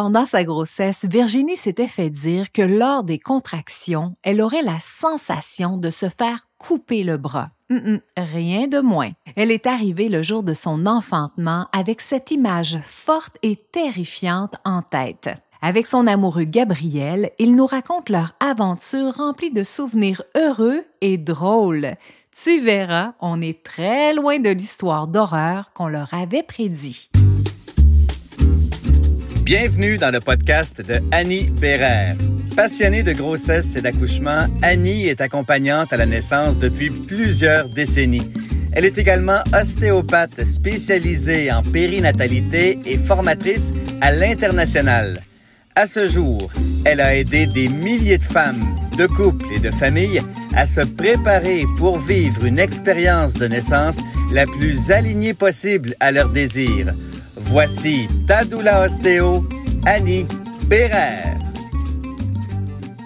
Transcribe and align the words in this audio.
Pendant 0.00 0.26
sa 0.26 0.44
grossesse, 0.44 1.06
Virginie 1.10 1.56
s'était 1.56 1.88
fait 1.88 2.08
dire 2.08 2.52
que 2.52 2.62
lors 2.62 3.02
des 3.02 3.18
contractions, 3.18 4.14
elle 4.22 4.40
aurait 4.40 4.62
la 4.62 4.78
sensation 4.78 5.76
de 5.76 5.90
se 5.90 6.08
faire 6.08 6.44
couper 6.56 7.02
le 7.02 7.16
bras. 7.16 7.50
rien 8.16 8.68
de 8.68 8.78
moins. 8.78 9.10
Elle 9.34 9.50
est 9.50 9.66
arrivée 9.66 10.08
le 10.08 10.22
jour 10.22 10.44
de 10.44 10.54
son 10.54 10.86
enfantement 10.86 11.66
avec 11.72 12.00
cette 12.00 12.30
image 12.30 12.78
forte 12.84 13.38
et 13.42 13.56
terrifiante 13.56 14.54
en 14.64 14.82
tête. 14.82 15.30
Avec 15.62 15.88
son 15.88 16.06
amoureux 16.06 16.44
Gabriel, 16.44 17.32
ils 17.40 17.56
nous 17.56 17.66
racontent 17.66 18.12
leur 18.12 18.36
aventure 18.38 19.14
remplie 19.14 19.50
de 19.50 19.64
souvenirs 19.64 20.22
heureux 20.36 20.84
et 21.00 21.18
drôles. 21.18 21.96
Tu 22.40 22.60
verras, 22.60 23.14
on 23.18 23.42
est 23.42 23.64
très 23.64 24.14
loin 24.14 24.38
de 24.38 24.50
l'histoire 24.50 25.08
d'horreur 25.08 25.72
qu'on 25.72 25.88
leur 25.88 26.14
avait 26.14 26.44
prédit. 26.44 27.10
Bienvenue 29.48 29.96
dans 29.96 30.10
le 30.10 30.20
podcast 30.20 30.82
de 30.82 31.00
Annie 31.10 31.44
Bérère. 31.58 32.14
Passionnée 32.54 33.02
de 33.02 33.14
grossesse 33.14 33.76
et 33.76 33.80
d'accouchement, 33.80 34.46
Annie 34.60 35.06
est 35.06 35.22
accompagnante 35.22 35.90
à 35.90 35.96
la 35.96 36.04
naissance 36.04 36.58
depuis 36.58 36.90
plusieurs 36.90 37.66
décennies. 37.70 38.30
Elle 38.72 38.84
est 38.84 38.98
également 38.98 39.40
ostéopathe 39.58 40.44
spécialisée 40.44 41.50
en 41.50 41.62
périnatalité 41.62 42.78
et 42.84 42.98
formatrice 42.98 43.72
à 44.02 44.12
l'international. 44.12 45.18
À 45.74 45.86
ce 45.86 46.06
jour, 46.08 46.50
elle 46.84 47.00
a 47.00 47.16
aidé 47.16 47.46
des 47.46 47.68
milliers 47.68 48.18
de 48.18 48.24
femmes, 48.24 48.76
de 48.98 49.06
couples 49.06 49.46
et 49.56 49.60
de 49.60 49.70
familles 49.70 50.20
à 50.54 50.66
se 50.66 50.82
préparer 50.82 51.64
pour 51.78 51.98
vivre 51.98 52.44
une 52.44 52.58
expérience 52.58 53.32
de 53.32 53.46
naissance 53.46 53.96
la 54.30 54.44
plus 54.44 54.90
alignée 54.90 55.32
possible 55.32 55.94
à 56.00 56.12
leurs 56.12 56.28
désirs. 56.28 56.92
Voici 57.50 58.06
Tadoula 58.26 58.84
Ostéo, 58.84 59.40
Annie 59.86 60.26
Bérère. 60.68 61.38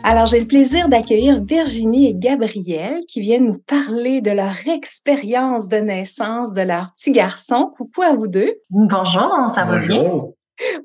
Alors, 0.02 0.26
j'ai 0.26 0.40
le 0.40 0.46
plaisir 0.46 0.88
d'accueillir 0.88 1.44
Virginie 1.44 2.08
et 2.08 2.14
Gabriel 2.14 3.02
qui 3.06 3.20
viennent 3.20 3.44
nous 3.44 3.58
parler 3.58 4.20
de 4.20 4.32
leur 4.32 4.56
expérience 4.66 5.68
de 5.68 5.76
naissance 5.76 6.52
de 6.54 6.62
leur 6.62 6.92
petit 6.96 7.12
garçon. 7.12 7.70
Coucou 7.76 8.02
à 8.02 8.16
vous 8.16 8.26
deux. 8.26 8.52
Bonjour, 8.70 9.30
ça 9.54 9.64
va 9.64 9.78
bien? 9.78 10.22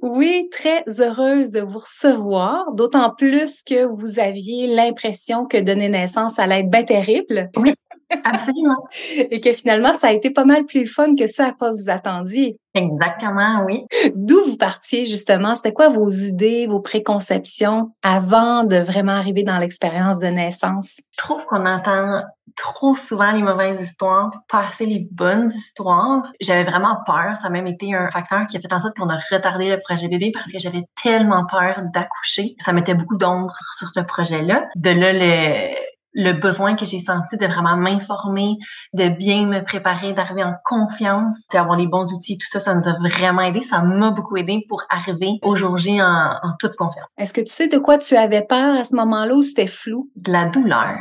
Oui, 0.03 0.49
très 0.51 0.83
heureuse 0.99 1.49
de 1.49 1.61
vous 1.61 1.79
recevoir, 1.79 2.71
d'autant 2.73 3.11
plus 3.15 3.63
que 3.63 3.85
vous 3.85 4.19
aviez 4.19 4.67
l'impression 4.67 5.45
que 5.45 5.57
donner 5.57 5.89
naissance 5.89 6.37
allait 6.37 6.59
être 6.59 6.69
bien 6.69 6.83
terrible. 6.83 7.49
Oui, 7.57 7.73
absolument. 8.23 8.77
Et 9.17 9.41
que 9.41 9.53
finalement, 9.53 9.93
ça 9.93 10.07
a 10.07 10.11
été 10.11 10.31
pas 10.31 10.45
mal 10.45 10.65
plus 10.65 10.87
fun 10.87 11.15
que 11.15 11.27
ce 11.27 11.41
à 11.41 11.51
quoi 11.51 11.71
vous 11.71 11.89
attendiez. 11.89 12.57
Exactement, 12.73 13.65
oui. 13.65 13.85
D'où 14.15 14.43
vous 14.45 14.57
partiez 14.57 15.05
justement? 15.05 15.55
C'était 15.55 15.73
quoi 15.73 15.89
vos 15.89 16.09
idées, 16.09 16.67
vos 16.67 16.79
préconceptions 16.79 17.91
avant 18.03 18.63
de 18.63 18.77
vraiment 18.77 19.13
arriver 19.13 19.43
dans 19.43 19.57
l'expérience 19.57 20.19
de 20.19 20.27
naissance? 20.27 20.97
Je 21.11 21.17
trouve 21.17 21.43
qu'on 21.45 21.65
entend 21.65 22.21
trop 22.55 22.95
souvent 22.95 23.31
les 23.31 23.41
mauvaises 23.41 23.81
histoires, 23.81 24.31
pas 24.49 24.65
assez 24.65 24.85
les 24.85 25.07
bonnes 25.11 25.49
histoires. 25.49 26.23
J'avais 26.41 26.63
vraiment 26.63 26.97
peur. 27.05 27.35
Ça 27.41 27.47
a 27.47 27.49
même 27.49 27.67
été 27.67 27.93
un 27.93 28.09
facteur 28.09 28.45
qui 28.47 28.57
a 28.57 28.59
fait 28.59 28.73
en 28.73 28.79
sorte 28.79 28.97
qu'on 28.97 29.09
a 29.09 29.17
retardé 29.31 29.69
le 29.69 29.79
projet 29.79 30.07
bébé 30.07 30.31
parce 30.33 30.51
que 30.51 30.59
j'avais 30.59 30.83
tellement 31.01 31.45
peur 31.45 31.81
d'accoucher. 31.93 32.55
Ça 32.59 32.73
mettait 32.73 32.95
beaucoup 32.95 33.17
d'ombre 33.17 33.55
sur 33.77 33.89
ce 33.89 33.99
projet-là. 34.01 34.67
De 34.75 34.89
là, 34.89 35.13
le, 35.13 35.75
le 36.13 36.33
besoin 36.33 36.75
que 36.75 36.85
j'ai 36.85 36.99
senti 36.99 37.37
de 37.37 37.45
vraiment 37.45 37.77
m'informer, 37.77 38.55
de 38.93 39.09
bien 39.09 39.45
me 39.45 39.63
préparer, 39.63 40.13
d'arriver 40.13 40.43
en 40.43 40.55
confiance, 40.65 41.35
d'avoir 41.51 41.77
les 41.77 41.87
bons 41.87 42.11
outils, 42.13 42.37
tout 42.37 42.47
ça, 42.49 42.59
ça 42.59 42.73
nous 42.73 42.87
a 42.87 42.93
vraiment 42.93 43.41
aidé. 43.41 43.61
Ça 43.61 43.81
m'a 43.81 44.11
beaucoup 44.11 44.37
aidé 44.37 44.65
pour 44.67 44.83
arriver 44.89 45.33
au 45.43 45.55
jour 45.55 45.77
J 45.77 46.01
en, 46.01 46.05
en 46.41 46.53
toute 46.59 46.75
confiance. 46.75 47.07
Est-ce 47.17 47.33
que 47.33 47.41
tu 47.41 47.53
sais 47.53 47.67
de 47.67 47.77
quoi 47.77 47.97
tu 47.97 48.15
avais 48.15 48.41
peur 48.41 48.75
à 48.75 48.83
ce 48.83 48.95
moment-là 48.95 49.35
ou 49.35 49.43
c'était 49.43 49.67
flou? 49.67 50.09
De 50.15 50.31
la 50.31 50.45
douleur 50.45 50.97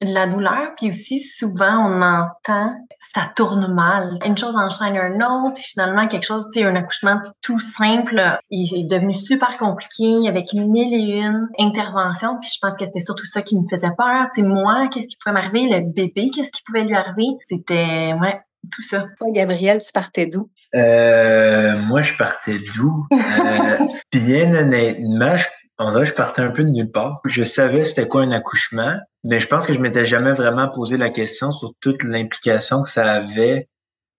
la 0.00 0.26
douleur, 0.26 0.72
puis 0.76 0.88
aussi 0.88 1.20
souvent 1.20 1.86
on 1.86 2.00
entend 2.00 2.74
ça 3.14 3.22
tourne 3.34 3.72
mal. 3.72 4.14
Une 4.24 4.36
chose 4.36 4.56
enchaîne 4.56 4.96
une 4.96 5.22
autre, 5.22 5.60
finalement 5.60 6.06
quelque 6.06 6.26
chose, 6.26 6.46
tu 6.52 6.60
sais, 6.60 6.66
un 6.66 6.76
accouchement 6.76 7.20
tout 7.42 7.58
simple, 7.58 8.22
il 8.50 8.80
est 8.80 8.88
devenu 8.88 9.14
super 9.14 9.56
compliqué 9.58 10.28
avec 10.28 10.52
mille 10.52 10.94
et 10.94 11.18
une 11.18 11.48
interventions, 11.58 12.38
puis 12.40 12.50
je 12.54 12.58
pense 12.60 12.76
que 12.76 12.84
c'était 12.84 13.00
surtout 13.00 13.26
ça 13.26 13.42
qui 13.42 13.56
me 13.56 13.66
faisait 13.68 13.90
peur. 13.96 14.26
Tu 14.34 14.42
sais, 14.42 14.46
moi, 14.46 14.88
qu'est-ce 14.92 15.08
qui 15.08 15.16
pouvait 15.16 15.34
m'arriver, 15.34 15.68
le 15.68 15.80
bébé, 15.80 16.30
qu'est-ce 16.34 16.52
qui 16.52 16.62
pouvait 16.62 16.84
lui 16.84 16.94
arriver, 16.94 17.26
c'était 17.48 18.14
ouais 18.20 18.40
tout 18.72 18.82
ça. 18.82 19.06
Toi, 19.18 19.28
Gabriel, 19.32 19.80
tu 19.80 19.92
partais 19.92 20.26
d'où? 20.26 20.50
Euh, 20.74 21.78
moi, 21.78 22.02
je 22.02 22.12
partais 22.16 22.58
d'où? 22.76 23.06
Euh, 23.12 23.78
bien 24.12 24.54
honnêtement, 24.54 25.36
je 25.36 25.44
on 25.80 25.90
dirait 25.90 26.06
je 26.06 26.12
partais 26.12 26.42
un 26.42 26.50
peu 26.50 26.62
de 26.62 26.68
nulle 26.68 26.90
part. 26.90 27.20
Je 27.24 27.42
savais 27.42 27.84
c'était 27.84 28.06
quoi 28.06 28.22
un 28.22 28.32
accouchement, 28.32 28.96
mais 29.24 29.40
je 29.40 29.46
pense 29.46 29.66
que 29.66 29.72
je 29.72 29.78
m'étais 29.78 30.04
jamais 30.04 30.32
vraiment 30.32 30.68
posé 30.68 30.96
la 30.96 31.10
question 31.10 31.52
sur 31.52 31.72
toute 31.80 32.02
l'implication 32.04 32.82
que 32.82 32.90
ça 32.90 33.10
avait, 33.10 33.68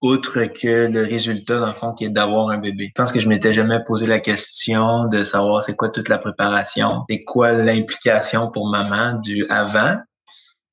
outre 0.02 0.44
que 0.46 0.88
le 0.88 1.04
résultat, 1.04 1.60
dans 1.60 1.68
le 1.68 1.74
fond, 1.74 1.94
qui 1.94 2.06
est 2.06 2.10
d'avoir 2.10 2.50
un 2.50 2.58
bébé. 2.58 2.88
Je 2.88 3.02
pense 3.02 3.12
que 3.12 3.20
je 3.20 3.30
m'étais 3.30 3.54
jamais 3.54 3.80
posé 3.86 4.08
la 4.08 4.20
question 4.20 5.06
de 5.06 5.24
savoir 5.24 5.64
c'est 5.64 5.76
quoi 5.76 5.90
toute 5.90 6.10
la 6.10 6.18
préparation, 6.18 7.06
c'est 7.08 7.24
quoi 7.24 7.52
l'implication 7.52 8.50
pour 8.50 8.68
maman 8.68 9.20
du 9.20 9.46
avant, 9.50 9.98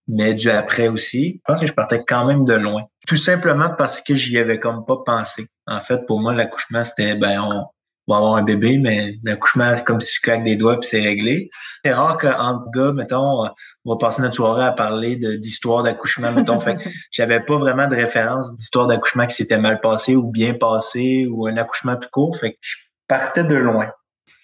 mais 0.06 0.32
du 0.32 0.50
après 0.50 0.88
aussi. 0.88 1.34
Je 1.34 1.52
pense 1.52 1.60
que 1.60 1.66
je 1.66 1.74
partais 1.74 2.02
quand 2.02 2.24
même 2.24 2.46
de 2.46 2.54
loin. 2.54 2.84
Tout 3.06 3.16
simplement 3.16 3.70
parce 3.76 4.00
que 4.00 4.16
j'y 4.16 4.38
avais 4.38 4.58
comme 4.58 4.86
pas 4.86 5.02
pensé. 5.04 5.48
En 5.66 5.80
fait, 5.80 6.06
pour 6.06 6.20
moi, 6.20 6.32
l'accouchement, 6.32 6.82
c'était, 6.82 7.14
ben, 7.14 7.40
on, 7.42 7.66
va 8.08 8.16
avoir 8.16 8.36
un 8.36 8.42
bébé, 8.42 8.78
mais 8.78 9.14
l'accouchement, 9.22 9.74
c'est 9.74 9.84
comme 9.84 10.00
si 10.00 10.14
tu 10.14 10.20
claques 10.20 10.44
des 10.44 10.56
doigts 10.56 10.78
puis 10.80 10.88
c'est 10.88 11.00
réglé. 11.00 11.50
C'est 11.84 11.92
rare 11.92 12.18
qu'entre 12.18 12.70
gars, 12.70 12.92
mettons, 12.92 13.44
on 13.84 13.92
va 13.92 13.96
passer 13.98 14.22
notre 14.22 14.34
soirée 14.34 14.64
à 14.64 14.72
parler 14.72 15.16
d'histoire 15.16 15.82
d'accouchement, 15.82 16.32
mettons. 16.32 16.60
fait 16.60 16.76
j'avais 17.12 17.40
pas 17.40 17.56
vraiment 17.56 17.86
de 17.86 17.94
référence 17.94 18.54
d'histoire 18.54 18.86
d'accouchement 18.86 19.26
qui 19.26 19.36
s'était 19.36 19.58
mal 19.58 19.80
passé 19.80 20.16
ou 20.16 20.30
bien 20.30 20.54
passé 20.54 21.26
ou 21.30 21.46
un 21.46 21.56
accouchement 21.56 21.96
tout 21.96 22.08
court. 22.10 22.36
Fait 22.36 22.52
que 22.52 22.58
je 22.60 22.76
partais 23.06 23.44
de 23.44 23.54
loin. 23.54 23.90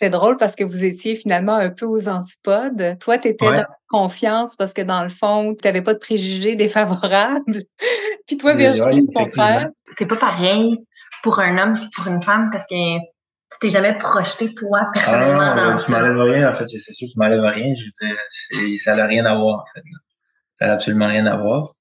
C'est 0.00 0.10
drôle 0.10 0.36
parce 0.36 0.56
que 0.56 0.64
vous 0.64 0.84
étiez 0.84 1.16
finalement 1.16 1.54
un 1.54 1.70
peu 1.70 1.86
aux 1.86 2.08
antipodes. 2.08 2.98
Toi, 3.00 3.19
tu 3.19 3.28
étais 3.28 3.46
dans 3.46 3.64
confiance 3.88 4.56
parce 4.56 4.75
que 4.75 4.82
dans 4.82 5.02
le 5.02 5.08
fond, 5.08 5.54
tu 5.54 5.66
n'avais 5.66 5.82
pas 5.82 5.94
de 5.94 5.98
préjugés 5.98 6.56
défavorables. 6.56 7.62
puis 8.26 8.36
toi, 8.36 8.54
Virginie, 8.54 9.06
ton 9.14 9.31
frère. 9.31 9.70
C'est 9.96 10.06
pas 10.06 10.16
pareil 10.16 10.78
pour 11.22 11.38
un 11.38 11.56
homme 11.58 11.76
et 11.76 11.88
pour 11.94 12.08
une 12.08 12.20
femme 12.20 12.50
parce 12.52 12.64
que 12.69 12.98
tu 13.53 13.59
t'es 13.60 13.71
jamais 13.71 13.97
projeté, 13.99 14.55
toi, 14.55 14.88
personnellement, 14.93 15.55
ah, 15.56 15.71
dans 15.72 15.77
Tu 15.77 15.91
m'enlèves 15.91 16.19
rien, 16.19 16.50
en 16.50 16.56
fait. 16.56 16.69
C'est 16.69 16.93
sûr, 16.93 17.09
tu 17.12 17.19
m'enlèves 17.19 17.41
rien. 17.41 17.75
Je 17.75 18.77
ça 18.78 18.97
n'a 18.97 19.06
rien 19.06 19.25
à 19.27 19.34
voir, 19.37 19.60
en 19.60 19.65
fait. 19.75 19.82
Ça 20.59 20.66
n'a 20.66 20.72
absolument 20.75 21.09
rien 21.09 21.27
à 21.27 21.37
voir. 21.37 21.72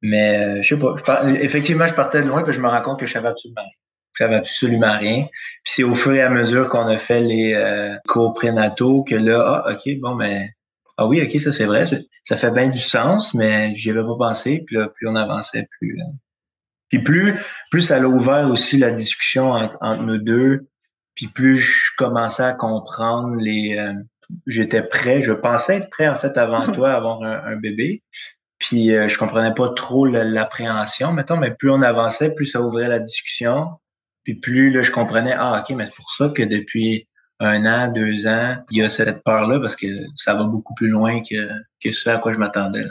Mais, 0.00 0.58
euh, 0.58 0.62
je 0.62 0.68
sais 0.68 0.80
pas. 0.80 0.94
effectivement, 1.40 1.86
je 1.86 1.94
partais 1.94 2.22
de 2.22 2.28
loin, 2.28 2.42
puis 2.42 2.52
je 2.52 2.60
me 2.60 2.68
rends 2.68 2.82
compte 2.82 3.00
que 3.00 3.06
je 3.06 3.12
savais 3.12 3.28
absolument 3.28 3.62
rien. 3.62 3.72
Je 4.14 4.24
savais 4.24 4.36
absolument 4.36 4.98
rien. 4.98 5.22
Puis 5.64 5.72
c'est 5.76 5.82
au 5.82 5.94
fur 5.94 6.14
et 6.14 6.22
à 6.22 6.30
mesure 6.30 6.68
qu'on 6.68 6.86
a 6.86 6.98
fait 6.98 7.20
les 7.20 7.54
euh, 7.54 7.96
cours 8.06 8.32
prénataux 8.32 9.04
que 9.04 9.14
là, 9.14 9.64
ah, 9.66 9.72
OK, 9.72 9.98
bon, 10.00 10.14
mais 10.14 10.50
ah 10.96 11.06
oui, 11.06 11.22
OK, 11.22 11.40
ça 11.40 11.52
c'est 11.52 11.66
vrai. 11.66 11.84
Ça 12.24 12.36
fait 12.36 12.50
bien 12.50 12.68
du 12.68 12.80
sens, 12.80 13.34
mais 13.34 13.74
j'y 13.74 13.90
avais 13.90 14.02
pas 14.02 14.16
pensé. 14.18 14.64
Puis 14.66 14.76
là, 14.76 14.88
plus 14.88 15.08
on 15.08 15.16
avançait, 15.16 15.66
plus. 15.78 16.00
Euh, 16.00 16.12
puis 16.88 17.02
plus, 17.02 17.34
plus 17.70 17.82
ça 17.82 17.96
a 17.96 18.00
ouvert 18.00 18.48
aussi 18.50 18.78
la 18.78 18.90
discussion 18.90 19.52
entre 19.52 20.02
nous 20.02 20.18
deux 20.18 20.68
puis 21.18 21.26
plus 21.26 21.56
je 21.56 21.90
commençais 21.96 22.44
à 22.44 22.52
comprendre 22.52 23.34
les... 23.40 23.76
Euh, 23.76 23.92
j'étais 24.46 24.82
prêt, 24.82 25.20
je 25.20 25.32
pensais 25.32 25.78
être 25.78 25.90
prêt 25.90 26.06
en 26.06 26.14
fait 26.14 26.38
avant 26.38 26.70
toi 26.72 26.92
à 26.92 26.96
avoir 26.96 27.24
un, 27.24 27.56
bébé. 27.56 28.04
Puis 28.58 28.94
euh, 28.94 29.08
je 29.08 29.18
comprenais 29.18 29.52
pas 29.52 29.70
trop 29.70 30.06
l'appréhension, 30.06 31.12
mettons, 31.12 31.36
mais 31.36 31.50
plus 31.50 31.72
on 31.72 31.82
avançait, 31.82 32.36
plus 32.36 32.46
ça 32.46 32.62
ouvrait 32.62 32.86
la 32.86 33.00
discussion. 33.00 33.66
Puis 34.22 34.36
plus 34.36 34.70
là, 34.70 34.82
je 34.82 34.92
comprenais, 34.92 35.34
ah 35.36 35.60
ok, 35.60 35.74
mais 35.74 35.86
c'est 35.86 35.94
pour 35.96 36.12
ça 36.12 36.28
que 36.28 36.44
depuis 36.44 37.08
un 37.40 37.66
an, 37.66 37.90
deux 37.90 38.28
ans, 38.28 38.58
il 38.70 38.78
y 38.78 38.82
a 38.82 38.88
cette 38.88 39.24
peur-là 39.24 39.58
parce 39.58 39.74
que 39.74 39.88
ça 40.14 40.34
va 40.34 40.44
beaucoup 40.44 40.74
plus 40.74 40.88
loin 40.88 41.20
que, 41.28 41.48
que 41.82 41.90
ce 41.90 42.10
à 42.10 42.18
quoi 42.18 42.32
je 42.32 42.38
m'attendais. 42.38 42.84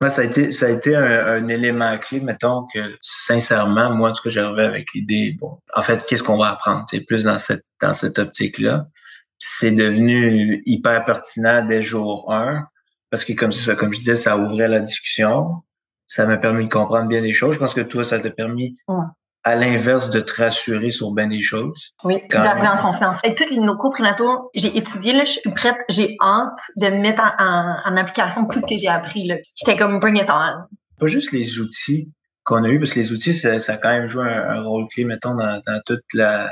Moi, 0.00 0.08
ça 0.08 0.22
a 0.22 0.24
été, 0.24 0.50
ça 0.50 0.66
a 0.66 0.70
été 0.70 0.96
un, 0.96 1.46
élément 1.48 1.98
clé, 1.98 2.20
mettons 2.20 2.66
que 2.72 2.96
sincèrement, 3.02 3.90
moi, 3.90 4.10
en 4.10 4.12
tout 4.14 4.22
cas, 4.22 4.30
j'arrivais 4.30 4.64
avec 4.64 4.94
l'idée, 4.94 5.36
bon, 5.38 5.58
en 5.74 5.82
fait, 5.82 6.06
qu'est-ce 6.06 6.22
qu'on 6.22 6.38
va 6.38 6.50
apprendre? 6.50 6.86
C'est 6.90 7.00
plus 7.00 7.22
dans 7.24 7.36
cette, 7.36 7.66
dans 7.82 7.92
cette 7.92 8.18
optique-là. 8.18 8.86
C'est 9.38 9.72
devenu 9.72 10.62
hyper 10.64 11.04
pertinent 11.04 11.66
dès 11.66 11.82
jour 11.82 12.32
1, 12.32 12.66
parce 13.10 13.26
que 13.26 13.34
comme 13.34 13.52
ça, 13.52 13.74
comme 13.74 13.92
je 13.92 13.98
disais, 13.98 14.16
ça 14.16 14.38
ouvrait 14.38 14.68
la 14.68 14.80
discussion. 14.80 15.56
Ça 16.08 16.24
m'a 16.26 16.38
permis 16.38 16.64
de 16.64 16.72
comprendre 16.72 17.06
bien 17.06 17.20
des 17.20 17.32
choses. 17.32 17.54
Je 17.54 17.58
pense 17.58 17.74
que 17.74 17.82
toi, 17.82 18.02
ça 18.04 18.18
t'a 18.18 18.30
permis 18.30 18.78
à 19.44 19.56
l'inverse 19.56 20.10
de 20.10 20.20
te 20.20 20.34
rassurer 20.34 20.90
sur 20.90 21.12
bien 21.12 21.26
des 21.26 21.42
choses? 21.42 21.92
Oui, 22.04 22.22
d'arriver 22.30 22.68
en 22.68 22.78
confiance. 22.78 23.18
Avec 23.24 23.38
tous 23.38 23.54
nos 23.54 23.76
cours 23.76 23.90
prénataux, 23.90 24.50
j'ai 24.54 24.76
étudié, 24.76 25.12
là, 25.12 25.24
je 25.24 25.32
suis 25.32 25.50
prête, 25.50 25.76
j'ai 25.88 26.16
hâte 26.20 26.60
de 26.76 26.88
mettre 26.88 27.22
en, 27.38 27.76
en, 27.84 27.96
application 27.96 28.46
tout 28.46 28.60
ce 28.60 28.66
que 28.66 28.76
j'ai 28.76 28.88
appris. 28.88 29.30
J'étais 29.56 29.76
comme 29.76 29.98
bring 30.00 30.16
it 30.16 30.28
on. 30.28 30.66
Pas 30.98 31.06
juste 31.06 31.32
les 31.32 31.58
outils 31.58 32.10
qu'on 32.44 32.64
a 32.64 32.68
eu, 32.68 32.78
parce 32.78 32.92
que 32.92 33.00
les 33.00 33.12
outils, 33.12 33.34
ça, 33.34 33.58
ça 33.58 33.74
a 33.74 33.76
quand 33.76 33.90
même 33.90 34.06
joué 34.06 34.24
un, 34.24 34.62
rôle 34.62 34.86
clé, 34.88 35.04
mettons, 35.04 35.34
dans, 35.34 35.60
dans 35.66 35.80
toute 35.86 36.04
la 36.12 36.50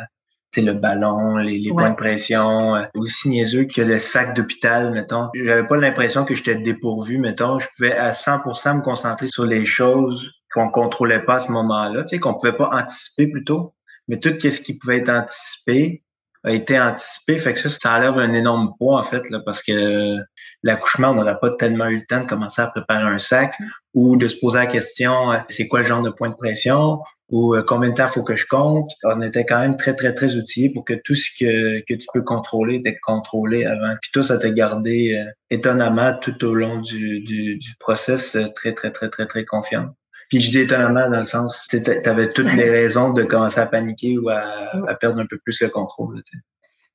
sais, 0.50 0.62
le 0.62 0.73
ballon, 0.73 1.37
les, 1.37 1.58
les 1.58 1.70
points 1.70 1.91
de 1.91 1.96
pression, 1.96 2.76
euh, 2.76 2.84
aussi 2.94 3.29
niaiseux 3.29 3.64
que 3.64 3.81
le 3.81 3.99
sac 3.99 4.34
d'hôpital, 4.34 4.93
mettons. 4.93 5.29
J'avais 5.34 5.67
pas 5.67 5.76
l'impression 5.76 6.25
que 6.25 6.34
j'étais 6.34 6.56
dépourvu, 6.56 7.19
mettons. 7.19 7.58
Je 7.58 7.67
pouvais 7.76 7.96
à 7.96 8.12
100% 8.12 8.79
me 8.79 8.82
concentrer 8.82 9.26
sur 9.26 9.44
les 9.44 9.67
choses 9.67 10.32
qu'on 10.53 10.71
contrôlait 10.71 11.21
pas 11.21 11.37
à 11.37 11.41
ce 11.41 11.53
moment-là, 11.53 12.05
tu 12.05 12.17
sais, 12.17 12.21
qu'on 12.21 12.35
pouvait 12.35 12.56
pas 12.56 12.71
anticiper 12.73 13.27
plutôt. 13.27 13.75
Mais 14.09 14.19
tout 14.19 14.31
ce 14.41 14.61
qui 14.61 14.79
pouvait 14.79 14.99
être 14.99 15.11
anticipé 15.11 16.03
a 16.45 16.53
été 16.53 16.81
anticipé. 16.81 17.39
Fait 17.39 17.53
que 17.53 17.61
ça, 17.61 17.69
ça 17.69 17.93
enlève 17.93 18.17
un 18.19 18.33
énorme 18.33 18.73
poids, 18.79 18.99
en 18.99 19.03
fait, 19.03 19.29
là, 19.31 19.41
parce 19.45 19.62
que 19.62 20.17
l'accouchement, 20.62 21.11
on 21.11 21.15
n'aurait 21.15 21.39
pas 21.41 21.50
tellement 21.50 21.87
eu 21.87 21.99
le 21.99 22.06
temps 22.06 22.21
de 22.21 22.27
commencer 22.27 22.62
à 22.62 22.69
préparer 22.69 23.05
un 23.05 23.19
sac 23.19 23.55
ou 23.95 24.17
de 24.17 24.29
se 24.29 24.37
poser 24.37 24.59
la 24.59 24.67
question, 24.67 25.33
euh, 25.33 25.39
c'est 25.49 25.69
quoi 25.69 25.81
le 25.81 25.87
genre 25.87 26.03
de 26.03 26.11
point 26.11 26.31
de 26.31 26.35
pression? 26.35 27.01
ou 27.31 27.55
euh, 27.55 27.62
combien 27.62 27.91
de 27.91 27.94
temps 27.94 28.09
faut 28.09 28.23
que 28.23 28.37
je 28.37 28.47
compte. 28.47 28.91
On 29.05 29.21
était 29.21 29.44
quand 29.44 29.61
même 29.61 29.77
très, 29.77 29.94
très, 29.94 30.15
très 30.15 30.37
outillés 30.37 30.71
pour 30.71 30.85
que 30.85 30.94
tout 30.94 31.15
ce 31.15 31.31
que, 31.39 31.81
que 31.81 31.94
tu 31.94 32.06
peux 32.12 32.23
contrôler 32.23 32.77
était 32.77 32.99
contrôlé 32.99 33.65
avant. 33.65 33.94
Puis 34.01 34.11
tout 34.12 34.23
ça 34.23 34.39
t'a 34.39 34.51
gardé 34.51 35.15
euh, 35.15 35.31
étonnamment 35.51 36.15
tout 36.15 36.44
au 36.44 36.55
long 36.55 36.81
du, 36.81 37.21
du, 37.21 37.56
du 37.56 37.75
process 37.79 38.35
euh, 38.35 38.49
très, 38.55 38.73
très, 38.75 38.91
très, 38.91 39.11
très, 39.11 39.27
très 39.27 39.44
confiant. 39.44 39.94
Puis 40.29 40.41
je 40.41 40.51
dis 40.51 40.59
étonnamment 40.61 41.09
dans 41.09 41.21
le 41.21 41.25
sens, 41.25 41.67
tu 41.69 41.81
avais 42.05 42.33
toutes 42.33 42.53
les 42.53 42.69
raisons 42.69 43.13
de 43.13 43.23
commencer 43.25 43.61
à 43.61 43.67
paniquer 43.67 44.19
ou 44.19 44.29
à, 44.29 44.43
à 44.87 44.95
perdre 44.95 45.21
un 45.21 45.27
peu 45.27 45.39
plus 45.39 45.61
le 45.61 45.71
contrôle. 45.71 46.23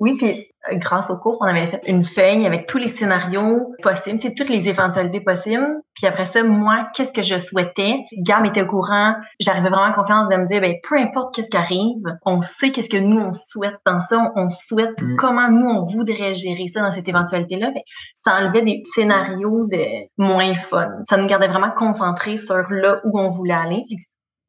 Oui, 0.03 0.17
puis 0.17 0.47
euh, 0.69 0.75
grâce 0.75 1.09
au 1.09 1.15
cours, 1.15 1.37
on 1.39 1.45
avait 1.45 1.65
fait 1.65 1.79
une 1.87 2.03
feuille 2.03 2.45
avec 2.45 2.67
tous 2.67 2.77
les 2.77 2.89
scénarios 2.89 3.73
possibles, 3.81 4.19
c'est 4.21 4.35
toutes 4.35 4.49
les 4.49 4.67
éventualités 4.67 5.21
possibles. 5.21 5.79
Puis 5.93 6.05
après 6.05 6.25
ça, 6.25 6.43
moi, 6.43 6.89
qu'est-ce 6.93 7.13
que 7.13 7.21
je 7.21 7.37
souhaitais? 7.37 7.99
Gam 8.17 8.43
était 8.43 8.63
au 8.63 8.65
courant. 8.65 9.15
J'arrivais 9.39 9.69
vraiment 9.69 9.89
en 9.89 9.93
confiance 9.93 10.27
de 10.27 10.35
me 10.35 10.45
dire, 10.45 10.59
ben 10.59 10.75
peu 10.89 10.97
importe 10.97 11.33
qu'est-ce 11.33 11.49
qui 11.49 11.55
arrive, 11.55 12.03
on 12.25 12.41
sait 12.41 12.71
qu'est-ce 12.71 12.89
que 12.89 12.97
nous 12.97 13.17
on 13.17 13.31
souhaite 13.31 13.77
dans 13.85 14.01
ça, 14.01 14.29
on 14.35 14.49
souhaite 14.51 15.01
mm. 15.01 15.15
comment 15.15 15.49
nous 15.49 15.69
on 15.69 15.83
voudrait 15.83 16.33
gérer 16.33 16.67
ça 16.67 16.81
dans 16.81 16.91
cette 16.91 17.07
éventualité-là. 17.07 17.71
Ça 18.15 18.39
enlevait 18.39 18.63
des 18.63 18.81
scénarios 18.93 19.67
de 19.71 19.85
moins 20.17 20.53
fun. 20.53 20.89
Ça 21.07 21.15
nous 21.15 21.27
gardait 21.27 21.47
vraiment 21.47 21.71
concentrés 21.71 22.35
sur 22.35 22.69
là 22.69 22.99
où 23.05 23.17
on 23.17 23.29
voulait 23.29 23.53
aller. 23.53 23.85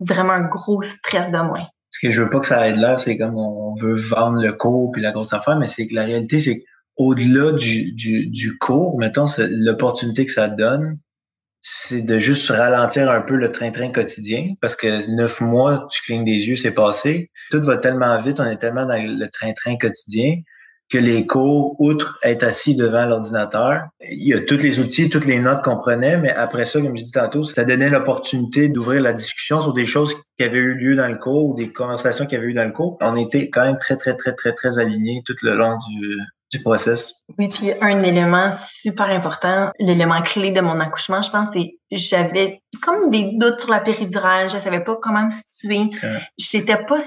Vraiment 0.00 0.32
un 0.32 0.48
gros 0.48 0.82
stress 0.82 1.30
de 1.30 1.38
moins 1.38 1.66
ce 1.94 2.06
que 2.06 2.12
je 2.12 2.22
veux 2.22 2.28
pas 2.30 2.40
que 2.40 2.48
ça 2.48 2.68
aide 2.68 2.78
là, 2.78 2.98
c'est 2.98 3.16
comme 3.16 3.36
on 3.36 3.76
veut 3.76 3.94
vendre 3.94 4.42
le 4.42 4.52
cours 4.52 4.90
puis 4.90 5.00
la 5.00 5.12
grosse 5.12 5.32
affaire, 5.32 5.56
mais 5.56 5.66
c'est 5.66 5.86
que 5.86 5.94
la 5.94 6.04
réalité, 6.04 6.40
c'est 6.40 6.64
qu'au-delà 6.96 7.52
du, 7.52 7.92
du, 7.92 8.26
du 8.26 8.58
cours, 8.58 8.98
mettons, 8.98 9.26
l'opportunité 9.38 10.26
que 10.26 10.32
ça 10.32 10.48
donne, 10.48 10.98
c'est 11.62 12.02
de 12.02 12.18
juste 12.18 12.50
ralentir 12.50 13.08
un 13.08 13.20
peu 13.20 13.36
le 13.36 13.52
train-train 13.52 13.92
quotidien 13.92 14.54
parce 14.60 14.74
que 14.74 15.08
neuf 15.08 15.40
mois, 15.40 15.86
tu 15.92 16.02
clignes 16.02 16.24
des 16.24 16.48
yeux, 16.48 16.56
c'est 16.56 16.72
passé. 16.72 17.30
Tout 17.52 17.62
va 17.62 17.76
tellement 17.76 18.20
vite, 18.20 18.40
on 18.40 18.44
est 18.44 18.58
tellement 18.58 18.86
dans 18.86 19.00
le 19.00 19.26
train-train 19.28 19.76
quotidien 19.76 20.34
que 20.90 20.98
les 20.98 21.26
cours, 21.26 21.80
outre 21.80 22.18
être 22.22 22.44
assis 22.44 22.76
devant 22.76 23.04
l'ordinateur, 23.06 23.84
il 24.00 24.28
y 24.28 24.34
a 24.34 24.40
tous 24.40 24.58
les 24.58 24.78
outils, 24.78 25.08
toutes 25.08 25.26
les 25.26 25.38
notes 25.38 25.62
qu'on 25.62 25.76
prenait, 25.76 26.16
mais 26.16 26.30
après 26.30 26.66
ça, 26.66 26.80
comme 26.80 26.96
je 26.96 27.04
dis 27.04 27.12
tantôt, 27.12 27.44
ça 27.44 27.64
donnait 27.64 27.90
l'opportunité 27.90 28.68
d'ouvrir 28.68 29.02
la 29.02 29.12
discussion 29.12 29.60
sur 29.60 29.72
des 29.72 29.86
choses 29.86 30.14
qui 30.36 30.44
avaient 30.44 30.58
eu 30.58 30.74
lieu 30.74 30.96
dans 30.96 31.08
le 31.08 31.16
cours 31.16 31.50
ou 31.50 31.54
des 31.54 31.72
conversations 31.72 32.26
qui 32.26 32.36
avaient 32.36 32.46
eu 32.46 32.54
dans 32.54 32.64
le 32.64 32.72
cours. 32.72 32.98
On 33.00 33.16
était 33.16 33.50
quand 33.50 33.64
même 33.64 33.78
très, 33.78 33.96
très, 33.96 34.14
très, 34.16 34.34
très, 34.34 34.52
très 34.52 34.78
alignés 34.78 35.22
tout 35.24 35.34
le 35.42 35.54
long 35.54 35.78
du, 35.88 36.18
du 36.52 36.62
process. 36.62 37.12
Oui, 37.38 37.48
puis 37.48 37.72
un 37.80 38.02
élément 38.02 38.50
super 38.52 39.08
important, 39.10 39.70
l'élément 39.78 40.22
clé 40.22 40.50
de 40.50 40.60
mon 40.60 40.78
accouchement, 40.80 41.22
je 41.22 41.30
pense, 41.30 41.48
c'est 41.52 41.74
j'avais 41.90 42.60
comme 42.82 43.10
des 43.10 43.30
doutes 43.34 43.60
sur 43.60 43.70
la 43.70 43.80
péridurale, 43.80 44.50
je 44.50 44.58
savais 44.58 44.82
pas 44.82 44.96
comment 45.00 45.26
me 45.26 45.30
situer. 45.30 45.90
J'étais 46.38 46.76
pas 46.76 46.98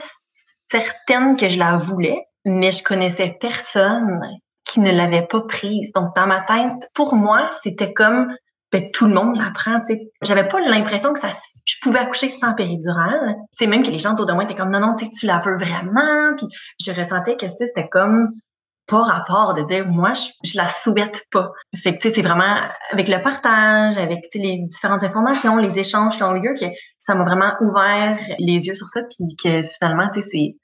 certaine 0.70 1.36
que 1.38 1.48
je 1.48 1.60
la 1.60 1.78
voulais 1.78 2.27
mais 2.48 2.72
je 2.72 2.84
connaissais 2.84 3.38
personne 3.40 4.22
qui 4.64 4.80
ne 4.80 4.92
l'avait 4.92 5.28
pas 5.28 5.42
prise. 5.42 5.92
Donc, 5.94 6.16
dans 6.16 6.28
ma 6.28 6.42
tête, 6.42 6.90
pour 6.94 7.16
moi, 7.16 7.50
c'était 7.64 7.94
comme 7.94 8.34
ben, 8.72 8.90
tout 8.94 9.08
le 9.08 9.14
monde 9.14 9.38
l'apprend. 9.38 9.82
J'avais 10.22 10.48
pas 10.48 10.60
l'impression 10.60 11.14
que 11.14 11.20
ça 11.20 11.30
je 11.68 11.76
pouvais 11.82 12.00
accoucher 12.00 12.30
sans 12.30 12.54
péridurale. 12.54 13.36
C'est 13.54 13.68
même 13.68 13.84
que 13.84 13.92
les 13.92 14.00
gens 14.00 14.14
autour 14.14 14.26
de 14.26 14.34
moi 14.34 14.46
étaient 14.46 14.56
comme 14.56 14.72
non, 14.72 14.80
non, 14.80 14.96
tu 14.96 15.26
la 15.26 15.40
veux 15.40 15.58
vraiment? 15.58 16.34
Puis 16.38 16.48
je 16.80 16.92
ressentais 16.92 17.36
que 17.36 17.48
c'était 17.50 17.90
comme 17.90 18.30
pas 18.88 19.04
rapport 19.04 19.54
de 19.54 19.64
dire 19.64 19.86
moi 19.86 20.14
je, 20.14 20.58
la 20.58 20.68
souhaite 20.68 21.26
pas. 21.30 21.52
Fait 21.76 21.98
que 21.98 22.10
c'est 22.10 22.22
vraiment 22.22 22.56
avec 22.92 23.10
le 23.10 23.22
partage, 23.22 23.98
avec 23.98 24.28
les 24.34 24.60
différentes 24.60 25.04
informations, 25.04 25.58
les 25.58 25.78
échanges 25.78 26.16
qui 26.16 26.24
ont 26.24 26.32
lieu 26.32 26.54
que 26.58 26.68
ça 26.98 27.16
m'a 27.16 27.26
vraiment 27.26 27.52
ouvert 27.60 28.18
les 28.40 28.68
yeux 28.68 28.76
sur 28.76 28.88
ça 28.88 29.02
puis 29.02 29.36
que 29.36 29.64
finalement 29.64 30.10
sais 30.14 30.22
c'est 30.22 30.56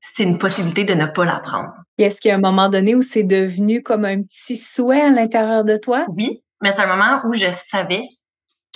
c'est 0.00 0.22
une 0.22 0.38
possibilité 0.38 0.84
de 0.84 0.94
ne 0.94 1.06
pas 1.06 1.24
l'apprendre. 1.24 1.72
Est-ce 1.98 2.20
qu'il 2.20 2.28
y 2.28 2.32
a 2.32 2.36
un 2.36 2.40
moment 2.40 2.68
donné 2.68 2.94
où 2.94 3.02
c'est 3.02 3.24
devenu 3.24 3.82
comme 3.82 4.04
un 4.04 4.22
petit 4.22 4.56
souhait 4.56 5.00
à 5.00 5.10
l'intérieur 5.10 5.64
de 5.64 5.76
toi? 5.76 6.06
Oui, 6.16 6.42
mais 6.62 6.72
c'est 6.72 6.82
un 6.82 6.96
moment 6.96 7.20
où 7.24 7.34
je 7.34 7.50
savais 7.70 8.02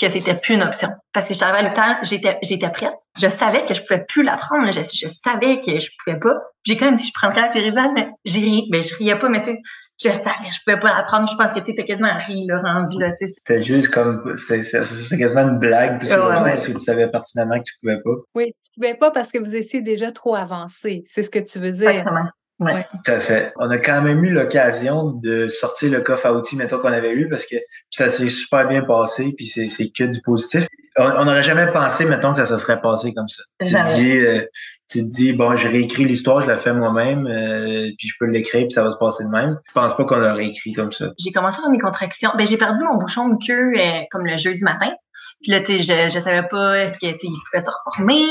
que 0.00 0.08
c'était 0.08 0.34
plus 0.34 0.54
une 0.54 0.62
option. 0.62 0.88
Parce 1.12 1.28
que 1.28 1.34
j'arrivais 1.34 1.58
à 1.58 1.62
l'hôpital, 1.62 1.96
j'étais, 2.02 2.38
j'étais 2.42 2.70
prête. 2.70 2.94
Je 3.20 3.28
savais 3.28 3.64
que 3.66 3.74
je 3.74 3.82
pouvais 3.82 4.04
plus 4.08 4.22
la 4.22 4.36
prendre. 4.36 4.66
Je, 4.72 4.80
je 4.80 5.06
savais 5.06 5.60
que 5.60 5.78
je 5.78 5.88
pouvais 6.02 6.18
pas. 6.18 6.34
J'ai 6.64 6.76
quand 6.76 6.86
même 6.86 6.96
dit, 6.96 7.06
je 7.06 7.12
prendrais 7.12 7.42
la 7.42 7.48
péridurale, 7.48 7.90
mais 7.94 8.08
j'ai 8.24 8.40
ri. 8.40 8.68
Ben, 8.70 8.82
je 8.82 8.94
riais 8.94 9.18
pas, 9.18 9.28
mais 9.28 9.42
tu 9.42 9.50
sais, 9.50 9.58
je 9.98 10.14
savais, 10.14 10.50
je 10.50 10.58
pouvais 10.64 10.80
pas 10.80 10.96
la 10.96 11.02
prendre. 11.02 11.28
Je 11.28 11.36
pense 11.36 11.52
que 11.52 11.60
tu 11.60 11.72
étais 11.72 11.84
quasiment 11.84 12.16
ri, 12.26 12.46
là, 12.46 12.60
rendu, 12.62 12.98
là, 12.98 13.10
tu 13.10 13.26
sais. 13.26 13.34
C'était 13.34 13.62
juste 13.62 13.90
comme, 13.90 14.34
c'est 14.48 14.62
quasiment 15.18 15.42
une 15.42 15.58
blague, 15.58 16.00
parce 16.08 16.66
que 16.66 16.72
tu 16.72 16.80
savais 16.80 17.08
pertinemment 17.08 17.58
que 17.58 17.64
tu 17.64 17.74
pouvais 17.80 18.00
pas. 18.02 18.14
Oui, 18.34 18.52
tu 18.62 18.70
pouvais 18.80 18.94
pas 18.94 19.10
parce 19.10 19.30
que 19.30 19.38
vous 19.38 19.54
étiez 19.54 19.82
déjà 19.82 20.10
trop 20.10 20.34
avancé. 20.34 21.02
C'est 21.06 21.22
ce 21.22 21.30
que 21.30 21.38
tu 21.38 21.58
veux 21.58 21.72
dire. 21.72 21.90
Exactement. 21.90 22.28
Ouais. 22.60 22.86
Tout 23.04 23.10
à 23.10 23.18
fait. 23.18 23.52
On 23.56 23.70
a 23.70 23.78
quand 23.78 24.02
même 24.02 24.24
eu 24.24 24.30
l'occasion 24.30 25.10
de 25.10 25.48
sortir 25.48 25.90
le 25.90 26.00
coffre 26.00 26.26
à 26.26 26.32
outils, 26.32 26.56
mettons 26.56 26.78
qu'on 26.78 26.92
avait 26.92 27.12
eu, 27.12 27.28
parce 27.28 27.44
que 27.44 27.56
ça 27.90 28.08
s'est 28.08 28.28
super 28.28 28.68
bien 28.68 28.82
passé, 28.82 29.32
puis 29.36 29.48
c'est 29.48 29.88
que 29.90 30.04
du 30.04 30.20
positif. 30.20 30.66
On 30.96 31.24
n'aurait 31.24 31.42
jamais 31.42 31.66
pensé, 31.72 32.04
mettons, 32.04 32.32
que 32.32 32.38
ça 32.38 32.46
se 32.46 32.56
serait 32.58 32.80
passé 32.80 33.14
comme 33.14 33.28
ça. 33.28 33.42
Tu 33.60 33.72
te 33.72 33.94
dis, 33.94 34.18
euh, 34.18 34.44
tu 34.90 34.98
te 34.98 35.08
dis, 35.08 35.32
bon, 35.32 35.56
j'ai 35.56 35.68
réécrit 35.68 36.04
l'histoire, 36.04 36.42
je 36.42 36.48
la 36.48 36.58
fais 36.58 36.74
moi-même, 36.74 37.26
euh, 37.26 37.90
puis 37.98 38.08
je 38.08 38.14
peux 38.20 38.26
l'écrire, 38.26 38.66
puis 38.66 38.72
ça 38.72 38.84
va 38.84 38.90
se 38.90 38.98
passer 38.98 39.24
de 39.24 39.30
même. 39.30 39.58
Je 39.68 39.72
pense 39.72 39.96
pas 39.96 40.04
qu'on 40.04 40.16
l'aurait 40.16 40.46
écrit 40.46 40.74
comme 40.74 40.92
ça. 40.92 41.06
J'ai 41.18 41.32
commencé 41.32 41.58
dans 41.64 41.70
mes 41.70 41.78
contractions. 41.78 42.30
Ben, 42.36 42.46
j'ai 42.46 42.58
perdu 42.58 42.80
mon 42.84 42.96
bouchon 42.96 43.30
de 43.30 43.44
queue 43.44 43.72
euh, 43.76 44.02
comme 44.10 44.26
le 44.26 44.36
jeudi 44.36 44.62
matin. 44.62 44.90
Puis 45.42 45.52
là, 45.52 45.60
tu 45.60 45.78
sais, 45.78 46.08
je, 46.08 46.14
je 46.14 46.20
savais 46.20 46.46
pas 46.48 46.78
est-ce 46.78 46.92
que 46.94 47.06
il 47.06 47.38
pouvait 47.50 47.64
se 47.64 47.70
reformer, 47.70 48.26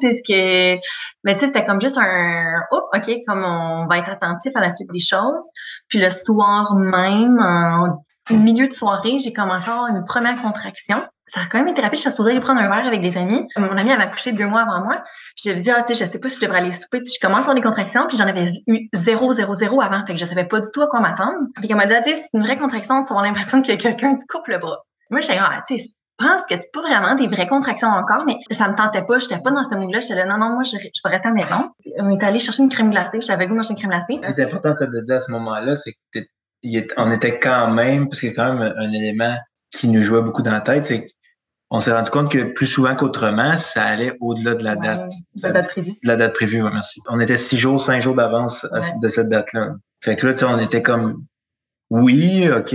tu 0.00 0.06
sais, 0.06 0.14
est-ce 0.14 0.22
que. 0.22 0.80
Mais 1.24 1.34
tu 1.34 1.40
sais, 1.40 1.46
c'était 1.46 1.64
comme 1.64 1.80
juste 1.80 1.98
un 1.98 2.60
oh, 2.70 2.82
OK, 2.94 3.10
comme 3.26 3.44
on 3.44 3.86
va 3.86 3.98
être 3.98 4.08
attentif 4.08 4.52
à 4.54 4.60
la 4.60 4.74
suite 4.74 4.90
des 4.92 5.00
choses. 5.00 5.46
Puis 5.88 5.98
le 5.98 6.10
soir 6.10 6.74
même, 6.76 7.38
en 7.40 8.02
milieu 8.30 8.68
de 8.68 8.72
soirée, 8.72 9.18
j'ai 9.18 9.32
commencé 9.32 9.68
à 9.68 9.72
avoir 9.72 9.88
une 9.88 10.04
première 10.04 10.40
contraction. 10.40 11.02
Ça 11.28 11.40
a 11.40 11.46
quand 11.46 11.58
même 11.58 11.68
été 11.68 11.82
rapide. 11.82 11.98
Je 11.98 12.02
suis 12.02 12.10
supposée 12.10 12.30
aller 12.30 12.40
prendre 12.40 12.60
un 12.60 12.68
verre 12.68 12.86
avec 12.86 13.00
des 13.00 13.16
amis. 13.16 13.46
Mon 13.56 13.76
amie, 13.76 13.90
elle 13.90 13.98
m'a 13.98 14.06
couché 14.06 14.32
deux 14.32 14.46
mois 14.46 14.62
avant 14.62 14.84
moi. 14.84 15.02
Puis 15.36 15.52
j'ai 15.52 15.54
dit, 15.56 15.70
ah, 15.70 15.82
tu 15.82 15.94
sais, 15.94 16.04
je 16.04 16.10
sais 16.10 16.20
pas 16.20 16.28
si 16.28 16.36
je 16.36 16.40
devrais 16.40 16.58
aller 16.58 16.72
souper. 16.72 17.00
je 17.04 17.20
commence 17.20 17.40
à 17.40 17.42
avoir 17.42 17.54
des 17.56 17.62
contractions, 17.62 18.06
puis 18.08 18.16
j'en 18.16 18.26
avais 18.26 18.48
eu 18.68 18.88
zéro, 18.92 19.32
zéro, 19.32 19.54
zéro 19.54 19.80
avant. 19.80 20.04
Fait 20.06 20.14
que 20.14 20.20
je 20.20 20.24
savais 20.24 20.44
pas 20.44 20.60
du 20.60 20.68
tout 20.72 20.82
à 20.82 20.86
quoi 20.86 21.00
m'attendre. 21.00 21.36
Puis 21.56 21.66
elle 21.68 21.76
m'a 21.76 21.86
dit, 21.86 21.94
ah, 21.94 22.02
tu 22.02 22.14
sais, 22.14 22.20
c'est 22.20 22.38
une 22.38 22.44
vraie 22.44 22.56
contraction, 22.56 23.02
tu 23.02 23.12
avoir 23.12 23.24
l'impression 23.24 23.60
que 23.60 23.72
quelqu'un 23.72 24.16
te 24.16 24.24
coupe 24.28 24.46
le 24.46 24.58
bras. 24.58 24.78
Moi, 25.10 25.20
j'étais 25.20 25.38
ah, 25.38 25.62
tu 25.66 25.76
sais, 25.76 25.84
pense 26.18 26.42
que 26.46 26.56
c'est 26.56 26.70
pas 26.72 26.80
vraiment 26.80 27.14
des 27.14 27.26
vraies 27.26 27.46
contractions 27.46 27.88
encore, 27.88 28.24
mais 28.26 28.38
ça 28.50 28.68
me 28.68 28.74
tentait 28.74 29.02
pas. 29.02 29.18
J'étais 29.18 29.38
pas 29.38 29.50
dans 29.50 29.62
ce 29.62 29.74
mood-là. 29.74 30.00
J'étais 30.00 30.14
là, 30.14 30.26
non, 30.26 30.38
non, 30.38 30.54
moi, 30.54 30.62
je, 30.62 30.76
je 30.78 31.00
vais 31.04 31.10
rester 31.10 31.28
à 31.28 31.30
la 31.30 31.34
maison. 31.34 31.70
On 31.98 32.10
est 32.10 32.24
allé 32.24 32.38
chercher 32.38 32.62
une 32.62 32.68
crème 32.68 32.90
glacée. 32.90 33.20
J'avais 33.20 33.46
goût 33.46 33.54
une 33.54 33.76
crème 33.76 33.90
glacée. 33.90 34.18
C'est 34.34 34.44
important 34.44 34.74
de 34.80 35.00
dire 35.00 35.16
à 35.16 35.20
ce 35.20 35.30
moment-là, 35.30 35.74
c'est 35.76 35.96
qu'on 36.94 37.10
était 37.12 37.38
quand 37.38 37.70
même, 37.70 38.08
parce 38.08 38.20
que 38.20 38.28
c'est 38.28 38.34
quand 38.34 38.54
même 38.54 38.74
un, 38.76 38.92
élément 38.92 39.36
qui 39.70 39.88
nous 39.88 40.02
jouait 40.02 40.22
beaucoup 40.22 40.42
dans 40.42 40.52
la 40.52 40.60
tête, 40.60 40.86
c'est 40.86 41.08
on 41.68 41.80
s'est 41.80 41.92
rendu 41.92 42.10
compte 42.10 42.30
que 42.30 42.44
plus 42.44 42.66
souvent 42.66 42.94
qu'autrement, 42.94 43.56
ça 43.56 43.82
allait 43.82 44.16
au-delà 44.20 44.54
de 44.54 44.62
la 44.62 44.76
date. 44.76 45.10
de 45.34 45.42
la 45.42 45.52
date 45.52 45.68
prévue. 45.68 45.90
De 45.90 46.08
la 46.08 46.14
date 46.14 46.32
prévue, 46.32 46.62
merci. 46.62 47.00
On 47.08 47.18
était 47.18 47.36
six 47.36 47.56
jours, 47.56 47.80
cinq 47.80 48.00
jours 48.00 48.14
d'avance 48.14 48.64
de 49.02 49.08
cette 49.08 49.28
date-là. 49.28 49.74
Fait 50.00 50.14
que 50.14 50.28
là, 50.28 50.34
tu 50.34 50.40
sais, 50.40 50.44
on 50.44 50.58
était 50.58 50.82
comme, 50.82 51.24
oui, 51.90 52.48
OK, 52.48 52.72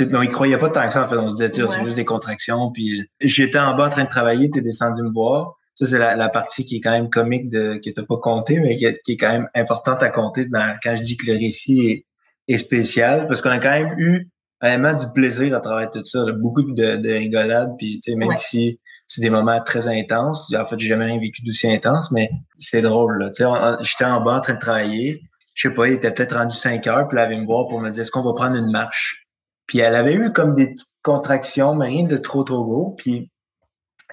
on 0.00 0.22
y 0.22 0.28
croyait 0.28 0.58
pas 0.58 0.68
tant 0.68 0.86
que 0.86 0.92
ça, 0.92 1.04
en 1.04 1.08
fait. 1.08 1.16
On 1.16 1.28
se 1.28 1.34
disait, 1.34 1.50
c'est 1.52 1.84
juste 1.84 1.96
des 1.96 2.04
contractions. 2.04 2.70
Puis 2.72 3.00
euh, 3.00 3.04
j'étais 3.20 3.58
en 3.58 3.76
bas 3.76 3.86
en 3.86 3.90
train 3.90 4.04
de 4.04 4.08
travailler, 4.08 4.50
tu 4.50 4.58
es 4.58 4.62
descendu 4.62 5.02
me 5.02 5.12
voir. 5.12 5.54
Ça, 5.74 5.86
c'est 5.86 5.98
la, 5.98 6.28
partie 6.30 6.64
qui 6.64 6.76
est 6.76 6.80
quand 6.80 6.92
même 6.92 7.10
comique 7.10 7.50
de 7.50 7.78
que 7.84 7.90
t'as 7.90 8.02
pas 8.02 8.16
compté, 8.16 8.58
mais 8.60 8.76
qui 8.76 8.86
est, 8.86 9.16
quand 9.16 9.30
même 9.30 9.48
importante 9.54 10.02
à 10.02 10.08
compter 10.08 10.46
dans, 10.46 10.74
quand 10.82 10.96
je 10.96 11.02
dis 11.02 11.18
que 11.18 11.26
le 11.26 11.34
récit 11.34 12.04
est, 12.48 12.56
spécial, 12.56 13.26
parce 13.26 13.42
qu'on 13.42 13.50
a 13.50 13.58
quand 13.58 13.72
même 13.72 13.94
eu 13.98 14.30
vraiment 14.62 14.94
du 14.94 15.04
plaisir 15.12 15.54
à 15.54 15.60
travers 15.60 15.90
tout 15.90 16.02
ça. 16.04 16.24
Beaucoup 16.32 16.62
de, 16.62 16.96
de 16.96 17.12
rigolades, 17.12 17.74
puis 17.76 18.00
tu 18.02 18.12
sais, 18.12 18.16
même 18.16 18.34
si 18.36 18.80
c'est 19.06 19.20
des 19.20 19.30
moments 19.30 19.60
très 19.62 19.86
intenses. 19.86 20.52
En 20.54 20.66
fait, 20.66 20.78
j'ai 20.78 20.88
jamais 20.88 21.06
rien 21.06 21.20
vécu 21.20 21.42
d'aussi 21.42 21.70
intense, 21.70 22.10
mais 22.10 22.30
c'est 22.58 22.82
drôle. 22.82 23.32
J'étais 23.36 24.04
en 24.04 24.20
bas 24.20 24.36
en 24.36 24.40
train 24.40 24.54
de 24.54 24.60
travailler. 24.60 25.22
Je 25.54 25.68
sais 25.68 25.74
pas, 25.74 25.88
il 25.88 25.94
était 25.94 26.10
peut-être 26.10 26.36
rendu 26.36 26.54
5 26.54 26.86
heures, 26.86 27.08
puis 27.08 27.16
là, 27.16 27.24
elle 27.24 27.32
avait 27.32 27.40
me 27.40 27.46
voir 27.46 27.66
pour 27.68 27.80
me 27.80 27.90
dire 27.90 28.02
est-ce 28.02 28.10
qu'on 28.10 28.22
va 28.22 28.34
prendre 28.34 28.56
une 28.56 28.70
marche? 28.70 29.25
Puis 29.66 29.78
elle 29.78 29.94
avait 29.94 30.14
eu 30.14 30.32
comme 30.32 30.54
des 30.54 30.68
petites 30.68 30.88
contractions, 31.02 31.74
mais 31.74 31.86
rien 31.86 32.04
de 32.04 32.16
trop, 32.16 32.44
trop 32.44 32.64
gros. 32.64 32.94
Puis 32.98 33.30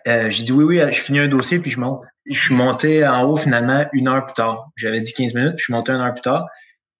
euh, 0.07 0.29
j'ai 0.29 0.43
dit 0.43 0.51
oui, 0.51 0.63
oui, 0.63 0.91
je 0.91 0.99
finis 0.99 1.19
un 1.19 1.27
dossier, 1.27 1.59
puis 1.59 1.71
je 1.71 1.79
monte. 1.79 2.01
je 2.25 2.39
suis 2.39 2.55
monté 2.55 3.07
en 3.07 3.23
haut 3.23 3.37
finalement 3.37 3.85
une 3.93 4.07
heure 4.07 4.25
plus 4.25 4.33
tard. 4.33 4.69
J'avais 4.75 5.01
dit 5.01 5.13
15 5.13 5.33
minutes, 5.33 5.51
puis 5.51 5.59
je 5.59 5.63
suis 5.65 5.73
monté 5.73 5.91
une 5.91 6.01
heure 6.01 6.13
plus 6.13 6.21
tard. 6.21 6.47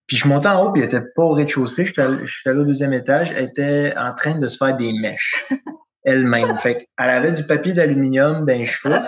Puis 0.08 0.18
je 0.18 0.28
montais 0.28 0.50
en 0.50 0.64
haut, 0.64 0.72
puis 0.72 0.82
elle 0.82 0.88
était 0.88 1.06
pas 1.16 1.24
au 1.24 1.34
rez-de-chaussée. 1.34 1.86
Je 1.86 1.92
suis 2.26 2.50
allé 2.50 2.60
au 2.60 2.66
deuxième 2.66 2.94
étage. 2.94 3.32
Elle 3.32 3.46
était 3.46 3.94
en 3.98 4.14
train 4.14 4.36
de 4.36 4.48
se 4.48 4.58
faire 4.58 4.76
des 4.76 4.94
mèches 4.94 5.46
elle-même. 6.04 6.58
Fait 6.58 6.88
elle 6.98 7.10
avait 7.10 7.32
du 7.32 7.44
papier 7.46 7.74
d'aluminium 7.74 8.46
dans 8.46 8.58
les 8.58 8.66
cheveux, 8.66 9.00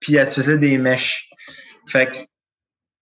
puis 0.00 0.16
elle 0.16 0.28
se 0.28 0.40
faisait 0.40 0.58
des 0.58 0.78
mèches. 0.78 1.28
Fait 1.88 2.06
que 2.06 2.18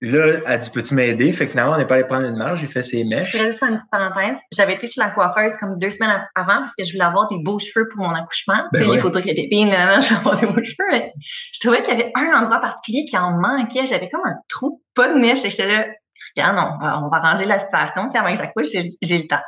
Là, 0.05 0.41
elle 0.47 0.59
dit 0.59 0.71
Peux-tu 0.71 0.95
m'aider? 0.95 1.33
Fait 1.33 1.47
que 1.47 1.53
finalement, 1.53 1.75
on 1.75 1.79
n'est 1.79 1.87
pas 1.87 1.95
allé 1.95 2.05
prendre 2.05 2.27
une 2.27 2.37
marche, 2.37 2.61
j'ai 2.61 2.67
fait 2.67 2.83
ses 2.83 3.05
mèches. 3.05 3.33
Je 3.33 3.39
voudrais 3.39 3.51
juste 3.51 3.59
faire 3.59 3.69
une 3.71 3.77
petite 3.77 3.91
parenthèse. 3.91 4.37
J'avais 4.53 4.75
été 4.75 4.87
chez 4.87 5.01
la 5.01 5.11
coiffeuse 5.11 5.53
comme 5.59 5.79
deux 5.79 5.91
semaines 5.91 6.27
avant 6.35 6.61
parce 6.61 6.73
que 6.77 6.85
je 6.85 6.93
voulais 6.93 7.05
avoir 7.05 7.29
des 7.29 7.39
beaux 7.39 7.59
cheveux 7.59 7.89
pour 7.89 8.07
mon 8.07 8.15
accouchement. 8.15 8.69
Ben 8.73 8.91
les 8.91 8.99
photos 8.99 9.23
qu'il 9.23 9.37
y 9.37 9.41
avait 9.41 9.49
des 9.49 9.61
je 9.61 10.09
voulais 10.09 10.19
avoir 10.19 10.39
des 10.39 10.47
beaux 10.47 10.63
cheveux. 10.63 11.03
je 11.53 11.61
trouvais 11.61 11.83
qu'il 11.83 11.99
y 11.99 12.01
avait 12.01 12.13
un 12.15 12.43
endroit 12.43 12.61
particulier 12.61 13.05
qui 13.05 13.17
en 13.17 13.33
manquait. 13.39 13.87
J'avais 13.87 14.09
comme 14.09 14.25
un 14.25 14.37
trou, 14.49 14.83
pas 14.95 15.09
de 15.09 15.19
mèche. 15.19 15.45
Et 15.45 15.51
j'étais 15.51 15.67
là 15.67 15.87
Regarde, 16.37 16.57
on 16.57 16.85
va, 16.85 16.99
on 17.01 17.09
va 17.09 17.17
arranger 17.19 17.45
la 17.45 17.59
situation. 17.59 18.09
Tiens, 18.11 18.23
avant 18.23 18.35
que 18.35 18.39
j'accouche, 18.39 18.69
j'ai 19.03 19.19
le 19.19 19.27
temps. 19.27 19.43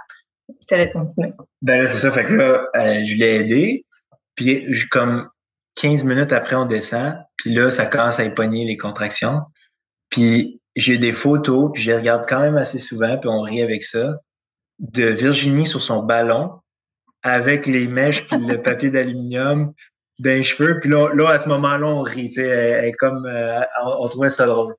Je 0.49 0.67
te 0.67 0.75
laisse 0.75 0.93
continuer. 0.93 1.33
Ben 1.63 1.83
là, 1.83 1.89
c'est 1.89 1.99
ça. 1.99 2.11
Fait 2.13 2.25
que 2.25 2.35
là, 2.35 2.67
euh, 2.77 3.05
je 3.05 3.17
l'ai 3.17 3.37
aidé. 3.37 3.87
Puis, 4.35 4.65
comme 4.91 5.29
15 5.77 6.05
minutes 6.05 6.33
après, 6.33 6.57
on 6.57 6.67
descend. 6.67 7.17
Puis 7.37 7.53
là, 7.53 7.71
ça 7.71 7.87
commence 7.87 8.21
à 8.21 8.25
éponner 8.25 8.65
les 8.65 8.77
contractions. 8.77 9.41
Puis 10.11 10.61
j'ai 10.75 10.99
des 10.99 11.13
photos, 11.13 11.71
puis 11.73 11.83
je 11.83 11.91
les 11.91 11.97
regarde 11.97 12.27
quand 12.29 12.41
même 12.41 12.57
assez 12.57 12.79
souvent, 12.79 13.17
puis 13.17 13.29
on 13.29 13.41
rit 13.41 13.63
avec 13.63 13.83
ça, 13.83 14.19
de 14.79 15.05
Virginie 15.05 15.67
sur 15.67 15.83
son 15.83 16.03
ballon, 16.03 16.53
avec 17.23 17.67
les 17.67 17.89
mèches 17.89 18.27
puis 18.27 18.39
le 18.39 18.63
papier 18.63 18.91
d'aluminium 18.91 19.73
d'un 20.19 20.43
cheveu. 20.43 20.81
Puis 20.81 20.91
là, 20.91 21.09
là, 21.15 21.31
à 21.31 21.39
ce 21.39 21.49
moment-là, 21.49 21.87
on 21.87 22.03
rit. 22.03 22.33
Elle, 22.39 22.95
comme, 22.97 23.27
euh, 23.27 23.61
on, 23.85 24.09
trouvait 24.09 24.31
ça 24.31 24.47
drôle. 24.47 24.75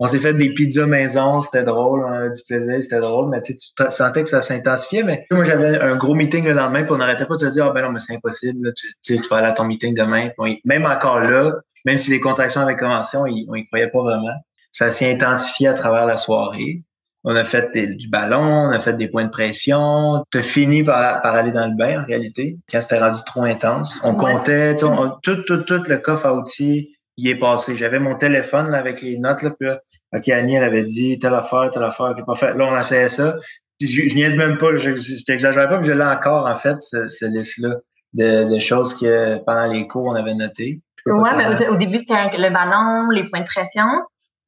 On 0.00 0.06
s'est 0.06 0.20
fait 0.20 0.32
des 0.32 0.54
pizzas 0.54 0.86
maison, 0.86 1.42
c'était 1.42 1.64
drôle, 1.64 2.04
on 2.04 2.12
avait 2.12 2.30
du 2.30 2.40
plaisir, 2.46 2.80
c'était 2.80 3.00
drôle, 3.00 3.30
mais 3.30 3.42
tu 3.42 3.54
sentais 3.90 4.22
que 4.22 4.28
ça 4.28 4.42
s'intensifiait. 4.42 5.02
Mais 5.02 5.26
moi, 5.32 5.44
j'avais 5.44 5.80
un 5.80 5.96
gros 5.96 6.14
meeting 6.14 6.44
le 6.44 6.52
lendemain, 6.52 6.84
puis 6.84 6.92
on 6.92 6.98
n'arrêtait 6.98 7.26
pas 7.26 7.34
de 7.34 7.40
se 7.40 7.46
dire, 7.46 7.66
ah 7.66 7.70
ben 7.72 7.82
non, 7.82 7.90
mais 7.90 7.98
c'est 7.98 8.14
impossible, 8.14 8.72
tu, 8.74 8.94
tu, 9.02 9.28
vas 9.28 9.38
aller 9.38 9.48
à 9.48 9.52
ton 9.52 9.64
meeting 9.64 9.94
demain. 9.94 10.30
même 10.64 10.86
encore 10.86 11.18
là, 11.18 11.52
même 11.84 11.98
si 11.98 12.10
les 12.10 12.20
contractions 12.20 12.60
avaient 12.60 12.76
commencé, 12.76 13.16
on 13.16 13.26
y, 13.26 13.44
on 13.48 13.56
y 13.56 13.66
croyait 13.66 13.88
pas 13.88 14.02
vraiment. 14.02 14.34
Ça 14.78 14.92
s'est 14.92 15.10
intensifié 15.10 15.66
à 15.66 15.74
travers 15.74 16.06
la 16.06 16.16
soirée. 16.16 16.84
On 17.24 17.34
a 17.34 17.42
fait 17.42 17.76
du 17.96 18.08
ballon, 18.08 18.68
on 18.68 18.70
a 18.70 18.78
fait 18.78 18.92
des 18.92 19.08
points 19.08 19.24
de 19.24 19.30
pression. 19.30 20.22
Tu 20.30 20.38
as 20.38 20.42
fini 20.42 20.84
par, 20.84 21.26
aller 21.26 21.50
dans 21.50 21.66
le 21.66 21.74
bain, 21.76 22.00
en 22.00 22.04
réalité, 22.04 22.58
quand 22.70 22.80
c'était 22.80 23.00
rendu 23.00 23.20
trop 23.26 23.42
intense. 23.42 23.98
On 24.04 24.14
comptait, 24.14 24.76
tout, 24.76 24.88
tout, 25.24 25.42
tout 25.42 25.82
le 25.84 25.96
coffre 25.96 26.26
à 26.26 26.32
outils 26.32 26.96
y 27.16 27.28
est 27.28 27.34
passé. 27.34 27.74
J'avais 27.74 27.98
mon 27.98 28.14
téléphone 28.14 28.72
avec 28.72 29.02
les 29.02 29.18
notes, 29.18 29.42
là, 29.42 29.50
puis 29.50 29.68
là, 29.68 29.80
OK, 30.14 30.28
Annie, 30.28 30.54
elle 30.54 30.62
avait 30.62 30.84
dit 30.84 31.18
telle 31.18 31.34
affaire, 31.34 31.70
telle 31.72 31.82
affaire, 31.82 32.14
qui 32.14 32.22
pas 32.22 32.36
fait. 32.36 32.54
Là, 32.54 32.68
on 32.70 32.78
essayait 32.78 33.08
ça. 33.08 33.34
je, 33.80 33.86
je 33.86 34.14
niaise 34.14 34.36
même 34.36 34.58
pas, 34.58 34.76
je, 34.76 35.24
t'exagère 35.24 35.68
pas, 35.68 35.80
mais 35.80 35.88
je 35.88 35.92
l'ai 35.92 36.04
encore, 36.04 36.46
en 36.46 36.54
fait, 36.54 36.76
ce, 36.82 37.08
ce 37.08 37.24
liste-là 37.24 37.74
de, 38.14 38.60
choses 38.60 38.94
que 38.94 39.38
pendant 39.44 39.66
les 39.66 39.88
cours, 39.88 40.06
on 40.06 40.14
avait 40.14 40.34
notées. 40.34 40.80
Ouais, 41.04 41.30
mais 41.36 41.66
au 41.66 41.76
début, 41.76 41.98
c'était 41.98 42.14
le 42.36 42.50
ballon, 42.50 43.10
les 43.10 43.24
points 43.24 43.40
de 43.40 43.46
pression. 43.46 43.88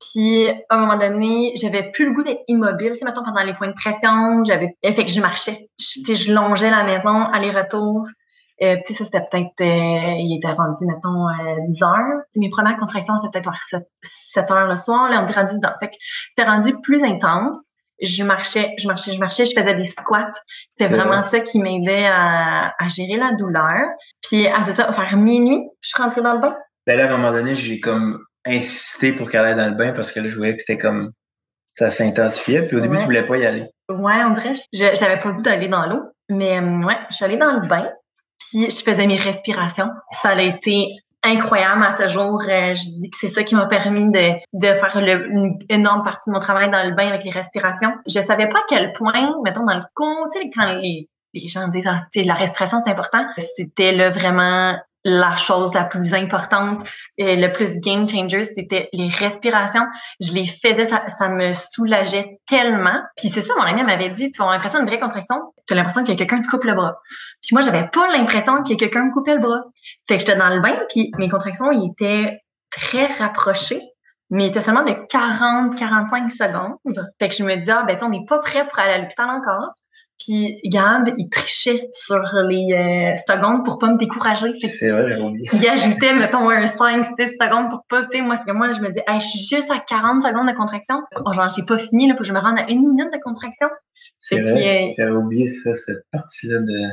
Puis, 0.01 0.49
à 0.49 0.77
un 0.77 0.79
moment 0.79 0.97
donné, 0.97 1.53
j'avais 1.57 1.91
plus 1.91 2.07
le 2.07 2.13
goût 2.13 2.23
d'être 2.23 2.43
immobile. 2.49 2.93
Tu 2.93 3.07
sais, 3.07 3.13
pendant 3.13 3.43
les 3.43 3.53
points 3.55 3.69
de 3.69 3.75
pression, 3.75 4.43
j'avais, 4.45 4.75
eh, 4.83 4.93
fait 4.93 5.05
que 5.05 5.11
je 5.11 5.21
marchais. 5.21 5.69
Je, 5.79 6.15
je 6.15 6.33
longeais 6.33 6.71
la 6.71 6.85
maison, 6.85 7.25
aller-retour. 7.25 8.07
Euh, 8.63 8.77
tu 8.85 8.93
sais, 8.93 8.99
ça, 8.99 9.05
c'était 9.07 9.27
peut-être, 9.31 9.61
euh, 9.61 10.17
il 10.19 10.37
était 10.37 10.53
rendu, 10.53 10.85
mettons, 10.85 11.29
euh, 11.29 11.57
10 11.67 11.83
heures. 11.83 12.23
mes 12.37 12.51
premières 12.51 12.77
contractions, 12.77 13.17
c'était 13.19 13.41
peut-être 13.41 13.51
vers 13.51 13.83
7, 14.03 14.51
heures 14.51 14.67
le 14.67 14.77
soir. 14.77 15.11
Là, 15.11 15.25
on 15.25 15.29
est 15.29 15.33
rendu 15.33 15.55
dedans. 15.55 15.73
Fait 15.81 15.89
que 15.89 15.97
c'était 16.29 16.49
rendu 16.49 16.75
plus 16.83 17.03
intense. 17.03 17.73
Je 18.03 18.23
marchais, 18.23 18.75
je 18.79 18.87
marchais, 18.87 19.13
je 19.13 19.19
marchais, 19.19 19.45
je 19.45 19.59
faisais 19.59 19.75
des 19.75 19.85
squats. 19.85 20.31
C'était 20.71 20.95
vraiment 20.95 21.21
ça 21.21 21.41
qui 21.41 21.59
m'aidait 21.59 22.07
à, 22.07 22.73
à, 22.79 22.89
gérer 22.89 23.19
la 23.19 23.33
douleur. 23.33 23.81
Puis, 24.23 24.47
à 24.47 24.63
ça, 24.63 24.91
vers 24.91 25.17
minuit, 25.19 25.63
je 25.83 25.89
suis 25.89 26.03
rentrée 26.03 26.23
dans 26.23 26.35
le 26.35 26.41
bain. 26.41 26.57
Ben 26.87 26.97
là, 26.97 27.05
à 27.05 27.15
un 27.15 27.17
moment 27.19 27.33
donné, 27.33 27.55
j'ai 27.55 27.79
comme 27.79 28.25
insisté 28.47 29.13
pour 29.13 29.31
qu'elle 29.31 29.45
aille 29.45 29.57
dans 29.57 29.69
le 29.69 29.75
bain 29.75 29.93
parce 29.93 30.13
que 30.13 30.21
là, 30.21 30.29
je 30.31 30.37
voyais 30.37 30.55
que 30.55 30.61
c'était 30.61 30.79
comme 30.79 31.13
ça 31.75 31.91
s'intensifiait. 31.91 32.67
Puis 32.67 32.77
au 32.77 32.81
début, 32.81 32.99
tu 32.99 33.05
voulais 33.05 33.27
pas 33.27 33.37
y 33.37 33.47
aller. 33.47 33.67
Ouais, 33.89 34.25
on 34.25 34.31
dirait, 34.31 34.53
j'avais 34.73 35.19
pas 35.19 35.29
le 35.29 35.35
goût 35.35 35.43
d'aller 35.43 35.69
dans 35.69 35.87
l'eau. 35.87 36.03
Mais 36.29 36.59
euh, 36.61 36.83
ouais, 36.85 36.97
je 37.11 37.17
suis 37.17 37.25
allée 37.25 37.37
dans 37.37 37.53
le 37.53 37.67
bain, 37.67 37.89
puis 38.39 38.71
je 38.71 38.83
faisais 38.83 39.07
mes 39.07 39.17
respirations. 39.17 39.91
Ça 40.23 40.31
a 40.31 40.43
été 40.43 40.89
incroyable 41.23 41.83
à 41.83 41.91
ce 41.91 42.07
jour. 42.07 42.41
Euh, 42.43 42.75
je 42.75 42.85
dis 42.85 43.11
que 43.11 43.17
c'est 43.21 43.29
ça 43.29 43.43
qui 43.43 43.55
m'a 43.55 43.67
permis 43.67 44.11
de, 44.11 44.35
de 44.53 44.67
faire 44.75 45.01
le, 45.01 45.29
une 45.29 45.59
énorme 45.69 46.05
partie 46.05 46.31
de 46.31 46.35
mon 46.35 46.41
travail 46.41 46.71
dans 46.71 46.89
le 46.89 46.95
bain 46.95 47.09
avec 47.09 47.25
les 47.25 47.31
respirations. 47.31 47.93
Je 48.07 48.21
savais 48.21 48.49
pas 48.49 48.61
à 48.61 48.65
quel 48.69 48.93
point, 48.93 49.35
mettons, 49.45 49.65
dans 49.65 49.77
le 49.77 49.85
con, 49.95 50.15
tu 50.33 50.41
sais, 50.41 50.51
quand 50.55 50.75
les, 50.75 51.09
les 51.35 51.49
gens 51.49 51.69
disent, 51.69 51.87
ah, 51.87 52.07
la 52.15 52.35
respiration, 52.35 52.79
c'est 52.85 52.93
important. 52.93 53.25
C'était 53.57 53.93
là 53.93 54.11
vraiment 54.11 54.77
la 55.05 55.37
chose 55.37 55.73
la 55.75 55.85
plus 55.85 56.13
importante, 56.15 56.87
et 57.17 57.37
le 57.37 57.53
plus 57.53 57.79
game 57.79 58.09
changer, 58.09 58.45
c'était 58.45 58.89
les 58.93 59.09
respirations. 59.09 59.87
Je 60.21 60.33
les 60.33 60.47
faisais, 60.47 60.85
ça, 60.85 61.09
ça 61.09 61.29
me 61.29 61.53
soulageait 61.53 62.39
tellement. 62.47 63.01
Puis 63.17 63.31
c'est 63.31 63.41
ça, 63.41 63.55
mon 63.57 63.65
ami 63.65 63.83
m'avait 63.83 64.11
dit, 64.11 64.31
tu 64.31 64.43
as 64.43 64.47
l'impression 64.47 64.79
d'une 64.79 64.89
vraie 64.89 65.01
contraction, 65.01 65.37
tu 65.67 65.73
as 65.73 65.77
l'impression 65.77 66.03
a 66.03 66.15
quelqu'un 66.15 66.43
te 66.43 66.49
coupe 66.49 66.65
le 66.65 66.75
bras. 66.75 66.97
Puis 67.43 67.55
moi, 67.55 67.63
j'avais 67.63 67.89
pas 67.89 68.11
l'impression 68.11 68.57
a 68.57 68.77
quelqu'un 68.77 69.05
me 69.05 69.13
coupait 69.13 69.35
le 69.35 69.41
bras. 69.41 69.63
Fait 70.09 70.15
que 70.15 70.21
j'étais 70.21 70.37
dans 70.37 70.51
le 70.51 70.61
bain, 70.61 70.79
puis 70.89 71.11
mes 71.19 71.29
contractions, 71.29 71.71
ils 71.73 71.91
étaient 71.93 72.39
très 72.71 73.07
rapprochés, 73.07 73.83
mais 74.31 74.47
ils 74.47 74.49
étaient 74.51 74.61
seulement 74.61 74.85
de 74.85 74.93
40-45 74.93 76.31
secondes. 76.31 76.77
Fait 77.19 77.29
que 77.29 77.35
je 77.35 77.43
me 77.43 77.57
disais, 77.57 77.73
ah, 77.73 77.85
ben, 77.85 77.97
on 78.03 78.11
n'est 78.11 78.25
pas 78.29 78.39
prêt 78.39 78.67
pour 78.67 78.79
aller 78.79 78.93
à 78.93 78.99
l'hôpital 78.99 79.29
encore. 79.31 79.75
Puis 80.21 80.61
Gab, 80.65 81.15
il 81.17 81.29
trichait 81.31 81.89
sur 81.93 82.21
les 82.47 82.75
euh, 82.75 83.17
secondes 83.27 83.65
pour 83.65 83.79
pas 83.79 83.89
me 83.89 83.97
décourager. 83.97 84.53
C'est 84.59 84.91
vrai, 84.91 85.17
j'ai 85.17 85.23
oublié. 85.23 85.49
Il 85.53 85.69
ajoutait, 85.69 86.13
mettons, 86.13 86.49
un 86.51 86.67
5, 86.67 87.07
6 87.07 87.15
secondes 87.41 87.71
pour 87.71 87.85
pas, 87.89 88.03
tu 88.03 88.19
sais, 88.19 88.23
moi, 88.23 88.37
c'est 88.37 88.45
que 88.45 88.57
moi, 88.57 88.73
je 88.73 88.81
me 88.81 88.91
dis, 88.91 89.01
hey, 89.09 89.19
je 89.19 89.27
suis 89.27 89.57
juste 89.57 89.71
à 89.71 89.79
40 89.79 90.23
secondes 90.23 90.47
de 90.47 90.55
contraction. 90.55 91.03
Bon, 91.25 91.33
genre, 91.33 91.49
j'ai 91.49 91.65
pas 91.65 91.79
fini, 91.79 92.07
là, 92.07 92.15
faut 92.15 92.21
que 92.21 92.27
je 92.27 92.35
me 92.35 92.39
rende 92.39 92.59
à 92.59 92.71
une 92.71 92.87
minute 92.87 93.11
de 93.13 93.19
contraction. 93.19 93.69
C'est 94.19 94.43
vrai, 94.43 94.95
j'avais 94.99 95.11
oublié 95.11 95.47
ça, 95.47 95.73
cette 95.73 96.05
partie-là 96.13 96.59
de... 96.59 96.91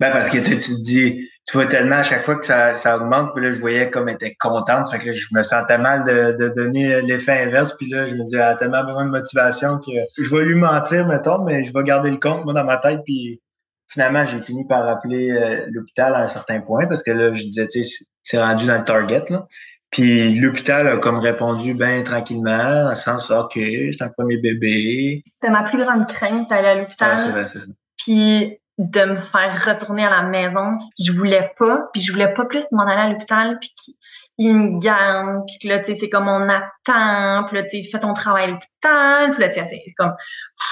Ben, 0.00 0.12
parce 0.12 0.28
que 0.28 0.38
tu, 0.38 0.56
tu 0.58 0.74
te 0.76 0.84
dis, 0.84 1.28
tu 1.48 1.56
vois 1.56 1.66
tellement 1.66 1.96
à 1.96 2.02
chaque 2.02 2.22
fois 2.22 2.36
que 2.36 2.44
ça, 2.44 2.74
ça 2.74 2.96
augmente, 2.96 3.34
puis 3.34 3.44
là, 3.44 3.52
je 3.52 3.58
voyais 3.58 3.90
comme 3.90 4.08
elle 4.08 4.14
était 4.14 4.36
contente, 4.38 4.90
fait 4.90 4.98
que 4.98 5.12
je 5.12 5.26
me 5.32 5.42
sentais 5.42 5.78
mal 5.78 6.04
de, 6.04 6.36
de 6.38 6.48
donner 6.50 7.00
l'effet 7.02 7.44
inverse, 7.44 7.74
puis 7.76 7.88
là, 7.88 8.06
je 8.06 8.14
me 8.14 8.22
disais, 8.22 8.36
elle 8.36 8.42
a 8.42 8.54
tellement 8.54 8.84
besoin 8.84 9.06
de 9.06 9.10
motivation 9.10 9.78
que 9.78 9.90
je 10.18 10.30
vais 10.30 10.44
lui 10.44 10.56
mentir, 10.56 11.06
mettons, 11.06 11.42
mais 11.44 11.64
je 11.64 11.72
vais 11.72 11.82
garder 11.82 12.10
le 12.10 12.18
compte, 12.18 12.44
moi, 12.44 12.52
dans 12.52 12.64
ma 12.64 12.76
tête, 12.76 13.00
puis 13.04 13.40
finalement, 13.88 14.24
j'ai 14.24 14.40
fini 14.42 14.66
par 14.66 14.86
appeler 14.86 15.30
euh, 15.30 15.66
l'hôpital 15.70 16.14
à 16.14 16.18
un 16.18 16.28
certain 16.28 16.60
point, 16.60 16.86
parce 16.86 17.02
que 17.02 17.10
là, 17.10 17.34
je 17.34 17.42
disais, 17.42 17.66
tu 17.66 17.82
sais, 17.82 18.04
c'est 18.22 18.38
rendu 18.38 18.66
dans 18.66 18.78
le 18.78 18.84
target, 18.84 19.24
là. 19.30 19.46
Puis 19.90 20.38
l'hôpital 20.38 20.86
a 20.86 20.98
comme 20.98 21.18
répondu 21.18 21.72
bien 21.72 22.02
tranquillement, 22.02 22.84
dans 22.84 22.88
le 22.90 22.94
sens, 22.94 23.30
OK, 23.30 23.54
c'est 23.54 24.02
un 24.02 24.10
premier 24.10 24.36
bébé. 24.36 25.22
C'était 25.24 25.50
ma 25.50 25.62
plus 25.62 25.78
grande 25.78 26.06
crainte 26.06 26.50
d'aller 26.50 26.68
à 26.68 26.74
l'hôpital. 26.74 27.18
c'est 27.18 27.30
vrai, 27.30 27.46
c'est 27.48 27.60
Puis 27.96 28.58
de 28.78 29.04
me 29.04 29.18
faire 29.18 29.64
retourner 29.66 30.04
à 30.04 30.10
la 30.10 30.22
maison. 30.22 30.76
Je 30.98 31.12
voulais 31.12 31.52
pas, 31.58 31.88
puis 31.92 32.00
je 32.00 32.12
voulais 32.12 32.32
pas 32.32 32.44
plus 32.44 32.64
m'en 32.70 32.86
aller 32.86 33.00
à 33.00 33.08
l'hôpital, 33.08 33.58
puis 33.60 33.72
qu'il 33.74 34.54
me 34.54 34.80
gagne, 34.80 35.42
puis 35.46 35.58
que 35.60 35.68
là, 35.68 35.80
tu 35.80 35.86
sais, 35.86 35.94
c'est 35.94 36.08
comme 36.08 36.28
on 36.28 36.48
attend, 36.48 37.44
puis 37.48 37.56
là, 37.56 37.64
tu 37.64 37.82
sais, 37.82 37.90
fais 37.90 37.98
ton 37.98 38.12
travail 38.12 38.44
à 38.44 38.46
l'hôpital, 38.46 39.30
puis 39.32 39.40
là, 39.40 39.48
tu 39.48 39.54
sais, 39.54 39.68
c'est 39.68 39.92
comme, 39.96 40.14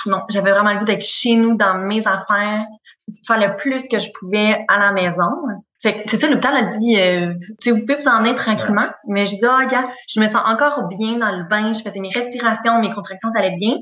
non, 0.07 0.23
j'avais 0.31 0.53
vraiment 0.53 0.73
le 0.73 0.79
goût 0.79 0.85
d'être 0.85 1.05
chez 1.05 1.35
nous, 1.35 1.57
dans 1.57 1.75
mes 1.75 2.07
affaires, 2.07 2.65
faire 3.27 3.39
le 3.39 3.57
plus 3.57 3.87
que 3.89 3.99
je 3.99 4.09
pouvais 4.19 4.65
à 4.69 4.79
la 4.79 4.93
maison. 4.93 5.31
Fait 5.83 6.03
que 6.03 6.09
c'est 6.09 6.17
ça, 6.17 6.29
l'hôpital 6.29 6.57
a 6.57 6.63
dit, 6.63 6.97
euh, 6.97 7.35
tu 7.39 7.55
sais, 7.61 7.71
vous 7.73 7.81
pouvez 7.81 7.97
vous 7.97 8.09
en 8.09 8.25
aller 8.25 8.37
tranquillement, 8.37 8.89
mais 9.09 9.27
j'ai 9.27 9.37
dit, 9.37 9.45
oh, 9.45 9.69
gars, 9.69 9.89
je 10.09 10.21
me 10.21 10.27
sens 10.29 10.43
encore 10.45 10.87
bien 10.89 11.19
dans 11.19 11.37
le 11.37 11.45
bain, 11.49 11.73
je 11.73 11.83
faisais 11.83 12.01
mes 12.01 12.11
respirations, 12.11 12.81
mes 12.81 12.93
contractions, 12.93 13.31
ça 13.33 13.41
allait 13.41 13.57
bien. 13.59 13.75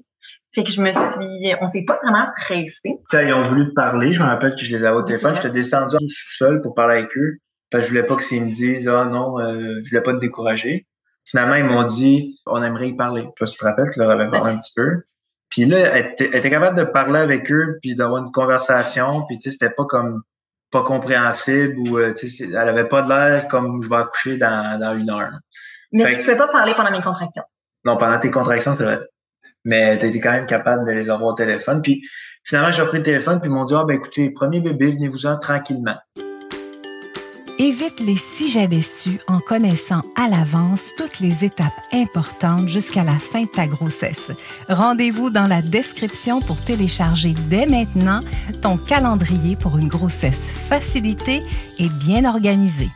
Fait 0.55 0.63
que 0.63 0.71
je 0.71 0.81
me 0.81 0.93
suis, 0.93 1.55
on 1.61 1.67
s'est 1.67 1.83
pas 1.83 1.99
vraiment 2.01 2.27
pressé. 2.37 3.01
Ça, 3.11 3.25
ils 3.25 3.35
ont 3.35 3.49
voulu 3.49 3.71
te 3.71 3.75
parler. 3.75 4.13
Je 4.13 4.21
me 4.21 4.27
rappelle 4.27 4.55
que 4.55 4.65
je 4.65 4.71
les 4.71 4.85
avais 4.85 4.97
au 4.97 5.03
téléphone. 5.03 5.35
J'étais 5.35 5.51
descendu 5.51 5.97
en 5.97 6.09
sous-sol 6.09 6.63
pour 6.63 6.75
parler 6.75 6.99
avec 6.99 7.17
eux. 7.17 7.39
Parce 7.71 7.83
que 7.83 7.89
je 7.89 7.95
voulais 7.95 8.07
pas 8.07 8.15
que 8.15 8.23
s'ils 8.23 8.45
me 8.45 8.53
disent, 8.53 8.89
ah 8.89 9.05
non, 9.05 9.41
euh, 9.41 9.81
je 9.83 9.91
voulais 9.91 10.03
pas 10.03 10.13
te 10.13 10.21
décourager. 10.21 10.87
Finalement, 11.25 11.57
ils 11.57 11.65
m'ont 11.65 11.83
dit, 11.83 12.39
on 12.47 12.63
aimerait 12.63 12.91
y 12.91 12.93
parler. 12.95 13.27
Tu 13.37 13.45
te 13.45 13.65
rappelles, 13.65 13.89
tu 13.93 13.99
leur 13.99 14.11
avais 14.11 14.31
parlé 14.31 14.53
un 14.53 14.59
petit 14.59 14.73
peu. 14.77 15.03
Puis 15.49 15.65
là, 15.65 15.79
elle 15.79 16.13
était, 16.13 16.51
capable 16.51 16.79
de 16.79 16.85
parler 16.85 17.19
avec 17.19 17.51
eux, 17.51 17.79
puis 17.83 17.97
d'avoir 17.97 18.23
une 18.23 18.31
conversation. 18.31 19.23
Puis, 19.27 19.39
tu 19.39 19.45
sais, 19.45 19.51
c'était 19.51 19.75
pas 19.75 19.87
comme, 19.87 20.23
pas 20.71 20.83
compréhensible 20.83 21.77
ou, 21.79 21.99
euh, 21.99 22.15
tu 22.15 22.29
sais, 22.29 22.45
elle 22.45 22.57
avait 22.57 22.89
pas 22.89 23.03
de 23.03 23.09
l'air 23.09 23.49
comme 23.49 23.83
je 23.83 23.89
vais 23.89 23.97
accoucher 23.97 24.37
dans, 24.37 24.79
dans 24.79 24.97
une 24.97 25.11
heure. 25.11 25.33
Mais 25.93 26.07
je 26.07 26.19
ne 26.19 26.21
pouvais 26.21 26.37
pas 26.37 26.49
parler 26.49 26.75
pendant 26.77 26.93
mes 26.93 27.01
contractions. 27.01 27.45
Non, 27.85 27.97
pendant 27.97 28.19
tes 28.21 28.31
contractions, 28.31 28.75
c'est 28.77 28.85
vrai 28.85 29.01
mais 29.65 29.99
tu 29.99 30.07
étais 30.07 30.21
quand 30.21 30.33
même 30.33 30.47
capable 30.47 30.87
de 30.87 30.93
les 30.93 31.09
avoir 31.09 31.33
au 31.33 31.35
téléphone. 31.35 31.83
Puis 31.83 32.03
finalement, 32.45 32.71
j'ai 32.71 32.85
pris 32.85 32.99
le 32.99 33.05
téléphone, 33.05 33.41
puis 33.41 33.51
ils 33.51 33.53
m'ont 33.53 33.65
dit 33.65 33.75
Ah, 33.75 33.85
ben 33.87 33.97
écoutez, 33.97 34.31
premier 34.31 34.61
bébé, 34.61 34.91
venez-vous-en 34.91 35.39
tranquillement. 35.39 35.97
Évite 37.61 38.01
les 38.01 38.17
si 38.17 38.49
j'avais 38.49 38.83
su 38.83 39.21
en 39.29 39.39
connaissant 39.39 40.01
à 40.17 40.29
l'avance 40.29 40.91
toutes 40.99 41.21
les 41.21 41.45
étapes 41.45 41.73
importantes 41.93 42.67
jusqu'à 42.67 43.05
la 43.05 43.17
fin 43.21 43.43
de 43.43 43.47
ta 43.47 43.69
grossesse. 43.69 44.33
Rendez-vous 44.69 45.31
dans 45.31 45.47
la 45.47 45.63
description 45.63 46.41
pour 46.41 46.61
télécharger 46.61 47.33
dès 47.49 47.67
maintenant 47.67 48.21
ton 48.61 48.77
calendrier 48.77 49.55
pour 49.55 49.79
une 49.79 49.87
grossesse 49.87 50.51
facilitée 50.69 51.43
et 51.79 51.89
bien 52.05 52.25
organisée. 52.25 52.91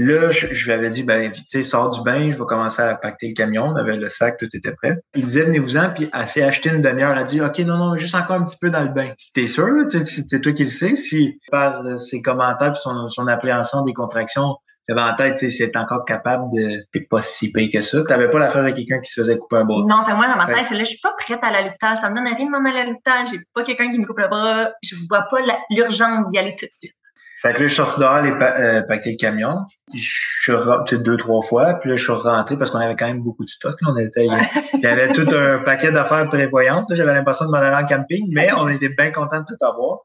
Là, 0.00 0.30
je, 0.30 0.64
lui 0.64 0.72
avais 0.72 0.90
dit, 0.90 1.02
ben, 1.02 1.32
tu 1.32 1.42
sais, 1.48 1.64
sors 1.64 1.90
du 1.90 2.02
bain, 2.02 2.30
je 2.30 2.38
vais 2.38 2.44
commencer 2.44 2.80
à 2.80 2.94
pacter 2.94 3.26
le 3.26 3.34
camion. 3.34 3.64
On 3.64 3.74
avait 3.74 3.96
le 3.96 4.08
sac, 4.08 4.38
tout 4.38 4.48
était 4.54 4.70
prêt. 4.70 4.96
Il 5.16 5.24
disait, 5.24 5.42
venez-vous-en, 5.42 5.90
puis 5.90 6.08
elle 6.14 6.26
s'est 6.28 6.44
acheté 6.44 6.68
une 6.68 6.82
demi-heure. 6.82 7.10
Elle 7.10 7.18
a 7.18 7.24
dit, 7.24 7.40
OK, 7.40 7.58
non, 7.60 7.76
non, 7.78 7.96
juste 7.96 8.14
encore 8.14 8.36
un 8.36 8.44
petit 8.44 8.56
peu 8.60 8.70
dans 8.70 8.84
le 8.84 8.90
bain. 8.90 9.12
T'es 9.34 9.48
sûr, 9.48 9.66
c'est 9.88 10.40
toi 10.40 10.52
qui 10.52 10.62
le 10.62 10.70
sais, 10.70 10.94
si 10.94 11.40
par 11.50 11.98
ses 11.98 12.22
commentaires 12.22 12.74
puis 12.74 12.80
son, 12.80 13.10
son 13.10 13.26
appréhension 13.26 13.82
des 13.82 13.92
contractions, 13.92 14.54
avais 14.92 15.00
en 15.02 15.14
tête, 15.14 15.38
tu 15.38 15.50
sais, 15.50 15.56
c'est 15.56 15.76
encore 15.76 16.04
capable 16.04 16.44
de. 16.52 16.84
T'es 16.92 17.00
pas 17.00 17.20
si 17.20 17.52
payé 17.52 17.70
que 17.70 17.80
ça. 17.80 18.02
T'avais 18.04 18.30
pas 18.30 18.38
l'affaire 18.38 18.64
de 18.64 18.70
quelqu'un 18.70 19.00
qui 19.00 19.10
se 19.10 19.20
faisait 19.20 19.36
couper 19.36 19.56
un 19.56 19.64
bras. 19.64 19.82
Non, 19.86 19.96
enfin, 20.02 20.14
moi, 20.14 20.28
dans 20.28 20.36
ma 20.36 20.46
tête, 20.46 20.66
je, 20.70 20.78
je 20.78 20.84
suis 20.84 21.00
pas 21.02 21.12
prête 21.18 21.40
à 21.42 21.48
à 21.48 21.62
l'hôpital. 21.62 21.98
Ça 22.00 22.08
me 22.08 22.14
donne 22.14 22.26
envie 22.26 22.44
de 22.44 22.50
m'en 22.50 22.64
aller 22.64 22.80
à 22.80 22.84
l'hôpital. 22.84 23.26
J'ai 23.30 23.40
pas 23.54 23.64
quelqu'un 23.64 23.90
qui 23.90 23.98
me 23.98 24.06
coupe 24.06 24.18
le 24.18 24.28
bras. 24.28 24.70
Je 24.82 24.96
vois 25.08 25.22
pas 25.22 25.38
l'urgence 25.70 26.28
d'y 26.30 26.38
aller 26.38 26.54
tout 26.56 26.66
de 26.66 26.70
suite. 26.70 26.94
Fait 27.40 27.54
que 27.54 27.60
là, 27.60 27.68
je 27.68 27.74
suis 27.74 27.76
sorti 27.76 28.00
dehors 28.00 28.14
aller 28.14 28.30
euh, 28.30 28.82
pacter 28.82 29.12
le 29.12 29.16
camion. 29.16 29.60
Je 29.94 30.00
suis 30.42 30.52
rentré 30.52 30.98
deux, 30.98 31.16
trois 31.16 31.40
fois. 31.42 31.74
Puis 31.74 31.90
là, 31.90 31.96
je 31.96 32.02
suis 32.02 32.12
rentré 32.12 32.56
parce 32.56 32.70
qu'on 32.70 32.78
avait 32.78 32.96
quand 32.96 33.06
même 33.06 33.22
beaucoup 33.22 33.44
de 33.44 33.50
stock. 33.50 33.76
On 33.86 33.96
était, 33.96 34.26
il 34.26 34.80
y 34.80 34.86
avait 34.86 35.12
tout 35.12 35.26
un 35.32 35.58
paquet 35.64 35.92
d'affaires 35.92 36.26
prévoyantes. 36.28 36.86
J'avais 36.90 37.14
l'impression 37.14 37.44
de 37.46 37.50
m'en 37.50 37.58
aller 37.58 37.84
en 37.84 37.86
camping, 37.86 38.26
mais 38.32 38.52
on 38.52 38.68
était 38.68 38.88
bien 38.88 39.12
content 39.12 39.40
de 39.40 39.44
tout 39.44 39.64
avoir. 39.64 39.98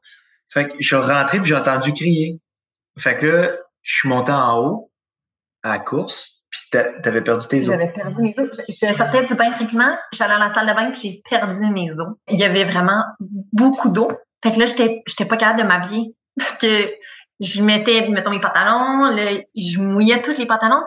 Fait 0.52 0.68
que 0.68 0.74
je 0.78 0.86
suis 0.86 0.96
rentré 0.96 1.40
puis 1.40 1.48
j'ai 1.48 1.56
entendu 1.56 1.92
crier. 1.92 2.40
Fait 2.98 3.16
que 3.16 3.26
là, 3.26 3.50
je 3.82 3.94
suis 3.96 4.08
monté 4.08 4.30
en 4.30 4.60
haut 4.60 4.92
à 5.64 5.70
la 5.70 5.78
course. 5.80 6.30
Puis 6.50 6.80
t'avais 7.02 7.20
perdu 7.20 7.48
tes 7.48 7.58
os. 7.62 7.66
J'avais 7.66 7.90
perdu 7.90 8.22
mes 8.22 8.34
os. 8.38 8.48
Je 8.68 8.96
sortais 8.96 9.26
du 9.26 9.34
bain 9.34 9.50
tranquillement. 9.50 9.96
Je 10.12 10.16
suis 10.16 10.24
allée 10.24 10.34
à 10.34 10.38
la 10.38 10.54
salle 10.54 10.68
de 10.68 10.72
bain 10.72 10.92
puis 10.92 11.00
j'ai 11.00 11.22
perdu 11.28 11.66
mes 11.72 11.90
os. 11.90 12.14
Il 12.28 12.38
y 12.38 12.44
avait 12.44 12.64
vraiment 12.64 13.02
beaucoup 13.52 13.88
d'eau. 13.88 14.08
Fait 14.44 14.52
que 14.52 14.60
là, 14.60 14.66
j'étais 14.66 15.24
pas 15.24 15.36
capable 15.36 15.62
de 15.62 15.66
m'habiller 15.66 16.14
parce 16.38 16.56
que 16.58 16.88
je 17.40 17.62
mettais, 17.62 18.08
mettons, 18.08 18.30
mes 18.30 18.40
pantalons, 18.40 19.16
je 19.56 19.78
mouillais 19.78 20.20
tous 20.20 20.36
les 20.36 20.46
pantalons. 20.46 20.82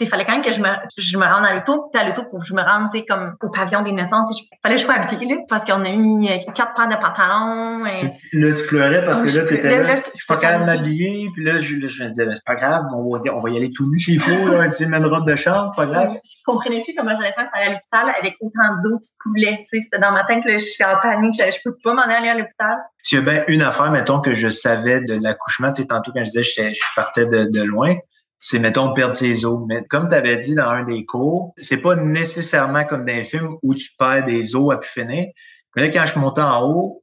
Il 0.00 0.08
fallait 0.08 0.24
quand 0.24 0.32
même 0.32 0.42
que 0.42 0.52
je 0.52 0.60
me, 0.60 0.68
je 0.96 1.16
me 1.16 1.24
rende 1.24 1.44
à 1.44 1.54
l'auto. 1.54 1.90
à 1.94 2.04
l'auto, 2.04 2.22
il 2.26 2.30
faut 2.30 2.38
que 2.38 2.46
je 2.46 2.54
me 2.54 2.62
rende 2.62 2.88
comme 3.08 3.36
au 3.42 3.50
pavillon 3.50 3.82
des 3.82 3.92
naissances. 3.92 4.30
Il 4.40 4.48
fallait 4.62 4.76
que 4.76 4.80
je 4.80 4.86
sois 4.86 4.94
habillée 4.94 5.38
parce 5.48 5.64
qu'on 5.64 5.84
a 5.84 5.90
mis 5.90 6.30
euh, 6.30 6.38
quatre 6.54 6.74
paires 6.74 6.88
de 6.88 6.94
pantalons. 6.94 7.86
Et... 7.86 8.12
Là, 8.32 8.54
tu 8.56 8.66
pleurais 8.66 9.04
parce 9.04 9.22
que 9.22 9.36
là, 9.36 9.44
tu 9.46 9.54
étais 9.54 9.68
là, 9.68 9.82
là, 9.82 9.94
je 9.96 10.02
suis 10.14 10.26
pas 10.26 10.36
capable 10.36 10.66
de 10.66 10.72
m'habiller. 10.72 11.28
Puis 11.34 11.44
là, 11.44 11.58
je, 11.58 11.66
je 11.66 12.04
me 12.04 12.08
disais, 12.08 12.26
mais 12.26 12.34
c'est 12.34 12.44
pas 12.44 12.54
grave, 12.54 12.84
on 12.94 13.10
va, 13.10 13.20
on 13.34 13.40
va 13.40 13.50
y 13.50 13.56
aller 13.56 13.70
tout 13.70 13.90
nu 13.90 13.98
s'il 13.98 14.20
faut, 14.20 14.48
là, 14.48 14.68
tu 14.70 14.84
une 14.84 15.06
robe 15.06 15.26
de 15.26 15.36
chambre, 15.36 15.72
pas 15.76 15.86
grave. 15.86 16.16
Je 16.24 16.42
comprenais 16.44 16.82
plus 16.82 16.94
comment 16.96 17.10
j'allais 17.16 17.32
faire 17.32 17.48
pour 17.48 17.56
aller 17.56 17.66
à 17.66 17.72
l'hôpital 17.72 18.14
avec 18.18 18.36
autant 18.40 18.82
d'eau 18.82 18.98
qui 18.98 19.10
coulait. 19.22 19.64
C'était 19.70 19.98
dans 19.98 20.12
ma 20.12 20.24
tête 20.24 20.42
que 20.44 20.52
je 20.52 20.58
suis 20.58 20.84
en 20.84 20.96
panique, 21.00 21.34
je, 21.38 21.50
je 21.50 21.58
peux 21.64 21.76
pas 21.82 21.94
m'en 21.94 22.02
aller 22.02 22.28
à 22.28 22.34
l'hôpital. 22.34 22.76
S'il 23.02 23.18
y 23.18 23.22
a 23.22 23.24
bien 23.24 23.44
une 23.48 23.62
affaire, 23.62 23.90
mettons, 23.90 24.20
que 24.20 24.34
je 24.34 24.48
savais 24.48 25.00
de 25.00 25.18
l'accouchement, 25.20 25.72
tu 25.72 25.82
sais, 25.82 25.88
tantôt 25.88 26.12
quand 26.12 26.24
je 26.24 26.30
disais 26.30 26.42
je, 26.42 26.74
je 26.74 26.84
partais 26.96 27.26
de, 27.26 27.44
de 27.44 27.62
loin, 27.62 27.94
c'est, 28.38 28.60
mettons, 28.60 28.94
perdre 28.94 29.14
ses 29.14 29.44
os. 29.44 29.66
Mais 29.68 29.84
comme 29.84 30.08
tu 30.08 30.14
avais 30.14 30.36
dit 30.36 30.54
dans 30.54 30.68
un 30.68 30.84
des 30.84 31.04
cours, 31.04 31.54
c'est 31.58 31.78
pas 31.78 31.96
nécessairement 31.96 32.84
comme 32.84 33.04
dans 33.04 33.12
les 33.12 33.24
films 33.24 33.56
où 33.62 33.74
tu 33.74 33.90
perds 33.98 34.24
des 34.24 34.54
os 34.54 34.72
à 34.72 34.78
pu 34.78 34.88
finir. 34.88 35.26
Mais 35.74 35.82
là, 35.82 35.88
quand 35.88 36.06
je 36.06 36.18
montais 36.18 36.40
en 36.40 36.64
haut, 36.64 37.02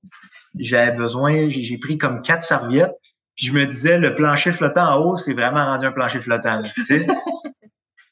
j'avais 0.57 0.91
besoin, 0.95 1.49
j'ai 1.49 1.77
pris 1.77 1.97
comme 1.97 2.21
quatre 2.21 2.43
serviettes, 2.43 2.95
puis 3.35 3.47
je 3.47 3.53
me 3.53 3.65
disais, 3.65 3.97
le 3.97 4.15
plancher 4.15 4.53
flottant 4.53 4.95
en 4.95 5.03
haut, 5.03 5.17
c'est 5.17 5.33
vraiment 5.33 5.65
rendu 5.65 5.85
un 5.85 5.91
plancher 5.91 6.21
flottant. 6.21 6.63
sais? 6.85 7.05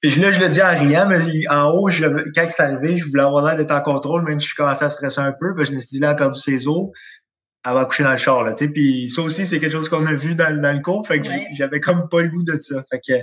Et 0.05 0.09
là, 0.15 0.33
je 0.33 0.39
le 0.41 0.49
dis 0.49 0.61
en 0.61 0.77
riant, 0.77 1.07
mais 1.07 1.47
en 1.47 1.71
haut, 1.71 1.89
je, 1.89 2.05
quand 2.35 2.45
c'est 2.49 2.61
arrivé, 2.61 2.97
je 2.97 3.05
voulais 3.05 3.23
avoir 3.23 3.45
l'air 3.45 3.55
d'être 3.55 3.71
en 3.71 3.79
contrôle, 3.79 4.23
même 4.23 4.37
si 4.37 4.49
je 4.49 4.55
commençais 4.55 4.83
à 4.83 4.89
stresser 4.89 5.21
un 5.21 5.31
peu. 5.31 5.53
Ben, 5.53 5.65
je 5.65 5.71
me 5.71 5.79
suis 5.79 5.91
dit, 5.91 5.99
là, 5.99 6.09
elle 6.09 6.15
a 6.15 6.17
perdu 6.17 6.37
ses 6.37 6.67
os 6.67 6.89
elle 7.65 7.73
va 7.73 7.85
coucher 7.85 8.03
dans 8.03 8.11
le 8.11 8.17
char, 8.17 8.43
là, 8.43 8.53
tu 8.53 8.65
sais. 8.65 8.71
Puis 8.71 9.07
ça 9.09 9.21
aussi, 9.21 9.45
c'est 9.45 9.59
quelque 9.59 9.71
chose 9.71 9.89
qu'on 9.89 10.05
a 10.05 10.13
vu 10.13 10.35
dans, 10.35 10.61
dans, 10.61 10.75
le 10.75 10.81
cours. 10.81 11.07
Fait 11.07 11.21
que 11.21 11.29
j'avais 11.53 11.79
comme 11.79 12.09
pas 12.09 12.21
le 12.21 12.29
goût 12.29 12.43
de 12.43 12.59
ça. 12.59 12.83
Fait 12.89 12.99
que 12.99 13.13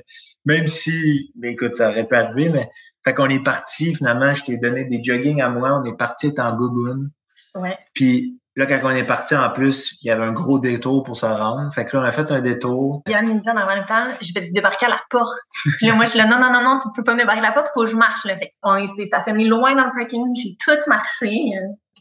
même 0.44 0.66
si, 0.66 1.32
mais 1.38 1.52
écoute, 1.52 1.76
ça 1.76 1.90
aurait 1.90 2.06
pas 2.06 2.20
arrivé, 2.20 2.48
mais 2.48 2.68
fait 3.04 3.14
qu'on 3.14 3.28
est 3.28 3.42
parti, 3.42 3.94
finalement, 3.94 4.34
je 4.34 4.44
t'ai 4.44 4.56
donné 4.56 4.84
des 4.84 5.02
jogging 5.02 5.40
à 5.40 5.48
moi. 5.48 5.80
On 5.82 5.84
est 5.84 5.96
parti 5.96 6.28
être 6.28 6.38
en 6.38 6.56
gougoune. 6.56 7.10
Ouais. 7.54 7.78
Puis 7.94 8.40
là, 8.56 8.66
quand 8.66 8.80
on 8.82 8.90
est 8.90 9.04
parti, 9.04 9.34
en 9.34 9.50
plus, 9.50 9.96
il 10.02 10.08
y 10.08 10.10
avait 10.10 10.24
un 10.24 10.32
gros 10.32 10.58
détour 10.58 11.02
pour 11.02 11.16
se 11.16 11.26
rendre. 11.26 11.72
Fait 11.74 11.84
que 11.84 11.96
là, 11.96 12.02
on 12.02 12.06
a 12.06 12.12
fait 12.12 12.30
un 12.30 12.40
détour. 12.40 13.02
Il 13.06 13.12
y 13.12 13.14
a 13.14 13.20
une 13.20 13.28
minute 13.28 13.46
avant 13.46 13.74
le 13.74 13.86
temps, 13.86 14.16
je 14.20 14.32
vais 14.34 14.48
te 14.48 14.52
débarquer 14.52 14.86
à 14.86 14.90
la 14.90 15.00
porte. 15.10 15.38
Puis 15.78 15.86
là, 15.86 15.94
moi, 15.94 16.04
je 16.04 16.10
suis 16.10 16.18
là, 16.18 16.26
non, 16.26 16.38
non, 16.38 16.52
non, 16.52 16.62
non, 16.62 16.78
tu 16.78 16.88
peux 16.94 17.04
pas 17.04 17.14
me 17.14 17.18
débarquer 17.18 17.40
à 17.40 17.48
la 17.48 17.52
porte, 17.52 17.68
faut 17.74 17.84
que 17.84 17.90
je 17.90 17.96
marche. 17.96 18.24
Là. 18.24 18.36
Fait 18.36 18.52
on 18.62 18.84
s'est 18.84 19.04
stationné 19.04 19.44
loin 19.44 19.74
dans 19.74 19.84
le 19.84 19.92
parking, 19.98 20.34
j'ai 20.34 20.56
tout 20.62 20.88
marché. 20.88 21.30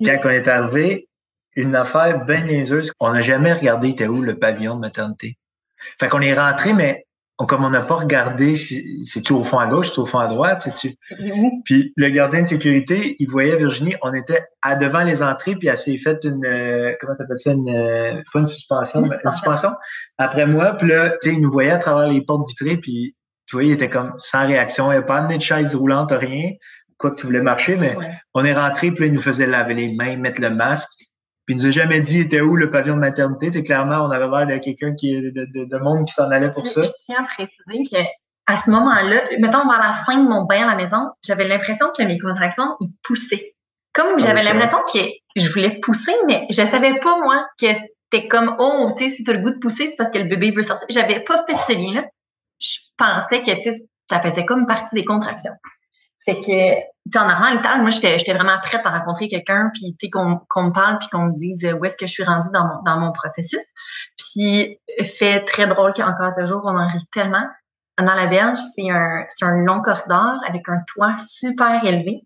Quand 0.03 0.17
on 0.23 0.29
est 0.29 0.47
arrivé, 0.47 1.08
une 1.61 1.75
affaire 1.75 2.25
bien 2.25 2.43
niaiseuse. 2.43 2.91
On 2.99 3.11
n'a 3.11 3.21
jamais 3.21 3.53
regardé 3.53 3.89
était 3.89 4.07
où 4.07 4.21
le 4.21 4.37
pavillon 4.37 4.75
de 4.75 4.81
maternité. 4.81 5.37
Fait 5.99 6.07
qu'on 6.07 6.21
est 6.21 6.33
rentré, 6.33 6.73
mais 6.73 7.05
comme 7.37 7.63
on 7.63 7.69
n'a 7.69 7.81
pas 7.81 7.95
regardé 7.95 8.55
si 8.55 9.05
c'est-tu 9.05 9.31
au 9.31 9.43
fond 9.45 9.59
à 9.59 9.67
gauche, 9.67 9.91
c'est 9.93 9.99
au 9.99 10.05
fond 10.05 10.19
à 10.19 10.27
droite, 10.27 10.61
c'est-tu? 10.61 10.95
Puis 11.63 11.93
le 11.95 12.09
gardien 12.09 12.41
de 12.41 12.47
sécurité, 12.47 13.15
il 13.19 13.29
voyait 13.29 13.55
Virginie, 13.55 13.95
on 14.01 14.13
était 14.13 14.43
à 14.61 14.75
devant 14.75 15.03
les 15.03 15.21
entrées, 15.21 15.55
puis 15.55 15.69
elle 15.69 15.77
s'est 15.77 15.97
faite 15.97 16.23
une 16.25 16.45
euh, 16.45 16.93
comment 16.99 17.15
t'appelles 17.15 17.37
ça, 17.37 17.51
une 17.51 17.69
euh, 17.69 18.21
pas 18.33 18.39
une 18.39 18.47
suspension, 18.47 19.05
une, 19.05 19.13
une 19.23 19.31
suspension. 19.31 19.71
Après 20.17 20.45
moi, 20.45 20.73
puis 20.73 20.89
là, 20.89 21.11
tu 21.11 21.29
sais, 21.29 21.35
il 21.35 21.41
nous 21.41 21.51
voyait 21.51 21.71
à 21.71 21.77
travers 21.77 22.07
les 22.07 22.21
portes 22.21 22.47
vitrées, 22.49 22.77
puis 22.77 23.15
tu 23.45 23.55
vois, 23.55 23.63
il 23.63 23.71
était 23.71 23.89
comme 23.89 24.13
sans 24.17 24.45
réaction, 24.45 24.91
il 24.91 24.95
n'y 24.95 24.99
a 24.99 25.03
pas 25.03 25.17
amené 25.17 25.37
de 25.37 25.41
chaise 25.41 25.75
roulante, 25.75 26.11
rien, 26.11 26.51
quoi 26.97 27.11
que 27.11 27.15
tu 27.15 27.25
voulais 27.25 27.41
marcher, 27.41 27.77
mais 27.77 27.95
on 28.33 28.43
est 28.43 28.53
rentré, 28.53 28.91
puis 28.91 29.01
là, 29.01 29.05
il 29.07 29.13
nous 29.13 29.21
faisait 29.21 29.47
laver 29.47 29.73
les 29.73 29.93
mains, 29.93 30.17
mettre 30.17 30.41
le 30.41 30.49
masque. 30.49 30.89
Puis 31.49 31.57
il 31.57 31.63
nous 31.63 31.67
a 31.67 31.71
jamais 31.71 31.99
dit 31.99 32.19
était 32.19 32.41
où 32.41 32.55
le 32.55 32.69
pavillon 32.69 32.93
de 32.93 32.99
maternité? 32.99 33.51
C'est 33.51 33.63
clairement, 33.63 34.05
on 34.05 34.11
avait 34.11 34.27
l'air 34.27 34.45
de 34.45 34.63
quelqu'un 34.63 34.93
qui 34.93 35.19
de, 35.19 35.47
de, 35.65 35.77
monde 35.79 36.05
qui 36.05 36.13
s'en 36.13 36.29
allait 36.29 36.51
pour 36.51 36.67
ça. 36.67 36.83
Je 36.83 36.89
tiens 37.07 37.15
à 37.21 37.23
préciser 37.23 37.89
qu'à 37.89 38.55
ce 38.55 38.69
moment-là, 38.69 39.23
mettons 39.39 39.67
vers 39.67 39.79
la 39.79 39.93
fin 39.93 40.23
de 40.23 40.29
mon 40.29 40.43
bain 40.43 40.67
à 40.67 40.67
la 40.67 40.75
maison, 40.75 41.09
j'avais 41.25 41.47
l'impression 41.47 41.87
que 41.97 42.03
mes 42.03 42.19
contractions 42.19 42.75
ils 42.81 42.91
poussaient. 43.01 43.55
Comme 43.95 44.09
ah 44.13 44.17
j'avais 44.19 44.43
l'impression 44.43 44.77
que 44.93 44.99
je 45.35 45.51
voulais 45.51 45.79
pousser, 45.79 46.13
mais 46.27 46.45
je 46.51 46.63
savais 46.63 46.99
pas 46.99 47.17
moi 47.17 47.43
que 47.59 47.65
c'était 47.73 48.27
comme 48.27 48.55
oh, 48.59 48.93
tu 48.95 49.09
sais, 49.09 49.15
si 49.15 49.23
tu 49.23 49.31
as 49.31 49.33
le 49.33 49.39
goût 49.39 49.49
de 49.49 49.57
pousser, 49.57 49.87
c'est 49.87 49.95
parce 49.97 50.11
que 50.11 50.19
le 50.19 50.25
bébé 50.25 50.51
veut 50.51 50.61
sortir. 50.61 50.85
J'avais 50.91 51.21
pas 51.21 51.43
fait 51.47 51.57
ce 51.65 51.75
lien-là. 51.75 52.05
Je 52.59 52.77
pensais 52.95 53.41
que 53.41 53.49
ça 54.07 54.21
faisait 54.21 54.45
comme 54.45 54.67
partie 54.67 54.93
des 54.93 55.03
contractions. 55.03 55.53
Fait 56.25 56.39
que, 56.41 57.17
en 57.17 57.29
arrivant 57.29 57.61
à 57.63 57.77
moi, 57.77 57.89
j'étais 57.89 58.33
vraiment 58.33 58.57
prête 58.61 58.81
à 58.85 58.97
rencontrer 58.97 59.27
quelqu'un, 59.27 59.71
puis, 59.73 59.95
tu 59.99 60.05
sais, 60.05 60.09
qu'on 60.09 60.63
me 60.63 60.71
parle, 60.71 60.99
puis 60.99 61.07
qu'on 61.09 61.25
me 61.25 61.33
dise 61.33 61.65
où 61.79 61.85
est-ce 61.85 61.95
que 61.95 62.05
je 62.05 62.11
suis 62.11 62.23
rendue 62.23 62.49
dans 62.53 62.65
mon, 62.65 62.81
dans 62.83 62.99
mon 62.99 63.11
processus. 63.11 63.63
Puis, 64.17 64.79
fait 65.03 65.41
très 65.45 65.67
drôle 65.67 65.93
qu'encore 65.93 66.31
ce 66.31 66.45
jour, 66.45 66.61
on 66.65 66.77
en 66.77 66.87
rit 66.87 67.05
tellement. 67.11 67.45
Dans 67.97 68.13
la 68.13 68.27
berge, 68.27 68.59
c'est 68.75 68.89
un, 68.89 69.25
un 69.41 69.57
long 69.57 69.81
corridor 69.81 70.35
avec 70.47 70.69
un 70.69 70.77
toit 70.93 71.15
super 71.27 71.83
élevé. 71.83 72.21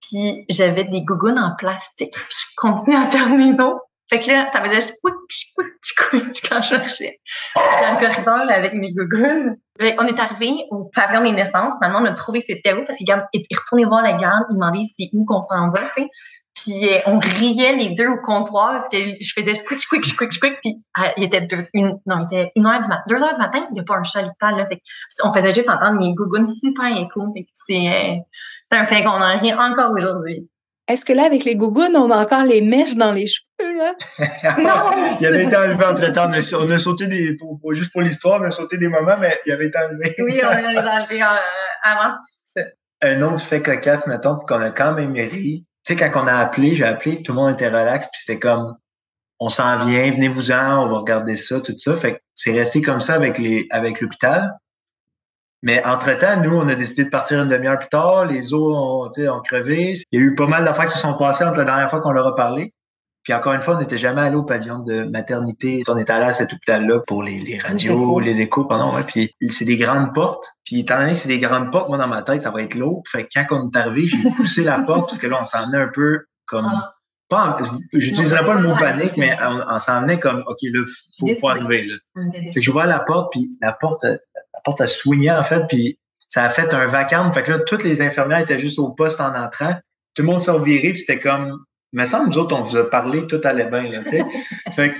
Puis, 0.00 0.44
j'avais 0.48 0.84
des 0.84 1.02
gougounes 1.02 1.38
en 1.38 1.54
plastique. 1.56 2.12
Puis, 2.12 2.26
je 2.30 2.54
continuais 2.56 2.98
à 2.98 3.10
faire 3.10 3.28
mes 3.28 3.58
os. 3.60 3.78
Fait 4.10 4.20
que 4.20 4.30
là, 4.30 4.46
ça 4.52 4.62
faisait 4.62 4.80
juste 4.80 4.94
quand 6.48 6.62
je 6.62 6.68
cherchais 6.68 7.20
dans 7.54 7.98
le 7.98 8.06
corridor 8.06 8.50
avec 8.50 8.74
mes 8.74 8.92
gougounes. 8.92 9.56
On 9.80 10.06
est 10.06 10.20
arrivé 10.20 10.52
au 10.70 10.84
pavillon 10.94 11.22
des 11.22 11.32
naissances. 11.32 11.74
Finalement, 11.82 12.00
on 12.00 12.04
a 12.04 12.12
trouvé 12.12 12.40
c'était 12.46 12.74
où 12.74 12.84
parce 12.84 12.98
qu'il 12.98 13.08
est 13.08 13.56
retourné 13.56 13.84
voir 13.84 14.02
la 14.02 14.12
garde, 14.12 14.44
il 14.50 14.54
demandait 14.54 14.82
c'est 14.96 15.08
où 15.12 15.24
qu'on 15.24 15.42
s'en 15.42 15.70
va, 15.70 15.80
tu 15.96 16.02
sais. 16.02 16.08
Puis 16.54 16.88
euh, 16.88 17.00
on 17.06 17.18
riait 17.18 17.74
les 17.74 17.90
deux 17.90 18.06
au 18.06 18.18
comptoir 18.18 18.74
parce 18.74 18.88
que 18.88 18.96
je 19.20 19.32
faisais 19.36 19.54
squick, 19.54 19.80
squick, 19.80 20.04
squick, 20.04 20.32
squick. 20.32 20.60
Puis 20.60 20.76
euh, 20.98 21.08
il 21.16 21.24
était 21.24 21.40
deux, 21.40 21.66
une, 21.74 21.98
non, 22.06 22.26
il 22.30 22.36
était 22.36 22.52
une 22.54 22.66
heure 22.66 22.80
du 22.80 22.86
matin. 22.86 23.02
Deux 23.08 23.16
heures 23.16 23.34
du 23.34 23.40
matin, 23.40 23.66
il 23.70 23.74
n'y 23.74 23.80
a 23.80 23.82
pas 23.82 23.96
un 23.96 24.04
chat 24.04 24.22
là. 24.22 24.66
Fait 24.68 24.80
on 25.24 25.32
faisait 25.32 25.52
juste 25.52 25.68
entendre 25.68 25.98
mes 25.98 26.14
gougounes 26.14 26.46
super 26.46 26.96
écho. 26.96 27.34
C'est 27.52 27.88
euh, 27.88 28.16
un 28.70 28.84
fait 28.84 29.02
qu'on 29.02 29.10
en 29.10 29.36
rit 29.36 29.54
encore 29.54 29.92
aujourd'hui. 29.92 30.48
Est-ce 30.86 31.06
que 31.06 31.14
là, 31.14 31.24
avec 31.24 31.44
les 31.44 31.56
gougounes, 31.56 31.96
on 31.96 32.10
a 32.10 32.16
encore 32.16 32.44
les 32.44 32.60
mèches 32.60 32.94
dans 32.94 33.12
les 33.12 33.26
cheveux, 33.26 33.78
là? 33.78 33.94
non! 34.58 35.16
il 35.20 35.26
avait 35.26 35.44
été 35.44 35.56
enlevé 35.56 35.84
entre 35.84 36.12
temps. 36.12 36.28
On 36.28 36.70
a, 36.70 36.78
sauté 36.78 37.06
des, 37.06 37.34
pour, 37.36 37.58
juste 37.74 37.90
pour 37.90 38.02
l'histoire, 38.02 38.40
on 38.42 38.44
a 38.44 38.50
sauté 38.50 38.76
des 38.76 38.88
moments, 38.88 39.16
mais 39.18 39.40
il 39.46 39.52
avait 39.52 39.66
été 39.66 39.78
enlevé. 39.78 40.14
oui, 40.18 40.40
on 40.42 40.48
l'a 40.48 41.00
enlevé 41.00 41.22
euh, 41.22 41.26
avant 41.82 42.14
tout 42.16 42.28
ça. 42.54 42.60
Un 43.00 43.22
autre 43.22 43.40
fait 43.40 43.62
cocasse, 43.62 44.06
mettons, 44.06 44.36
qu'on 44.36 44.60
a 44.60 44.70
quand 44.70 44.92
même 44.92 45.14
ri. 45.14 45.64
Tu 45.84 45.94
sais, 45.94 45.96
quand 45.96 46.22
on 46.22 46.26
a 46.26 46.34
appelé, 46.34 46.74
j'ai 46.74 46.84
appelé, 46.84 47.22
tout 47.22 47.32
le 47.32 47.36
monde 47.36 47.52
était 47.52 47.68
relax, 47.68 48.06
puis 48.06 48.20
c'était 48.24 48.38
comme, 48.38 48.76
on 49.40 49.48
s'en 49.48 49.86
vient, 49.86 50.10
venez-vous-en, 50.10 50.84
on 50.84 50.88
va 50.88 50.98
regarder 50.98 51.36
ça, 51.36 51.60
tout 51.60 51.76
ça. 51.76 51.96
Fait 51.96 52.14
que 52.14 52.18
c'est 52.34 52.52
resté 52.52 52.82
comme 52.82 53.00
ça 53.00 53.14
avec 53.14 53.38
les, 53.38 53.66
avec 53.70 54.00
l'hôpital. 54.00 54.52
Mais 55.64 55.82
entre-temps, 55.84 56.42
nous, 56.42 56.54
on 56.54 56.68
a 56.68 56.74
décidé 56.74 57.04
de 57.04 57.08
partir 57.08 57.42
une 57.42 57.48
demi-heure 57.48 57.78
plus 57.78 57.88
tard. 57.88 58.26
Les 58.26 58.52
os 58.52 58.76
ont, 58.76 59.10
ont 59.10 59.40
crevé. 59.40 59.94
Il 60.12 60.20
y 60.20 60.22
a 60.22 60.26
eu 60.26 60.34
pas 60.34 60.46
mal 60.46 60.62
d'affaires 60.62 60.84
qui 60.84 60.92
se 60.92 60.98
sont 60.98 61.14
passées 61.14 61.42
entre 61.42 61.56
la 61.56 61.64
dernière 61.64 61.88
fois 61.88 62.02
qu'on 62.02 62.12
leur 62.12 62.26
a 62.26 62.36
parlé. 62.36 62.74
Puis 63.22 63.32
encore 63.32 63.54
une 63.54 63.62
fois, 63.62 63.76
on 63.76 63.78
n'était 63.78 63.96
jamais 63.96 64.20
allé 64.20 64.36
au 64.36 64.42
pavillon 64.42 64.80
de 64.80 65.04
maternité. 65.04 65.82
On 65.88 65.96
était 65.96 66.12
allé 66.12 66.26
à 66.26 66.34
cet 66.34 66.52
hôpital-là 66.52 67.00
pour 67.06 67.22
les, 67.22 67.40
les 67.40 67.58
radios, 67.58 68.20
les 68.20 68.42
échos, 68.42 68.66
pardon, 68.66 68.94
ouais. 68.94 69.04
Puis 69.04 69.34
c'est 69.48 69.64
des 69.64 69.78
grandes 69.78 70.12
portes. 70.12 70.52
Puis 70.64 70.80
étant 70.80 70.98
donné 70.98 71.12
que 71.12 71.18
c'est 71.18 71.28
des 71.28 71.38
grandes 71.38 71.72
portes, 71.72 71.88
moi 71.88 71.96
dans 71.96 72.08
ma 72.08 72.20
tête, 72.20 72.42
ça 72.42 72.50
va 72.50 72.60
être 72.60 72.74
lourd. 72.74 73.02
Fait 73.10 73.24
que 73.24 73.30
quand 73.34 73.46
on 73.52 73.70
est 73.70 73.76
arrivé, 73.78 74.06
j'ai 74.06 74.30
poussé 74.36 74.62
la 74.62 74.78
porte 74.86 75.08
parce 75.08 75.18
que 75.18 75.26
là, 75.26 75.38
on 75.40 75.44
s'en 75.44 75.64
venait 75.64 75.78
un 75.78 75.90
peu 75.92 76.26
comme. 76.44 76.66
Ah. 76.70 76.90
Pas, 77.30 77.56
j'utiliserai 77.94 78.44
pas 78.44 78.52
le 78.52 78.68
mot 78.68 78.76
panique, 78.76 79.16
mais 79.16 79.34
on, 79.42 79.78
s'en 79.78 80.02
venait 80.02 80.20
comme, 80.20 80.44
OK, 80.46 80.58
là, 80.62 80.84
faut, 81.18 81.26
faut 81.40 81.48
arriver, 81.48 81.86
là. 81.86 81.94
Fait 82.34 82.50
que 82.52 82.60
je 82.60 82.70
vois 82.70 82.84
la 82.84 82.98
porte, 82.98 83.32
puis 83.32 83.48
la 83.62 83.72
porte, 83.72 84.04
porte 84.64 84.80
a 84.80 84.86
soigné, 84.86 85.30
en 85.30 85.44
fait, 85.44 85.62
puis 85.68 85.98
ça 86.28 86.44
a 86.44 86.48
fait 86.48 86.72
un 86.74 86.86
vacarme. 86.86 87.32
Fait 87.32 87.42
que 87.42 87.52
là, 87.52 87.58
toutes 87.60 87.84
les 87.84 88.02
infirmières 88.02 88.40
étaient 88.40 88.58
juste 88.58 88.78
au 88.78 88.90
poste 88.90 89.20
en 89.20 89.34
entrant. 89.34 89.74
Tout 90.14 90.22
le 90.22 90.28
monde 90.28 90.40
s'est 90.40 90.50
reviré, 90.50 90.90
puis 90.90 91.00
c'était 91.00 91.20
comme, 91.20 91.64
mais 91.92 92.06
ça, 92.06 92.24
nous 92.26 92.36
autres, 92.38 92.56
on 92.56 92.62
vous 92.62 92.76
a 92.76 92.90
parlé, 92.90 93.26
tout 93.26 93.40
allait 93.44 93.66
bien, 93.66 93.84
là, 93.84 94.00
tu 94.00 94.16
sais. 94.16 94.24
fait 94.72 94.94
que 94.94 94.98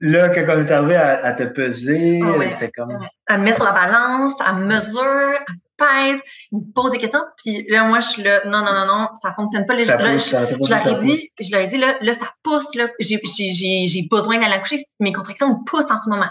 là, 0.00 0.30
quand 0.30 0.44
on 0.48 0.64
est 0.64 0.70
arrivé 0.70 0.96
à, 0.96 1.32
te 1.32 1.42
peser, 1.44 2.20
ah 2.24 2.48
c'était 2.48 2.70
comme. 2.70 2.98
Elle 3.28 3.38
me 3.38 3.44
met 3.44 3.52
sur 3.52 3.64
la 3.64 3.72
balance, 3.72 4.32
elle 4.40 4.64
mesure, 4.64 5.34
elle 5.48 5.54
pèse, 5.76 6.20
elle 6.52 6.58
me 6.58 6.72
pose 6.74 6.90
des 6.90 6.98
questions. 6.98 7.22
Puis 7.36 7.66
là, 7.68 7.84
moi, 7.84 8.00
je 8.00 8.08
suis 8.08 8.22
là, 8.22 8.40
non, 8.46 8.64
non, 8.64 8.72
non, 8.72 8.86
non, 8.86 9.08
ça 9.22 9.32
fonctionne 9.34 9.66
pas. 9.66 9.74
Là, 9.74 9.84
je, 9.84 9.86
je, 9.86 10.70
leur 10.70 10.86
ai 10.86 11.04
dit, 11.04 11.30
je 11.40 11.52
leur 11.52 11.60
ai 11.60 11.66
dit, 11.68 11.78
là, 11.78 11.96
là 12.00 12.12
ça 12.14 12.30
pousse, 12.42 12.74
là, 12.74 12.88
j'ai 12.98 14.08
besoin 14.10 14.38
d'aller 14.38 14.54
accoucher. 14.54 14.82
Mes 15.00 15.12
contractions 15.12 15.50
me 15.50 15.64
poussent 15.64 15.90
en 15.90 15.96
ce 15.96 16.08
moment. 16.08 16.30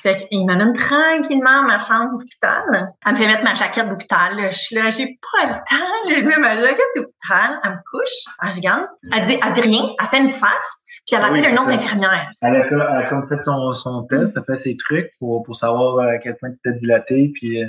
Fait 0.00 0.14
qu'il 0.14 0.46
m'amène 0.46 0.74
tranquillement 0.74 1.62
à 1.62 1.66
ma 1.66 1.78
chambre 1.80 2.18
d'hôpital. 2.18 2.94
Elle 3.04 3.12
me 3.12 3.16
fait 3.16 3.26
mettre 3.26 3.42
ma 3.42 3.54
jaquette 3.54 3.88
d'hôpital. 3.88 4.32
Je 4.50 4.56
suis 4.56 4.76
là, 4.76 4.90
j'ai 4.90 5.18
pas 5.32 5.46
le 5.46 5.54
temps. 5.54 6.16
Je 6.16 6.24
mets 6.24 6.36
ma 6.36 6.54
jaquette 6.54 6.86
d'hôpital. 6.94 7.58
Elle 7.64 7.70
me 7.70 7.76
couche. 7.90 8.34
Elle 8.42 8.54
regarde. 8.54 8.86
Elle 9.12 9.26
dit, 9.26 9.40
elle 9.44 9.52
dit 9.52 9.60
rien. 9.60 9.82
Elle 10.00 10.06
fait 10.06 10.18
une 10.18 10.30
face. 10.30 10.66
Puis 11.04 11.16
elle 11.16 11.24
appelle 11.24 11.46
un 11.46 11.62
autre 11.62 11.70
infirmière. 11.70 12.30
Elle 12.42 12.56
a, 12.56 12.66
elle 12.66 12.80
a 12.80 13.02
fait 13.02 13.42
son, 13.44 13.74
son 13.74 14.04
test. 14.04 14.34
Elle 14.36 14.42
a 14.42 14.44
fait 14.44 14.58
ses 14.58 14.76
trucs 14.76 15.10
pour, 15.18 15.42
pour 15.42 15.56
savoir 15.56 15.98
à 15.98 16.18
quel 16.18 16.36
point 16.36 16.50
tu 16.50 16.58
étais 16.64 16.78
dilaté. 16.78 17.32
Puis 17.34 17.64
euh, 17.64 17.68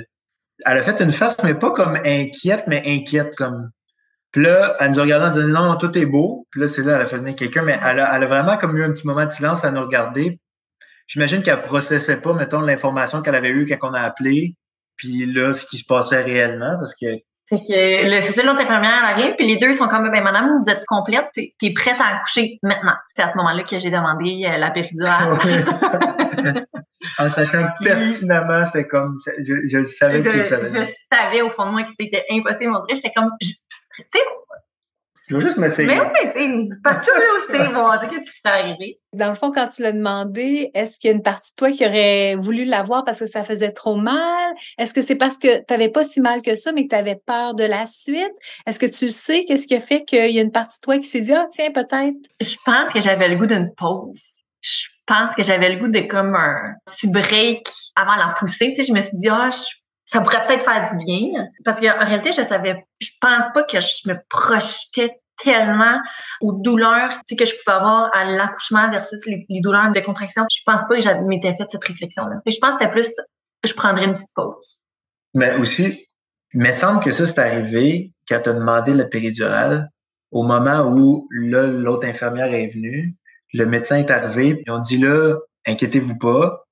elle 0.66 0.78
a 0.78 0.82
fait 0.82 1.00
une 1.00 1.12
face, 1.12 1.36
mais 1.42 1.54
pas 1.54 1.72
comme 1.72 1.96
inquiète, 2.04 2.64
mais 2.68 2.82
inquiète 2.86 3.34
comme. 3.34 3.70
Puis 4.30 4.44
là, 4.44 4.76
elle 4.78 4.92
nous 4.92 5.00
a 5.00 5.02
regardé 5.02 5.26
en 5.26 5.42
disant 5.42 5.64
non, 5.64 5.76
tout 5.76 5.98
est 5.98 6.06
beau. 6.06 6.46
Puis 6.52 6.60
là, 6.60 6.68
c'est 6.68 6.82
là, 6.82 6.94
elle 6.94 7.02
a 7.02 7.06
fait 7.06 7.16
venir 7.16 7.34
quelqu'un, 7.34 7.62
mais 7.62 7.80
elle 7.84 7.98
a, 7.98 8.16
elle 8.16 8.22
a 8.22 8.26
vraiment 8.28 8.56
comme 8.56 8.76
eu 8.76 8.84
un 8.84 8.92
petit 8.92 9.04
moment 9.04 9.26
de 9.26 9.30
silence 9.30 9.64
à 9.64 9.72
nous 9.72 9.80
regarder 9.80 10.38
j'imagine 11.10 11.42
qu'elle 11.42 11.62
processait 11.62 12.20
pas, 12.20 12.32
mettons, 12.32 12.60
l'information 12.60 13.20
qu'elle 13.20 13.34
avait 13.34 13.50
eue 13.50 13.66
quand 13.66 13.90
on 13.90 13.94
a 13.94 14.00
appelé, 14.00 14.54
puis 14.96 15.26
là, 15.26 15.52
ce 15.52 15.66
qui 15.66 15.78
se 15.78 15.84
passait 15.84 16.22
réellement, 16.22 16.76
parce 16.78 16.94
que 16.94 17.06
fait 17.48 17.58
que 17.58 18.08
le, 18.08 18.32
c'est 18.32 18.44
l'autre 18.44 18.60
infirmière 18.60 19.02
arrive, 19.02 19.34
puis 19.34 19.44
les 19.44 19.56
deux 19.56 19.72
sont 19.72 19.88
comme 19.88 20.08
ben 20.08 20.22
madame, 20.22 20.60
vous 20.62 20.70
êtes 20.70 20.84
complète, 20.86 21.26
t'es, 21.34 21.52
es 21.60 21.72
prête 21.72 22.00
à 22.00 22.14
accoucher 22.14 22.60
maintenant. 22.62 22.94
C'est 23.16 23.22
à 23.22 23.26
ce 23.26 23.36
moment-là 23.38 23.64
que 23.64 23.76
j'ai 23.76 23.90
demandé 23.90 24.46
euh, 24.46 24.56
la 24.56 24.70
péridurale. 24.70 25.36
en 27.18 27.28
sachant 27.28 27.66
pertinemment, 27.82 28.64
c'est 28.66 28.86
comme 28.86 29.16
je, 29.38 29.54
je 29.66 29.82
savais 29.82 30.22
que 30.22 30.28
tu 30.28 30.44
savais. 30.44 30.66
Je 30.66 30.92
savais 31.12 31.42
au 31.42 31.50
fond 31.50 31.66
de 31.66 31.72
moi 31.72 31.82
que 31.82 31.90
c'était 31.98 32.24
impossible. 32.30 32.72
On 32.72 32.84
dirait, 32.84 32.94
j'étais 32.94 33.12
comme 33.16 33.30
tu 33.40 33.48
sais, 33.96 34.20
je 35.30 35.36
veux 35.36 35.42
juste 35.42 35.58
m'essayer. 35.58 35.86
Mais 35.86 36.00
oui, 36.00 36.08
c'est 36.34 36.82
par 36.82 37.00
curiosité, 37.00 37.72
bon, 37.72 37.88
qu'est-ce 38.00 38.24
qui 38.24 38.40
peut 38.42 38.50
arriver. 38.50 38.98
Dans 39.12 39.28
le 39.28 39.36
fond, 39.36 39.52
quand 39.52 39.68
tu 39.68 39.82
l'as 39.82 39.92
demandé, 39.92 40.72
est-ce 40.74 40.98
qu'il 40.98 41.08
y 41.08 41.12
a 41.12 41.16
une 41.16 41.22
partie 41.22 41.52
de 41.52 41.56
toi 41.56 41.70
qui 41.70 41.86
aurait 41.86 42.34
voulu 42.34 42.64
l'avoir 42.64 43.04
parce 43.04 43.20
que 43.20 43.26
ça 43.26 43.44
faisait 43.44 43.70
trop 43.70 43.94
mal? 43.94 44.54
Est-ce 44.76 44.92
que 44.92 45.02
c'est 45.02 45.14
parce 45.14 45.38
que 45.38 45.58
tu 45.58 45.64
n'avais 45.70 45.88
pas 45.88 46.02
si 46.02 46.20
mal 46.20 46.42
que 46.42 46.56
ça, 46.56 46.72
mais 46.72 46.84
que 46.84 46.88
tu 46.88 46.96
avais 46.96 47.14
peur 47.14 47.54
de 47.54 47.62
la 47.62 47.86
suite? 47.86 48.32
Est-ce 48.66 48.80
que 48.80 48.86
tu 48.86 49.08
sais 49.08 49.44
qu'est-ce 49.44 49.68
qui 49.68 49.76
a 49.76 49.80
fait 49.80 50.02
qu'il 50.02 50.32
y 50.32 50.40
a 50.40 50.42
une 50.42 50.50
partie 50.50 50.78
de 50.78 50.80
toi 50.80 50.98
qui 50.98 51.04
s'est 51.04 51.20
dit, 51.20 51.32
ah, 51.32 51.46
tiens, 51.52 51.70
peut-être? 51.70 52.16
Je 52.40 52.56
pense 52.64 52.92
que 52.92 53.00
j'avais 53.00 53.28
le 53.28 53.36
goût 53.36 53.46
d'une 53.46 53.72
pause. 53.76 54.20
Je 54.60 54.88
pense 55.06 55.32
que 55.36 55.44
j'avais 55.44 55.72
le 55.72 55.78
goût 55.78 55.88
de 55.88 56.00
comme 56.00 56.34
un 56.34 56.74
petit 56.86 57.06
break 57.06 57.68
avant 57.94 58.16
la 58.16 58.34
poussée. 58.36 58.72
Tu 58.74 58.82
sais, 58.82 58.88
je 58.88 58.92
me 58.92 59.00
suis 59.00 59.16
dit, 59.16 59.28
ah, 59.28 59.50
ça 60.12 60.20
pourrait 60.20 60.44
peut-être 60.46 60.64
faire 60.64 60.90
du 60.90 61.04
bien. 61.04 61.46
Parce 61.64 61.80
qu'en 61.80 62.04
réalité, 62.04 62.32
je 62.32 62.42
savais, 62.42 62.84
je 63.00 63.10
pense 63.20 63.44
pas 63.54 63.62
que 63.62 63.78
je 63.78 64.08
me 64.08 64.16
projetais 64.28 65.20
tellement 65.42 65.98
aux 66.40 66.52
douleurs 66.52 67.12
que 67.28 67.44
je 67.44 67.54
pouvais 67.56 67.76
avoir 67.76 68.14
à 68.14 68.24
l'accouchement 68.24 68.90
versus 68.90 69.24
les, 69.26 69.46
douleurs 69.60 69.92
de 69.92 70.00
contraction. 70.00 70.44
Je 70.54 70.62
pense 70.66 70.80
pas 70.88 70.96
que 70.96 71.00
j'avais 71.00 71.22
m'étais 71.22 71.54
fait 71.54 71.64
cette 71.68 71.84
réflexion-là. 71.84 72.40
Je 72.44 72.56
pense 72.60 72.74
que 72.74 72.80
c'était 72.80 72.90
plus, 72.90 73.08
je 73.64 73.72
prendrais 73.72 74.06
une 74.06 74.14
petite 74.14 74.28
pause. 74.34 74.80
Mais 75.34 75.54
aussi, 75.56 76.06
il 76.54 76.60
me 76.60 76.72
semble 76.72 77.00
que 77.00 77.12
ça, 77.12 77.24
c'est 77.24 77.38
arrivé 77.38 78.12
quand 78.28 78.40
tu 78.40 78.48
as 78.48 78.52
demandé 78.52 78.92
la 78.92 79.04
péridurale 79.04 79.88
au 80.32 80.42
moment 80.42 80.88
où 80.88 81.28
l'autre 81.30 82.06
infirmière 82.06 82.52
est 82.52 82.66
venue. 82.66 83.16
Le 83.52 83.64
médecin 83.64 83.96
est 83.96 84.10
arrivé, 84.10 84.62
et 84.66 84.70
on 84.70 84.80
dit 84.80 84.98
là, 84.98 85.36
inquiétez-vous 85.66 86.18
pas, 86.18 86.64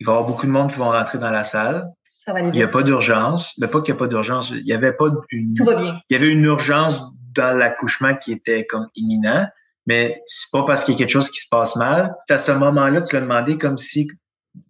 il 0.00 0.06
va 0.06 0.12
y 0.12 0.16
avoir 0.16 0.28
beaucoup 0.28 0.46
de 0.46 0.52
monde 0.52 0.70
qui 0.70 0.78
vont 0.78 0.90
rentrer 0.90 1.18
dans 1.18 1.30
la 1.30 1.44
salle. 1.44 1.88
Il 2.36 2.50
n'y 2.50 2.62
a 2.62 2.68
pas 2.68 2.82
d'urgence. 2.82 3.54
Mais 3.58 3.68
pas 3.68 3.80
qu'il 3.80 3.94
n'y 3.94 3.98
a 3.98 4.00
pas 4.00 4.06
d'urgence. 4.06 4.50
Il 4.50 4.66
y 4.66 4.72
avait 4.72 4.92
pas 4.92 5.06
une. 5.30 5.54
Tout 5.54 5.64
va 5.64 5.76
bien. 5.76 6.00
Il 6.10 6.14
y 6.14 6.16
avait 6.16 6.30
une 6.30 6.44
urgence 6.44 7.02
dans 7.34 7.56
l'accouchement 7.56 8.14
qui 8.16 8.32
était 8.32 8.66
comme 8.66 8.88
imminent, 8.96 9.46
mais 9.86 10.20
c'est 10.26 10.50
pas 10.50 10.64
parce 10.64 10.84
qu'il 10.84 10.94
y 10.94 10.96
a 10.96 10.98
quelque 10.98 11.10
chose 11.10 11.30
qui 11.30 11.40
se 11.40 11.48
passe 11.50 11.76
mal. 11.76 12.14
C'est 12.26 12.34
à 12.34 12.38
ce 12.38 12.52
moment-là 12.52 13.00
que 13.00 13.08
tu 13.08 13.14
l'as 13.14 13.22
demandé 13.22 13.58
comme 13.58 13.78
si, 13.78 14.08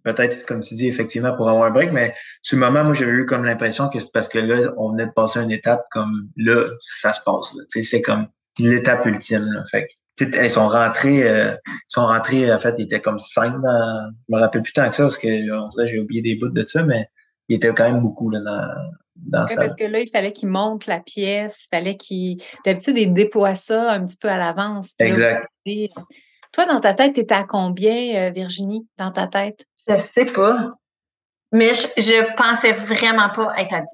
peut-être, 0.03 0.45
comme 0.45 0.61
tu 0.61 0.75
dis, 0.75 0.87
effectivement, 0.87 1.35
pour 1.35 1.49
avoir 1.49 1.65
un 1.65 1.71
break, 1.71 1.91
mais 1.91 2.13
ce 2.41 2.55
moment, 2.55 2.83
moi, 2.83 2.93
j'avais 2.93 3.11
eu 3.11 3.25
comme 3.25 3.45
l'impression 3.45 3.89
que 3.89 3.99
c'est 3.99 4.11
parce 4.13 4.27
que 4.27 4.39
là, 4.39 4.71
on 4.77 4.91
venait 4.91 5.07
de 5.07 5.11
passer 5.11 5.39
une 5.39 5.51
étape 5.51 5.83
comme 5.91 6.29
là, 6.37 6.69
ça 7.01 7.13
se 7.13 7.21
passe. 7.25 7.55
C'est 7.69 8.01
comme 8.01 8.27
l'étape 8.57 9.05
ultime. 9.05 9.45
Là. 9.51 9.63
Fait 9.71 9.87
ils 10.21 10.49
sont 10.49 10.67
rentrés, 10.67 11.23
euh, 11.23 11.55
ils 11.65 11.79
sont 11.87 12.05
rentrés, 12.05 12.51
en 12.53 12.59
fait, 12.59 12.75
ils 12.77 12.83
étaient 12.83 13.01
comme 13.01 13.19
cinq 13.19 13.61
dans, 13.61 14.11
je 14.27 14.35
me 14.35 14.39
rappelle 14.39 14.61
plus 14.61 14.73
tant 14.73 14.89
que 14.89 14.95
ça, 14.95 15.03
parce 15.03 15.17
que 15.17 15.27
j'ai 15.85 15.99
oublié 15.99 16.21
des 16.21 16.35
bouts 16.35 16.49
de 16.49 16.65
ça, 16.65 16.83
mais 16.83 17.07
il 17.49 17.55
était 17.55 17.73
quand 17.73 17.83
même 17.83 18.01
beaucoup 18.01 18.29
là, 18.29 18.39
dans, 18.39 19.45
parce 19.45 19.75
que 19.75 19.83
là, 19.83 19.99
il 19.99 20.09
fallait 20.09 20.31
qu'il 20.31 20.49
monte 20.49 20.85
la 20.85 20.99
pièce, 20.99 21.65
il 21.65 21.75
fallait 21.75 21.97
qu'il. 21.97 22.41
D'habitude, 22.65 22.97
il 22.97 23.13
déploie 23.13 23.55
ça 23.55 23.91
un 23.91 24.05
petit 24.05 24.17
peu 24.17 24.29
à 24.29 24.37
l'avance. 24.37 24.93
Exact. 24.99 25.47
Toi, 26.51 26.65
dans 26.65 26.79
ta 26.79 26.93
tête, 26.93 27.13
tu 27.13 27.19
étais 27.19 27.35
à 27.35 27.43
combien, 27.43 28.15
euh, 28.15 28.29
Virginie, 28.31 28.87
dans 28.97 29.11
ta 29.11 29.27
tête? 29.27 29.65
Je 29.87 29.95
sais 30.15 30.25
pas. 30.25 30.73
Mais 31.51 31.73
je, 31.73 31.87
je 31.97 32.35
pensais 32.35 32.71
vraiment 32.71 33.29
pas 33.29 33.53
être 33.57 33.73
à 33.73 33.81
10. 33.81 33.87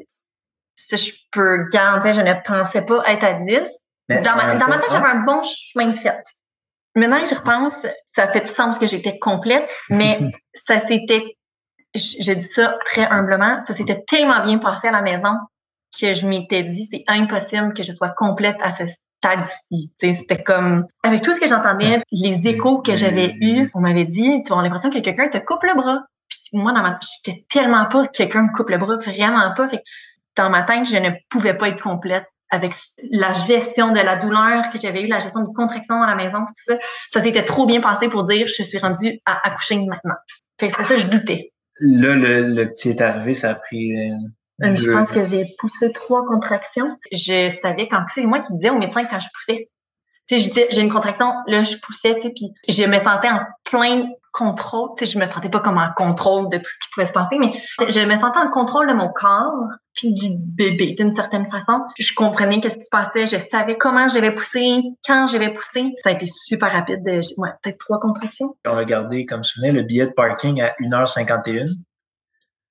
Si 0.75 0.97
je 0.97 1.13
peux 1.31 1.67
garantir, 1.69 2.13
je 2.13 2.21
ne 2.21 2.33
pensais 2.45 2.81
pas 2.81 3.03
être 3.07 3.23
à 3.23 3.33
10. 3.33 3.61
dans 4.09 4.35
ma, 4.35 4.55
dans 4.55 4.67
ma 4.67 4.77
tête, 4.77 4.91
j'avais 4.91 5.07
un 5.07 5.23
bon 5.23 5.41
chemin 5.43 5.87
de 5.87 5.97
fait. 5.97 6.23
Maintenant 6.95 7.21
que 7.21 7.29
je 7.29 7.35
repense, 7.35 7.73
ça 8.15 8.27
fait 8.29 8.47
sens 8.47 8.79
que 8.79 8.87
j'étais 8.87 9.19
complète, 9.19 9.69
mais 9.89 10.19
ça 10.53 10.79
s'était 10.79 11.34
je 11.95 12.33
dis 12.33 12.45
ça 12.45 12.77
très 12.85 13.05
humblement, 13.05 13.59
ça 13.61 13.73
s'était 13.73 14.03
tellement 14.07 14.43
bien 14.43 14.57
passé 14.57 14.87
à 14.87 14.91
la 14.91 15.01
maison 15.01 15.33
que 15.99 16.13
je 16.13 16.27
m'étais 16.27 16.63
dit, 16.63 16.87
c'est 16.91 17.03
impossible 17.07 17.73
que 17.73 17.83
je 17.83 17.91
sois 17.91 18.09
complète 18.09 18.57
à 18.61 18.71
ce 18.71 18.83
stade-ci. 18.85 19.91
C'était 19.97 20.43
comme, 20.43 20.85
avec 21.03 21.21
tout 21.21 21.33
ce 21.33 21.39
que 21.39 21.47
j'entendais, 21.47 22.01
les 22.11 22.47
échos 22.47 22.81
que 22.81 22.95
j'avais 22.95 23.33
eus, 23.41 23.69
on 23.73 23.79
m'avait 23.79 24.05
dit, 24.05 24.41
tu 24.45 24.53
as 24.53 24.61
l'impression 24.61 24.89
que 24.89 24.99
quelqu'un 24.99 25.29
te 25.29 25.37
coupe 25.37 25.63
le 25.63 25.73
bras. 25.73 25.99
Puis 26.27 26.39
moi, 26.53 26.73
dans 26.73 26.81
ma 26.81 26.99
j'étais 27.01 27.45
tellement 27.49 27.85
pas 27.85 28.07
que 28.07 28.17
quelqu'un 28.17 28.43
me 28.43 28.53
coupe 28.53 28.69
le 28.69 28.77
bras, 28.77 28.97
vraiment 28.97 29.53
pas. 29.55 29.69
Fait 29.69 29.83
dans 30.35 30.49
ma 30.49 30.63
tête, 30.63 30.85
je 30.85 30.97
ne 30.97 31.11
pouvais 31.29 31.53
pas 31.53 31.69
être 31.69 31.81
complète 31.81 32.25
avec 32.49 32.73
la 33.11 33.33
gestion 33.33 33.91
de 33.91 33.99
la 33.99 34.17
douleur 34.17 34.69
que 34.71 34.79
j'avais 34.79 35.03
eue, 35.03 35.07
la 35.07 35.19
gestion 35.19 35.41
des 35.41 35.53
contractions 35.53 36.01
à 36.01 36.07
la 36.07 36.15
maison, 36.15 36.39
tout 36.39 36.53
ça. 36.73 36.75
Ça 37.09 37.21
s'était 37.21 37.43
trop 37.43 37.65
bien 37.65 37.79
passé 37.79 38.09
pour 38.09 38.23
dire, 38.23 38.47
je 38.47 38.63
suis 38.63 38.77
rendue 38.77 39.19
à 39.25 39.47
accoucher 39.47 39.77
maintenant. 39.77 40.15
Fait 40.59 40.69
c'est 40.69 40.83
ça, 40.83 40.95
je 40.95 41.07
doutais. 41.07 41.51
Là, 41.79 42.15
le, 42.15 42.65
petit 42.65 42.89
est 42.89 43.01
arrivé, 43.01 43.33
ça 43.33 43.51
a 43.51 43.55
pris. 43.55 43.95
Euh, 43.95 44.15
euh, 44.63 44.75
je 44.75 44.89
pense 44.89 45.09
que 45.09 45.25
j'ai 45.25 45.55
poussé 45.59 45.91
trois 45.91 46.25
contractions. 46.25 46.97
Je 47.11 47.49
savais 47.61 47.87
quand 47.87 48.03
c'est 48.09 48.25
moi 48.25 48.39
qui 48.39 48.53
disais 48.53 48.69
au 48.69 48.77
médecin 48.77 49.05
quand 49.05 49.19
je 49.19 49.27
poussais. 49.33 49.69
Tu 50.27 50.39
sais, 50.39 50.67
j'ai 50.71 50.81
une 50.81 50.89
contraction, 50.89 51.33
là, 51.47 51.61
je 51.61 51.77
poussais, 51.77 52.15
tu 52.15 52.21
sais, 52.21 52.29
puis 52.33 52.49
je 52.67 52.83
me 52.85 52.97
sentais 52.97 53.29
en 53.29 53.41
plein 53.63 54.09
contrôle. 54.35 54.89
Tu 54.97 55.05
sais, 55.05 55.13
je 55.13 55.17
me 55.17 55.25
sentais 55.25 55.49
pas 55.49 55.61
comme 55.61 55.77
en 55.77 55.91
contrôle 55.95 56.49
de 56.49 56.57
tout 56.57 56.69
ce 56.69 56.77
qui 56.79 56.89
pouvait 56.93 57.07
se 57.07 57.13
passer, 57.13 57.37
mais 57.39 57.53
je 57.87 57.99
me 58.01 58.15
sentais 58.15 58.39
en 58.39 58.49
contrôle 58.49 58.87
de 58.89 58.93
mon 58.93 59.07
corps 59.07 59.69
puis 59.93 60.13
du 60.13 60.29
bébé 60.31 60.91
d'une 60.91 61.13
certaine 61.13 61.47
façon. 61.47 61.79
Je 61.97 62.13
comprenais 62.13 62.59
qu'est-ce 62.59 62.75
qui 62.75 62.83
se 62.83 62.89
passait, 62.91 63.27
je 63.27 63.37
savais 63.37 63.77
comment 63.77 64.09
je 64.09 64.15
devais 64.15 64.33
pousser, 64.33 64.81
quand 65.07 65.27
je 65.27 65.37
devais 65.37 65.53
pousser. 65.53 65.93
Ça 66.03 66.09
a 66.09 66.13
été 66.13 66.25
super 66.25 66.71
rapide, 66.71 67.01
de, 67.03 67.21
ouais, 67.37 67.49
peut-être 67.63 67.77
trois 67.77 67.99
contractions. 67.99 68.57
On 68.65 68.77
a 68.77 68.83
gardé, 68.83 69.25
comme 69.25 69.43
souvenez, 69.43 69.71
le 69.71 69.83
billet 69.83 70.07
de 70.07 70.11
parking 70.11 70.61
à 70.61 70.73
1h51. 70.81 71.69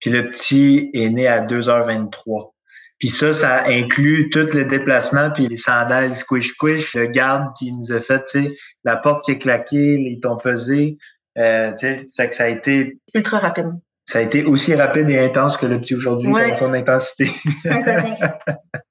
Puis 0.01 0.11
le 0.11 0.29
petit 0.29 0.91
est 0.93 1.09
né 1.09 1.27
à 1.27 1.41
2h23. 1.41 2.51
Puis 2.99 3.09
ça, 3.09 3.33
ça 3.33 3.65
inclut 3.67 4.31
tout 4.31 4.47
le 4.55 4.65
déplacement, 4.65 5.31
puis 5.31 5.49
les 5.49 5.57
sandales 5.57 6.15
squish 6.15 6.51
squish, 6.51 6.95
le 6.95 7.07
garde 7.07 7.49
qui 7.59 7.73
nous 7.73 7.91
a 7.91 8.01
fait, 8.01 8.23
tu 8.25 8.45
sais, 8.45 8.57
la 8.85 8.97
porte 8.97 9.25
qui 9.25 9.33
est 9.33 9.39
claquée, 9.39 9.97
les 9.97 10.21
tons 10.23 10.37
pesés, 10.37 10.99
euh, 11.39 11.73
tu 11.79 12.09
sais, 12.09 12.29
que 12.29 12.35
ça 12.35 12.45
a 12.45 12.49
été 12.49 12.99
ultra 13.15 13.39
rapide. 13.39 13.73
ça 14.07 14.19
a 14.19 14.23
été 14.23 14.45
aussi 14.45 14.75
rapide 14.75 15.11
et 15.11 15.19
intense 15.19 15.57
que 15.57 15.67
le 15.67 15.81
petit 15.81 15.95
aujourd'hui 15.95 16.33
dans 16.33 16.55
son 16.55 16.73
intensité. 16.73 17.31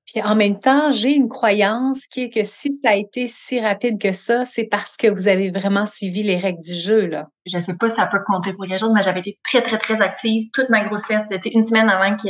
Puis 0.06 0.21
en 0.21 0.36
même 0.36 0.60
temps, 0.60 0.91
j'ai 0.91 1.13
une 1.13 1.29
croyance 1.29 2.08
qui 2.08 2.23
est 2.23 2.29
que 2.29 2.43
si 2.43 2.71
ça 2.84 2.91
a 2.91 2.95
été 2.95 3.27
si 3.27 3.60
rapide 3.60 3.99
que 3.99 4.12
ça, 4.12 4.43
c'est 4.45 4.65
parce 4.65 4.97
que 4.97 5.08
vous 5.08 5.27
avez 5.27 5.49
vraiment 5.49 5.86
suivi 5.86 6.23
les 6.23 6.38
règles 6.38 6.62
du 6.62 6.73
jeu. 6.73 7.08
Là. 7.08 7.27
Je 7.45 7.58
sais 7.58 7.73
pas 7.73 7.89
si 7.89 7.95
ça 7.95 8.08
peut 8.08 8.19
compter 8.25 8.53
pour 8.53 8.65
quelque 8.65 8.79
chose, 8.79 8.91
mais 8.93 9.01
j'avais 9.01 9.21
été 9.21 9.39
très, 9.43 9.62
très, 9.62 9.77
très 9.77 10.01
active 10.01 10.49
toute 10.53 10.69
ma 10.69 10.84
grossesse. 10.84 11.23
C'était 11.32 11.49
une 11.49 11.63
semaine 11.63 11.89
avant 11.89 12.15
que, 12.17 12.29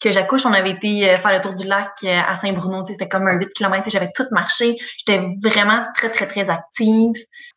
que 0.00 0.12
j'accouche. 0.12 0.46
On 0.46 0.52
avait 0.52 0.70
été 0.70 1.10
euh, 1.10 1.16
faire 1.16 1.36
le 1.36 1.42
tour 1.42 1.54
du 1.54 1.66
lac 1.66 1.90
euh, 2.04 2.20
à 2.28 2.36
Saint-Bruno. 2.36 2.84
C'était 2.84 3.08
comme 3.08 3.26
un 3.26 3.34
8 3.34 3.48
km. 3.54 3.90
J'avais 3.90 4.10
tout 4.14 4.26
marché. 4.30 4.76
J'étais 4.98 5.20
vraiment 5.42 5.84
très, 5.96 6.10
très, 6.10 6.28
très 6.28 6.48
active. 6.48 7.12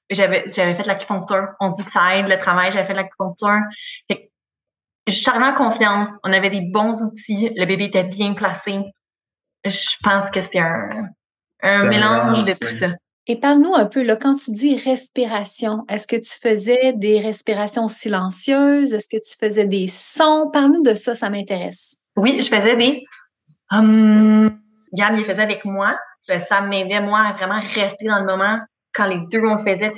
J'avais, 0.10 0.46
j'avais 0.50 0.76
fait 0.76 0.86
l'acupuncture. 0.86 1.48
On 1.60 1.70
dit 1.70 1.84
que 1.84 1.92
ça 1.92 2.18
aide 2.18 2.28
le 2.28 2.38
travail. 2.38 2.72
J'avais 2.72 2.86
fait 2.86 2.94
l'acupuncture. 2.94 3.62
Fait 4.10 4.30
suis 5.10 5.30
en 5.30 5.54
confiance. 5.54 6.10
On 6.24 6.32
avait 6.32 6.50
des 6.50 6.62
bons 6.62 7.02
outils. 7.02 7.52
Le 7.56 7.66
bébé 7.66 7.86
était 7.86 8.04
bien 8.04 8.34
placé. 8.34 8.80
Je 9.66 9.96
pense 10.04 10.30
que 10.30 10.42
c'est 10.42 10.60
un, 10.60 11.10
un 11.62 11.86
mélange 11.86 12.44
de 12.44 12.54
tout 12.54 12.70
ça. 12.70 12.88
Et 13.26 13.39
parle-nous 13.39 13.74
un 13.74 13.86
peu, 13.86 14.04
là, 14.04 14.18
quand 14.18 14.36
tu 14.36 14.52
dis 14.52 14.76
respiration, 14.76 15.86
est-ce 15.88 16.08
que 16.08 16.18
tu 16.18 16.38
faisais 16.42 16.92
des 16.94 17.20
respirations 17.20 17.88
silencieuses? 17.88 18.94
Est-ce 18.94 19.08
que 19.08 19.22
tu 19.22 19.38
faisais 19.39 19.66
des 19.66 19.88
sons? 19.88 20.50
Parle-nous 20.52 20.84
de 20.84 20.94
ça, 20.94 21.16
ça 21.16 21.30
m'intéresse. 21.30 21.96
Oui, 22.18 22.42
je 22.42 22.50
faisais 22.50 22.76
des 22.76 23.06
hum. 23.72 24.60
Gab, 24.92 25.16
il 25.18 25.24
faisait 25.24 25.42
avec 25.42 25.63
moi. 25.63 25.98
Ça 26.50 26.62
m'aidait, 26.62 27.00
moi, 27.00 27.22
à 27.22 27.34
vraiment 27.34 27.60
rester 27.60 28.06
dans 28.06 28.20
le 28.20 28.26
moment 28.26 28.60
quand 28.93 29.06
les 29.06 29.19
deux 29.32 29.41
on 29.43 29.56
le 29.56 29.63
faisait, 29.63 29.91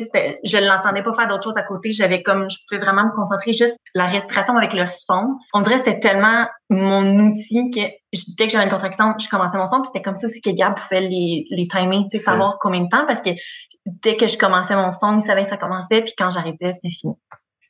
je 0.43 0.58
l'entendais 0.58 1.03
pas 1.03 1.13
faire 1.13 1.27
d'autres 1.27 1.43
choses 1.43 1.58
à 1.58 1.63
côté. 1.63 1.91
J'avais 1.91 2.23
comme, 2.23 2.49
je 2.49 2.58
pouvais 2.67 2.81
vraiment 2.81 3.05
me 3.05 3.12
concentrer 3.12 3.53
juste 3.53 3.75
la 3.93 4.05
respiration 4.05 4.55
avec 4.55 4.73
le 4.73 4.86
son. 4.86 5.38
On 5.53 5.62
dirait 5.62 5.75
que 5.75 5.86
c'était 5.86 5.99
tellement 5.99 6.47
mon 6.69 7.27
outil 7.27 7.69
que 7.69 7.81
dès 8.38 8.45
que 8.45 8.51
j'avais 8.51 8.63
une 8.63 8.71
contraction, 8.71 9.13
je 9.19 9.27
commençais 9.27 9.58
mon 9.58 9.67
son. 9.67 9.81
Puis 9.81 9.91
c'était 9.93 10.01
comme 10.01 10.15
ça 10.15 10.27
aussi 10.27 10.39
que 10.39 10.49
Gab 10.49 10.75
pouvait 10.75 11.01
les, 11.01 11.45
les 11.49 11.67
timer, 11.67 12.05
tu 12.10 12.17
sais, 12.17 12.23
savoir 12.23 12.58
combien 12.60 12.81
de 12.81 12.89
temps 12.89 13.05
parce 13.05 13.21
que 13.21 13.31
dès 13.86 14.15
que 14.15 14.27
je 14.27 14.38
commençais 14.38 14.75
mon 14.75 14.91
son, 14.91 15.17
il 15.17 15.21
savait 15.21 15.43
que 15.43 15.49
ça 15.49 15.58
commençait. 15.58 16.01
Puis 16.01 16.13
quand 16.17 16.29
j'arrêtais, 16.29 16.71
c'était 16.73 16.89
fini. 16.89 17.13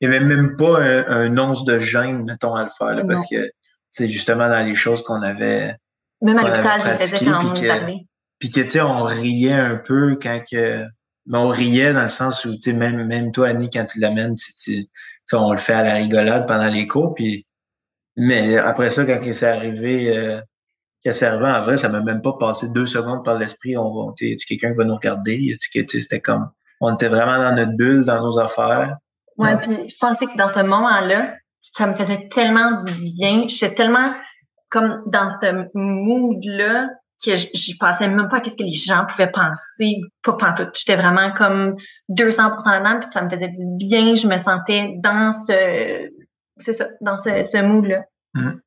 Il 0.01 0.09
n'y 0.09 0.15
avait 0.15 0.25
même 0.25 0.57
pas 0.57 0.79
un, 0.81 1.37
once 1.37 1.63
de 1.63 1.79
gêne, 1.79 2.23
mettons, 2.25 2.53
à 2.53 2.63
le 2.63 2.69
faire, 2.69 3.01
parce 3.07 3.25
que 3.29 3.49
c'est 3.89 4.09
justement 4.09 4.49
dans 4.49 4.65
les 4.65 4.75
choses 4.75 5.03
qu'on 5.03 5.21
avait. 5.21 5.75
Même 6.21 6.37
à 6.37 6.43
l'hôpital, 6.43 6.81
je 6.81 6.89
faisais 6.91 7.25
quand 7.25 7.51
on 7.51 7.55
est 7.55 8.05
Puis 8.39 8.49
que, 8.51 8.61
tu 8.61 8.69
sais, 8.71 8.81
on 8.81 9.03
riait 9.03 9.53
un 9.53 9.77
peu 9.77 10.17
quand 10.21 10.41
que 10.51 10.85
mais 11.25 11.37
on 11.37 11.49
riait 11.49 11.93
dans 11.93 12.03
le 12.03 12.07
sens 12.07 12.45
où, 12.45 12.55
tu 12.55 12.61
sais, 12.61 12.73
même, 12.73 13.05
même 13.05 13.31
toi, 13.31 13.49
Annie, 13.49 13.69
quand 13.69 13.85
tu 13.85 13.99
l'amènes, 13.99 14.35
tu, 14.35 14.87
on 15.33 15.51
le 15.51 15.57
fait 15.57 15.73
à 15.73 15.83
la 15.83 15.93
rigolade 15.95 16.47
pendant 16.47 16.67
les 16.67 16.87
cours. 16.87 17.13
Puis, 17.15 17.45
mais 18.15 18.57
après 18.57 18.89
ça, 18.91 19.05
quand 19.05 19.19
c'est 19.33 19.47
arrivé, 19.47 20.15
euh, 20.15 20.39
qu'elle 21.05 21.13
servait, 21.13 21.49
en 21.49 21.63
vrai, 21.63 21.77
ça 21.77 21.89
m'a 21.89 22.01
même 22.01 22.21
pas 22.21 22.33
passé 22.39 22.67
deux 22.69 22.87
secondes 22.87 23.23
par 23.23 23.37
l'esprit. 23.37 23.77
On 23.77 24.11
tu 24.13 24.37
quelqu'un 24.47 24.71
qui 24.71 24.77
va 24.77 24.83
nous 24.85 24.95
regarder? 24.95 25.55
C'était 25.59 26.19
comme, 26.19 26.49
on 26.81 26.93
était 26.93 27.07
vraiment 27.07 27.39
dans 27.39 27.55
notre 27.55 27.77
bulle, 27.77 28.05
dans 28.05 28.21
nos 28.21 28.39
affaires. 28.39 28.97
Ouais, 29.37 29.57
puis 29.57 29.89
je 29.89 29.95
pensais 29.99 30.25
que 30.25 30.37
dans 30.37 30.49
ce 30.49 30.59
moment-là, 30.59 31.35
ça 31.59 31.87
me 31.87 31.95
faisait 31.95 32.29
tellement 32.33 32.81
du 32.83 32.93
bien. 32.93 33.47
J'étais 33.47 33.75
tellement 33.75 34.13
comme 34.69 35.03
dans 35.07 35.29
ce 35.29 35.67
mood-là 35.73 36.89
que 37.23 37.35
j'y 37.53 37.77
pensais 37.77 38.07
même 38.07 38.27
pas 38.29 38.37
à 38.37 38.43
ce 38.43 38.55
que 38.55 38.63
les 38.63 38.73
gens 38.73 39.05
pouvaient 39.05 39.31
penser, 39.31 40.01
pas 40.23 40.33
pantoute. 40.33 40.77
J'étais 40.77 40.95
vraiment 40.95 41.31
comme 41.31 41.75
200% 42.09 42.65
là-dedans, 42.65 42.99
puis 42.99 43.09
ça 43.11 43.21
me 43.21 43.29
faisait 43.29 43.49
du 43.49 43.65
bien. 43.77 44.15
Je 44.15 44.27
me 44.27 44.37
sentais 44.37 44.93
dans 44.97 45.31
ce, 45.31 46.09
c'est 46.57 46.73
ça, 46.73 46.87
dans 47.01 47.17
ce, 47.17 47.43
ce 47.43 47.61
mood-là. 47.61 48.03
Mm-hmm. 48.35 48.59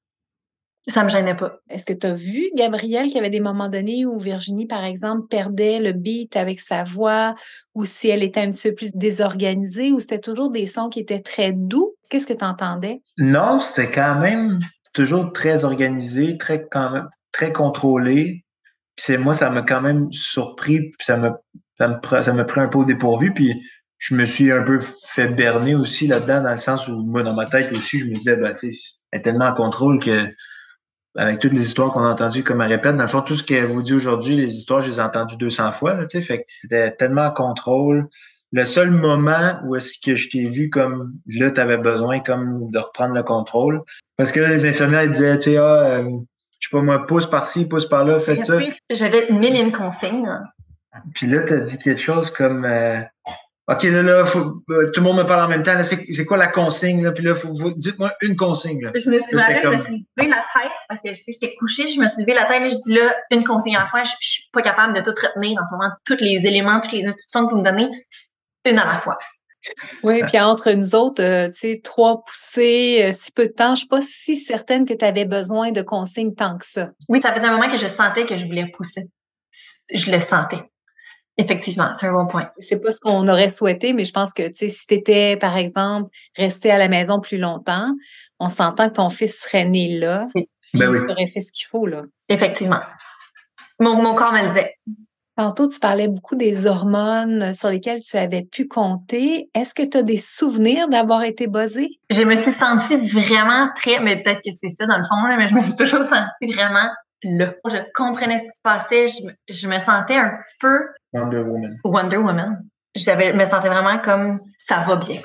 Ça 0.88 1.04
me 1.04 1.10
gênait 1.10 1.36
pas. 1.36 1.58
Est-ce 1.68 1.84
que 1.84 1.92
tu 1.92 2.06
as 2.06 2.14
vu, 2.14 2.48
Gabrielle, 2.54 3.06
qu'il 3.06 3.16
y 3.16 3.18
avait 3.18 3.28
des 3.28 3.40
moments 3.40 3.68
donnés 3.68 4.06
où 4.06 4.18
Virginie, 4.18 4.66
par 4.66 4.84
exemple, 4.84 5.26
perdait 5.28 5.80
le 5.80 5.92
beat 5.92 6.34
avec 6.34 6.60
sa 6.60 6.82
voix, 6.82 7.34
ou 7.74 7.84
si 7.84 8.08
elle 8.08 8.22
était 8.22 8.40
un 8.40 8.50
petit 8.50 8.70
peu 8.70 8.74
plus 8.74 8.92
désorganisée, 8.94 9.92
ou 9.92 10.00
c'était 10.00 10.20
toujours 10.20 10.50
des 10.50 10.64
sons 10.64 10.88
qui 10.88 11.00
étaient 11.00 11.20
très 11.20 11.52
doux? 11.52 11.94
Qu'est-ce 12.08 12.26
que 12.26 12.32
tu 12.32 12.44
entendais? 12.44 13.02
Non, 13.18 13.58
c'était 13.58 13.90
quand 13.90 14.18
même 14.18 14.60
toujours 14.94 15.30
très 15.32 15.64
organisé, 15.64 16.38
très 16.38 16.66
quand 16.66 16.90
même 16.90 17.08
très 17.32 17.52
contrôlé. 17.52 18.44
c'est 18.96 19.18
moi, 19.18 19.34
ça 19.34 19.50
m'a 19.50 19.62
quand 19.62 19.80
même 19.80 20.10
surpris, 20.12 20.92
ça 21.00 21.16
me 21.16 21.30
ça 21.78 21.86
un 21.86 22.68
peu 22.68 22.78
au 22.78 22.84
dépourvu, 22.84 23.32
puis 23.32 23.62
je 23.98 24.14
me 24.14 24.24
suis 24.24 24.50
un 24.52 24.62
peu 24.62 24.80
fait 25.08 25.28
berner 25.28 25.74
aussi 25.74 26.06
là-dedans, 26.06 26.42
dans 26.42 26.52
le 26.52 26.58
sens 26.58 26.88
où 26.88 27.02
moi, 27.02 27.22
dans 27.22 27.34
ma 27.34 27.46
tête 27.46 27.72
aussi, 27.72 28.00
je 28.00 28.06
me 28.06 28.14
disais, 28.14 28.36
bah, 28.36 28.54
tu 28.54 28.72
sais, 28.74 29.20
tellement 29.22 29.46
en 29.46 29.54
contrôle 29.54 30.00
que 30.00 30.28
avec 31.16 31.40
toutes 31.40 31.52
les 31.52 31.64
histoires 31.64 31.92
qu'on 31.92 32.04
a 32.04 32.10
entendues, 32.10 32.44
comme 32.44 32.60
elle 32.60 32.68
répète, 32.68 32.96
dans 32.96 33.02
le 33.02 33.08
fond, 33.08 33.22
tout 33.22 33.34
ce 33.34 33.42
qu'elle 33.42 33.66
vous 33.66 33.82
dit 33.82 33.94
aujourd'hui, 33.94 34.36
les 34.36 34.56
histoires, 34.56 34.82
je 34.82 34.90
les 34.90 34.98
ai 34.98 35.02
entendues 35.02 35.36
200 35.36 35.72
fois, 35.72 35.96
tu 36.06 36.20
sais, 36.20 36.22
fait 36.22 36.38
que 36.42 36.44
c'était 36.60 36.92
tellement 36.92 37.26
en 37.26 37.32
contrôle. 37.32 38.08
Le 38.52 38.64
seul 38.64 38.90
moment 38.90 39.58
où 39.64 39.74
est-ce 39.74 39.94
que 39.98 40.14
je 40.14 40.30
t'ai 40.30 40.48
vu 40.48 40.70
comme 40.70 41.12
là, 41.26 41.50
tu 41.50 41.60
avais 41.60 41.76
besoin 41.76 42.20
comme 42.20 42.70
de 42.70 42.78
reprendre 42.78 43.14
le 43.14 43.22
contrôle. 43.22 43.82
Parce 44.16 44.32
que 44.32 44.40
là, 44.40 44.48
les 44.48 44.64
infirmières 44.64 45.08
disaient, 45.08 45.38
tu 45.38 45.50
sais, 45.50 45.56
ah, 45.56 45.98
euh, 45.98 46.10
je 46.58 46.68
sais 46.68 46.76
pas 46.76 46.82
moi, 46.82 47.06
pousse 47.06 47.26
par-ci, 47.26 47.66
pousse 47.66 47.86
par-là, 47.86 48.20
faites 48.20 48.44
ça. 48.44 48.58
J'avais 48.90 49.30
mille 49.30 49.56
et 49.56 49.60
une 49.60 49.72
consignes. 49.72 50.28
Puis 51.14 51.26
là, 51.26 51.42
tu 51.42 51.52
as 51.52 51.60
dit 51.60 51.78
quelque 51.78 52.00
chose 52.00 52.30
comme 52.30 52.64
euh, 52.64 53.00
OK, 53.68 53.82
là, 53.82 54.02
là, 54.02 54.24
faut, 54.24 54.62
euh, 54.70 54.90
tout 54.92 55.00
le 55.00 55.02
monde 55.02 55.18
me 55.18 55.24
parle 55.24 55.44
en 55.44 55.48
même 55.48 55.62
temps. 55.62 55.80
C'est 55.82 56.24
quoi 56.24 56.38
la 56.38 56.46
consigne? 56.46 57.04
Là? 57.04 57.12
Puis 57.12 57.22
là, 57.22 57.34
faut, 57.34 57.52
dites-moi 57.76 58.12
une 58.22 58.34
consigne. 58.34 58.82
Là. 58.82 58.92
Je 58.94 59.10
me 59.10 59.20
suis, 59.20 59.36
levé, 59.36 59.60
je 59.62 59.68
me 59.68 59.84
suis 59.84 60.06
levé 60.16 60.28
la 60.30 60.36
tête 60.36 60.72
parce 60.88 61.00
que 61.02 61.10
j'étais 61.12 61.54
couchée, 61.56 61.86
je 61.86 62.00
me 62.00 62.06
suis 62.06 62.22
levé 62.22 62.32
la 62.32 62.46
tête 62.46 62.62
et 62.62 62.70
je 62.70 62.78
dis 62.82 62.94
là, 62.94 63.14
une 63.30 63.44
consigne 63.44 63.76
à 63.76 63.86
faire. 63.88 64.06
Je, 64.06 64.12
je 64.20 64.28
suis 64.28 64.44
pas 64.52 64.62
capable 64.62 64.94
de 64.94 65.02
tout 65.02 65.10
retenir 65.10 65.60
en 65.60 65.66
ce 65.66 65.72
moment, 65.72 65.90
tous 66.06 66.16
les 66.20 66.46
éléments, 66.46 66.80
toutes 66.80 66.92
les 66.92 67.06
instructions 67.06 67.46
que 67.46 67.52
vous 67.52 67.60
me 67.60 67.64
donnez, 67.64 67.90
une 68.64 68.78
à 68.78 68.86
la 68.86 68.96
fois. 68.96 69.18
Oui, 70.02 70.22
puis 70.24 70.38
entre 70.38 70.72
nous 70.72 70.94
autres, 70.94 71.22
euh, 71.22 71.48
tu 71.48 71.58
sais, 71.58 71.80
trois 71.82 72.22
poussées, 72.24 73.04
euh, 73.04 73.12
si 73.12 73.32
peu 73.32 73.46
de 73.46 73.52
temps, 73.52 73.74
je 73.74 73.80
suis 73.80 73.88
pas 73.88 74.00
si 74.00 74.36
certaine 74.36 74.86
que 74.86 74.94
tu 74.94 75.04
avais 75.04 75.24
besoin 75.24 75.72
de 75.72 75.82
consignes 75.82 76.34
tant 76.34 76.56
que 76.56 76.64
ça. 76.64 76.90
Oui, 77.08 77.20
ça 77.22 77.32
fait 77.34 77.40
un 77.40 77.52
moment 77.52 77.70
que 77.70 77.76
je 77.76 77.86
sentais 77.86 78.24
que 78.24 78.36
je 78.36 78.46
voulais 78.46 78.66
pousser. 78.72 79.08
Je 79.92 80.10
le 80.10 80.20
sentais. 80.20 80.62
Effectivement, 81.36 81.90
c'est 81.98 82.06
un 82.06 82.12
bon 82.12 82.26
point. 82.26 82.50
C'est 82.58 82.80
pas 82.80 82.90
ce 82.90 83.00
qu'on 83.00 83.28
aurait 83.28 83.48
souhaité, 83.48 83.92
mais 83.92 84.04
je 84.04 84.12
pense 84.12 84.32
que, 84.32 84.48
tu 84.48 84.54
sais, 84.56 84.68
si 84.68 84.86
tu 84.86 84.94
étais, 84.94 85.36
par 85.36 85.56
exemple, 85.56 86.10
resté 86.36 86.70
à 86.70 86.78
la 86.78 86.88
maison 86.88 87.20
plus 87.20 87.38
longtemps, 87.38 87.92
on 88.40 88.48
s'entend 88.48 88.88
que 88.88 88.94
ton 88.94 89.08
fils 89.08 89.40
serait 89.40 89.64
né 89.64 89.98
là. 89.98 90.26
Oui. 90.34 90.48
Ben 90.74 90.90
il 90.94 91.10
aurait 91.10 91.26
fait 91.26 91.40
ce 91.40 91.52
qu'il 91.52 91.66
faut, 91.66 91.86
là. 91.86 92.02
Effectivement. 92.28 92.80
Mon, 93.80 94.02
mon 94.02 94.14
corps 94.14 94.32
me 94.32 94.42
le 94.42 94.48
disait. 94.48 94.74
Tantôt, 95.38 95.68
tu 95.68 95.78
parlais 95.78 96.08
beaucoup 96.08 96.34
des 96.34 96.66
hormones 96.66 97.54
sur 97.54 97.70
lesquelles 97.70 98.00
tu 98.00 98.16
avais 98.16 98.42
pu 98.42 98.66
compter. 98.66 99.48
Est-ce 99.54 99.72
que 99.72 99.88
tu 99.88 99.98
as 99.98 100.02
des 100.02 100.16
souvenirs 100.16 100.88
d'avoir 100.88 101.22
été 101.22 101.46
buzzée? 101.46 102.00
Je 102.10 102.24
me 102.24 102.34
suis 102.34 102.50
sentie 102.50 102.96
vraiment 103.08 103.68
très, 103.76 104.00
mais 104.00 104.20
peut-être 104.20 104.40
que 104.44 104.50
c'est 104.60 104.70
ça 104.70 104.86
dans 104.86 104.98
le 104.98 105.04
fond, 105.04 105.14
mais 105.28 105.48
je 105.48 105.54
me 105.54 105.60
suis 105.60 105.76
toujours 105.76 106.02
sentie 106.02 106.52
vraiment 106.52 106.88
là. 107.22 107.54
Je 107.70 107.76
comprenais 107.94 108.38
ce 108.38 108.42
qui 108.42 108.48
se 108.48 108.62
passait. 108.64 109.06
Je, 109.48 109.68
me 109.68 109.78
sentais 109.78 110.16
un 110.16 110.30
petit 110.30 110.56
peu 110.58 110.76
Wonder 111.12 111.38
Woman. 111.38 111.76
Wonder 111.84 112.16
Woman. 112.16 112.58
Je 112.96 113.32
me 113.32 113.44
sentais 113.44 113.68
vraiment 113.68 114.00
comme 114.00 114.40
ça 114.56 114.82
va 114.88 114.96
bien. 114.96 115.20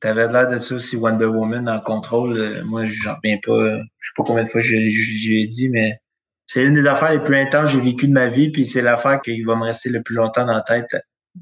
Tu 0.00 0.08
avais 0.08 0.28
l'air 0.28 0.48
de 0.48 0.60
ça 0.60 0.76
aussi, 0.76 0.96
Wonder 0.96 1.26
Woman 1.26 1.68
en 1.68 1.80
contrôle. 1.80 2.38
Euh, 2.38 2.64
moi, 2.64 2.86
j'en 2.86 3.16
reviens 3.16 3.36
pas. 3.44 3.76
Je 3.98 4.06
sais 4.06 4.12
pas 4.16 4.22
combien 4.24 4.44
de 4.44 4.48
fois 4.48 4.62
j'ai 4.62 5.46
dit, 5.46 5.68
mais 5.68 6.00
c'est 6.48 6.64
une 6.64 6.74
des 6.74 6.86
affaires 6.86 7.12
les 7.12 7.20
plus 7.20 7.36
intenses 7.36 7.66
que 7.66 7.78
j'ai 7.78 7.80
vécues 7.80 8.08
de 8.08 8.12
ma 8.12 8.26
vie, 8.26 8.50
puis 8.50 8.66
c'est 8.66 8.82
l'affaire 8.82 9.20
qui 9.20 9.42
va 9.42 9.54
me 9.54 9.64
rester 9.64 9.90
le 9.90 10.02
plus 10.02 10.16
longtemps 10.16 10.46
dans 10.46 10.54
la 10.54 10.62
tête, 10.62 10.96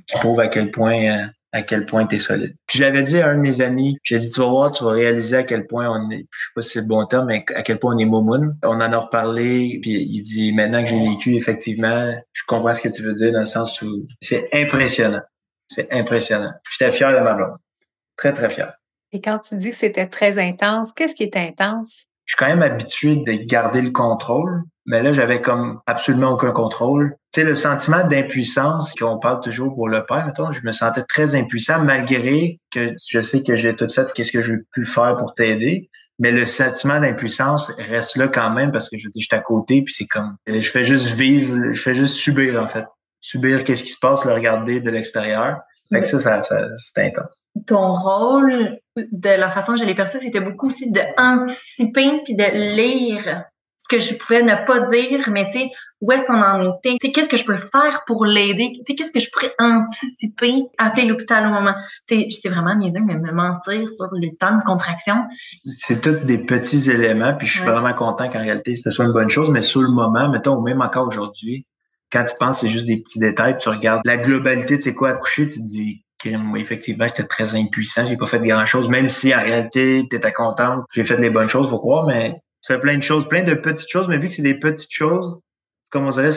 qui 0.07 0.17
prouve 0.19 0.41
à 0.41 0.49
quel 0.49 0.71
point 0.71 1.03
euh, 1.05 1.27
à 1.53 1.63
quel 1.63 1.87
point 1.87 2.07
tu 2.07 2.17
es 2.17 2.19
solide. 2.19 2.55
Puis 2.67 2.79
je 2.79 2.83
l'avais 2.83 3.03
dit 3.03 3.19
à 3.19 3.29
un 3.29 3.37
de 3.37 3.41
mes 3.41 3.61
amis, 3.61 3.97
j'ai 4.03 4.19
dit, 4.19 4.29
tu 4.31 4.41
vas 4.41 4.49
voir, 4.49 4.73
tu 4.73 4.85
vas 4.85 4.91
réaliser 4.91 5.37
à 5.37 5.45
quel 5.45 5.67
point 5.67 5.89
on 5.89 6.11
est, 6.11 6.27
je 6.31 6.47
sais 6.47 6.53
pas 6.55 6.61
si 6.61 6.71
c'est 6.71 6.81
le 6.81 6.87
bon 6.87 7.07
terme, 7.07 7.27
mais 7.29 7.45
à 7.55 7.63
quel 7.63 7.79
point 7.79 7.95
on 7.95 7.99
est 7.99 8.05
momoun. 8.05 8.59
On 8.63 8.75
en 8.75 8.81
a 8.81 8.99
reparlé, 8.99 9.79
puis 9.81 9.93
il 9.93 10.23
dit, 10.23 10.53
maintenant 10.53 10.83
que 10.83 10.91
j'ai 10.91 11.01
vécu, 11.01 11.35
effectivement, 11.37 12.13
je 12.33 12.43
comprends 12.47 12.75
ce 12.75 12.81
que 12.81 12.89
tu 12.89 13.03
veux 13.03 13.15
dire 13.15 13.33
dans 13.33 13.41
le 13.41 13.47
sens 13.47 13.81
où 13.81 14.07
c'est 14.21 14.49
impressionnant. 14.53 15.23
C'est 15.69 15.91
impressionnant. 15.93 16.53
J'étais 16.73 16.91
fier 16.91 17.13
de 17.13 17.21
ma 17.25 17.35
blonde. 17.35 17.57
Très, 18.17 18.33
très 18.33 18.51
fier. 18.51 18.73
Et 19.13 19.21
quand 19.21 19.39
tu 19.39 19.57
dis 19.57 19.71
que 19.71 19.77
c'était 19.77 20.09
très 20.09 20.39
intense, 20.39 20.93
qu'est-ce 20.93 21.15
qui 21.15 21.23
est 21.23 21.37
intense? 21.37 22.07
Je 22.27 22.33
suis 22.33 22.37
quand 22.39 22.47
même 22.47 22.63
habitué 22.63 23.17
de 23.17 23.33
garder 23.33 23.81
le 23.81 23.91
contrôle, 23.91 24.65
mais 24.85 25.03
là, 25.03 25.13
j'avais 25.13 25.43
comme 25.43 25.81
absolument 25.87 26.33
aucun 26.33 26.53
contrôle. 26.53 27.17
Tu 27.33 27.41
sais, 27.41 27.45
le 27.45 27.55
sentiment 27.55 28.05
d'impuissance 28.05 28.95
qu'on 28.95 29.19
parle 29.19 29.41
toujours 29.41 29.75
pour 29.75 29.89
le 29.89 30.05
père, 30.05 30.27
mettons, 30.27 30.53
je 30.53 30.61
me 30.65 30.73
sentais 30.73 31.03
très 31.03 31.35
impuissant 31.35 31.81
malgré 31.83 32.61
que 32.71 32.95
je 33.09 33.21
sais 33.21 33.43
que 33.43 33.57
j'ai 33.57 33.75
tout 33.75 33.89
fait 33.89 34.13
qu'est-ce 34.13 34.33
que 34.33 34.43
j'ai 34.43 34.59
pu 34.73 34.85
faire 34.85 35.17
pour 35.17 35.35
t'aider. 35.35 35.89
Mais 36.19 36.33
le 36.33 36.47
sentiment 36.47 36.99
d'impuissance 36.99 37.71
reste 37.79 38.17
là 38.17 38.29
quand 38.29 38.51
même 38.51 38.73
parce 38.73 38.89
que 38.89 38.97
je, 38.97 39.09
je 39.15 39.21
suis 39.21 39.37
à 39.37 39.41
côté 39.41 39.83
puis 39.83 39.93
c'est 39.93 40.07
comme, 40.07 40.37
je 40.47 40.61
fais 40.61 40.85
juste 40.85 41.09
vivre, 41.09 41.73
je 41.73 41.81
fais 41.81 41.95
juste 41.95 42.15
subir 42.15 42.63
en 42.63 42.69
fait. 42.69 42.87
Subir 43.21 43.65
qu'est-ce 43.65 43.83
qui 43.83 43.91
se 43.91 43.99
passe, 43.99 44.25
le 44.25 44.33
regarder 44.33 44.81
de 44.81 44.91
l'extérieur. 44.91 45.59
Fait 45.93 46.01
que 46.01 46.07
ça, 46.07 46.19
ça, 46.19 46.43
ça 46.43 46.77
c'était 46.77 47.03
intense. 47.03 47.43
Ton 47.67 47.95
rôle, 47.95 48.79
de 48.97 49.29
la 49.29 49.51
façon 49.51 49.75
que 49.75 49.81
je 49.81 49.85
l'ai 49.85 49.95
perçu, 49.95 50.19
c'était 50.21 50.41
beaucoup 50.41 50.69
aussi 50.69 50.91
d'anticiper 50.91 52.23
puis 52.25 52.35
de 52.35 52.77
lire 52.77 53.45
ce 53.89 53.97
que 53.97 54.03
je 54.03 54.15
pouvais 54.15 54.43
ne 54.43 54.67
pas 54.67 54.81
dire, 54.91 55.29
mais 55.31 55.47
tu 55.53 55.61
sais, 55.61 55.71
où 56.01 56.13
est-ce 56.13 56.25
qu'on 56.25 56.43
en 56.43 56.77
était? 56.77 56.97
Tu 57.01 57.07
sais, 57.07 57.13
qu'est-ce 57.13 57.29
que 57.29 57.37
je 57.37 57.45
peux 57.45 57.57
faire 57.57 58.03
pour 58.07 58.25
l'aider? 58.27 58.73
Tu 58.75 58.83
sais, 58.87 58.95
qu'est-ce 58.95 59.13
que 59.13 59.21
je 59.21 59.31
pourrais 59.31 59.53
anticiper, 59.59 60.65
appeler 60.79 61.07
l'hôpital 61.07 61.47
au 61.47 61.51
moment? 61.51 61.75
Tu 62.09 62.21
sais, 62.23 62.29
c'est 62.31 62.49
vraiment 62.49 62.75
niaiseux, 62.75 63.01
mais 63.05 63.15
me 63.15 63.33
mentir 63.33 63.89
sur 63.89 64.09
les 64.15 64.35
temps 64.35 64.57
de 64.57 64.63
contraction. 64.63 65.25
C'est 65.79 66.01
tous 66.01 66.25
des 66.25 66.39
petits 66.39 66.91
éléments, 66.91 67.35
puis 67.35 67.47
je 67.47 67.59
suis 67.59 67.69
vraiment 67.69 67.95
content 67.95 68.29
qu'en 68.29 68.41
réalité, 68.41 68.75
ce 68.75 68.91
soit 68.91 69.05
une 69.05 69.13
bonne 69.13 69.31
chose, 69.31 69.51
mais 69.51 69.63
sur 69.63 69.83
le 69.83 69.91
moment, 69.91 70.29
mettons, 70.29 70.61
même 70.61 70.81
encore 70.81 71.07
aujourd'hui, 71.07 71.67
quand 72.13 72.25
tu 72.25 72.35
penses 72.39 72.61
c'est 72.61 72.69
juste 72.69 72.87
des 72.87 72.99
petits 72.99 73.19
détails, 73.19 73.57
tu 73.59 73.69
regardes 73.69 74.03
la 74.05 74.17
globalité, 74.17 74.77
tu 74.77 74.83
sais 74.83 74.95
quoi, 74.95 75.11
accoucher, 75.11 75.49
tu 75.49 75.61
te 75.61 75.65
dis, 75.65 76.05
effectivement, 76.57 77.07
j'étais 77.07 77.25
très 77.25 77.55
impuissant, 77.55 78.07
j'ai 78.07 78.17
pas 78.17 78.27
fait 78.27 78.41
grand 78.41 78.67
chose, 78.67 78.89
même 78.89 79.09
si 79.09 79.35
en 79.35 79.41
réalité, 79.43 80.07
tu 80.09 80.17
étais 80.17 80.33
contente, 80.33 80.85
j'ai 80.93 81.05
fait 81.05 81.17
les 81.17 81.31
bonnes 81.31 81.49
choses, 81.49 81.69
faut 81.69 81.79
croire, 81.79 82.07
mais 82.07 82.33
tu 82.63 82.73
fais 82.73 82.81
plein 82.81 82.97
de 82.97 83.03
choses, 83.03 83.29
plein 83.29 83.43
de 83.43 83.55
petites 83.55 83.91
choses, 83.91 84.09
mais 84.09 84.19
vu 84.19 84.29
que 84.29 84.35
c'est 84.35 84.43
des 84.43 84.59
petites 84.59 84.93
choses, 84.93 85.39
comme 85.91 86.07
on 86.07 86.11
dirait, 86.11 86.31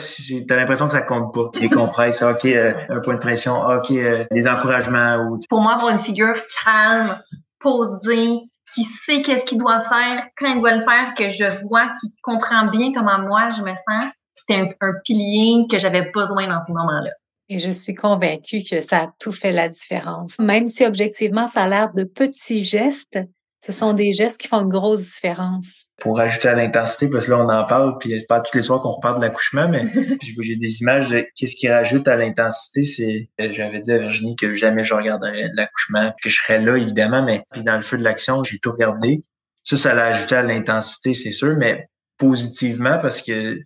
t'as 0.46 0.56
l'impression 0.56 0.86
que 0.86 0.92
ça 0.92 1.02
compte 1.02 1.34
pas. 1.34 1.50
Des 1.58 1.68
compresses, 1.70 2.22
OK, 2.22 2.44
euh, 2.44 2.72
un 2.88 3.00
point 3.00 3.14
de 3.14 3.20
pression, 3.20 3.60
OK, 3.66 3.90
euh, 3.90 4.24
des 4.30 4.46
encouragements. 4.46 5.16
Ou... 5.26 5.38
Pour 5.48 5.60
moi, 5.60 5.76
pour 5.78 5.88
une 5.88 5.98
figure 5.98 6.34
calme, 6.64 7.20
posée, 7.58 8.38
qui 8.72 8.84
sait 8.84 9.20
qu'est-ce 9.22 9.44
qu'il 9.44 9.58
doit 9.58 9.80
faire, 9.80 10.24
quand 10.38 10.54
il 10.54 10.60
doit 10.60 10.74
le 10.74 10.82
faire, 10.82 11.14
que 11.14 11.28
je 11.28 11.44
vois, 11.66 11.88
qui 12.00 12.14
comprend 12.22 12.66
bien 12.66 12.92
comment 12.92 13.18
moi 13.18 13.48
je 13.48 13.62
me 13.62 13.74
sens, 13.74 14.12
c'était 14.34 14.76
un, 14.80 14.92
pilier 15.04 15.66
que 15.70 15.78
j'avais 15.78 16.10
besoin 16.10 16.46
dans 16.46 16.62
ces 16.64 16.72
moments-là. 16.72 17.10
Et 17.48 17.58
je 17.58 17.70
suis 17.70 17.94
convaincue 17.94 18.62
que 18.68 18.80
ça 18.80 19.02
a 19.02 19.12
tout 19.18 19.32
fait 19.32 19.52
la 19.52 19.68
différence. 19.68 20.38
Même 20.38 20.68
si 20.68 20.84
objectivement, 20.84 21.48
ça 21.48 21.62
a 21.62 21.68
l'air 21.68 21.92
de 21.92 22.04
petits 22.04 22.60
gestes, 22.60 23.18
ce 23.62 23.72
sont 23.72 23.92
des 23.92 24.12
gestes 24.12 24.40
qui 24.40 24.48
font 24.48 24.62
une 24.62 24.68
grosse 24.68 25.02
différence. 25.02 25.86
Pour 25.98 26.18
ajouter 26.18 26.48
à 26.48 26.54
l'intensité, 26.54 27.10
parce 27.10 27.26
que 27.26 27.32
là, 27.32 27.40
on 27.40 27.48
en 27.48 27.64
parle, 27.64 27.98
puis 27.98 28.18
c'est 28.18 28.26
pas 28.26 28.40
tous 28.40 28.56
les 28.56 28.62
soirs 28.62 28.80
qu'on 28.80 28.92
reparle 28.92 29.16
de 29.16 29.26
l'accouchement, 29.26 29.68
mais 29.68 29.84
j'ai 30.42 30.56
des 30.56 30.80
images 30.80 31.08
de 31.08 31.26
qu'est-ce 31.36 31.54
qui 31.56 31.68
rajoute 31.68 32.08
à 32.08 32.16
l'intensité. 32.16 32.84
C'est, 32.84 33.28
euh, 33.40 33.52
j'avais 33.52 33.80
dit 33.80 33.92
à 33.92 33.98
Virginie 33.98 34.34
que 34.36 34.54
jamais 34.54 34.82
je 34.82 34.94
regarderais 34.94 35.50
l'accouchement, 35.54 36.12
que 36.22 36.30
je 36.30 36.40
serais 36.40 36.60
là, 36.60 36.76
évidemment, 36.76 37.22
mais 37.22 37.42
puis 37.52 37.62
dans 37.62 37.76
le 37.76 37.82
feu 37.82 37.98
de 37.98 38.04
l'action, 38.04 38.42
j'ai 38.44 38.58
tout 38.60 38.72
regardé. 38.72 39.24
Ça, 39.62 39.76
ça 39.76 39.94
l'a 39.94 40.06
ajouté 40.06 40.36
à 40.36 40.42
l'intensité, 40.42 41.12
c'est 41.12 41.32
sûr, 41.32 41.54
mais 41.58 41.86
positivement, 42.16 42.98
parce 42.98 43.20
que 43.20 43.58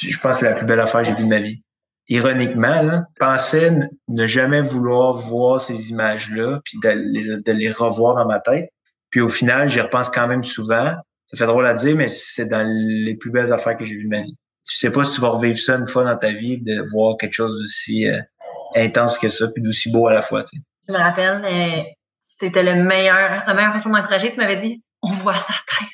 je 0.00 0.18
pense 0.18 0.36
que 0.36 0.40
c'est 0.40 0.50
la 0.50 0.56
plus 0.56 0.66
belle 0.66 0.80
affaire 0.80 1.02
que 1.02 1.08
j'ai 1.08 1.14
vue 1.14 1.24
de 1.24 1.28
ma 1.28 1.40
vie. 1.40 1.62
Ironiquement, 2.08 2.82
là, 2.82 3.04
pensais 3.18 3.72
ne 4.08 4.26
jamais 4.26 4.60
vouloir 4.60 5.14
voir 5.14 5.60
ces 5.60 5.90
images-là, 5.90 6.60
puis 6.64 6.78
de 6.82 7.52
les 7.52 7.70
revoir 7.70 8.14
dans 8.14 8.26
ma 8.26 8.40
tête. 8.40 8.70
Puis 9.10 9.20
au 9.20 9.28
final, 9.28 9.68
j'y 9.68 9.80
repense 9.80 10.08
quand 10.08 10.28
même 10.28 10.44
souvent. 10.44 10.94
Ça 11.26 11.36
fait 11.36 11.46
drôle 11.46 11.66
à 11.66 11.74
dire, 11.74 11.96
mais 11.96 12.08
c'est 12.08 12.46
dans 12.46 12.66
les 12.66 13.16
plus 13.16 13.30
belles 13.30 13.52
affaires 13.52 13.76
que 13.76 13.84
j'ai 13.84 13.96
vues 13.96 14.04
de 14.04 14.08
ma 14.08 14.22
vie. 14.22 14.36
Tu 14.68 14.76
sais 14.76 14.90
pas 14.90 15.04
si 15.04 15.14
tu 15.14 15.20
vas 15.20 15.28
revivre 15.28 15.58
ça 15.58 15.76
une 15.76 15.86
fois 15.86 16.04
dans 16.04 16.16
ta 16.16 16.32
vie, 16.32 16.60
de 16.60 16.84
voir 16.92 17.16
quelque 17.16 17.32
chose 17.32 17.58
d'aussi 17.58 18.08
euh, 18.08 18.20
intense 18.74 19.18
que 19.18 19.28
ça, 19.28 19.48
puis 19.48 19.62
d'aussi 19.62 19.90
beau 19.90 20.06
à 20.06 20.12
la 20.12 20.22
fois. 20.22 20.44
Je 20.88 20.92
me 20.92 20.98
rappelle, 20.98 21.44
euh, 21.44 21.82
c'était 22.38 22.62
le 22.62 22.82
meilleur, 22.82 23.44
la 23.46 23.54
meilleure 23.54 23.72
façon 23.72 23.90
d'encourager. 23.90 24.30
Tu 24.30 24.38
m'avais 24.38 24.56
dit, 24.56 24.82
on 25.02 25.12
voit 25.14 25.38
sa 25.38 25.54
tête. 25.54 25.88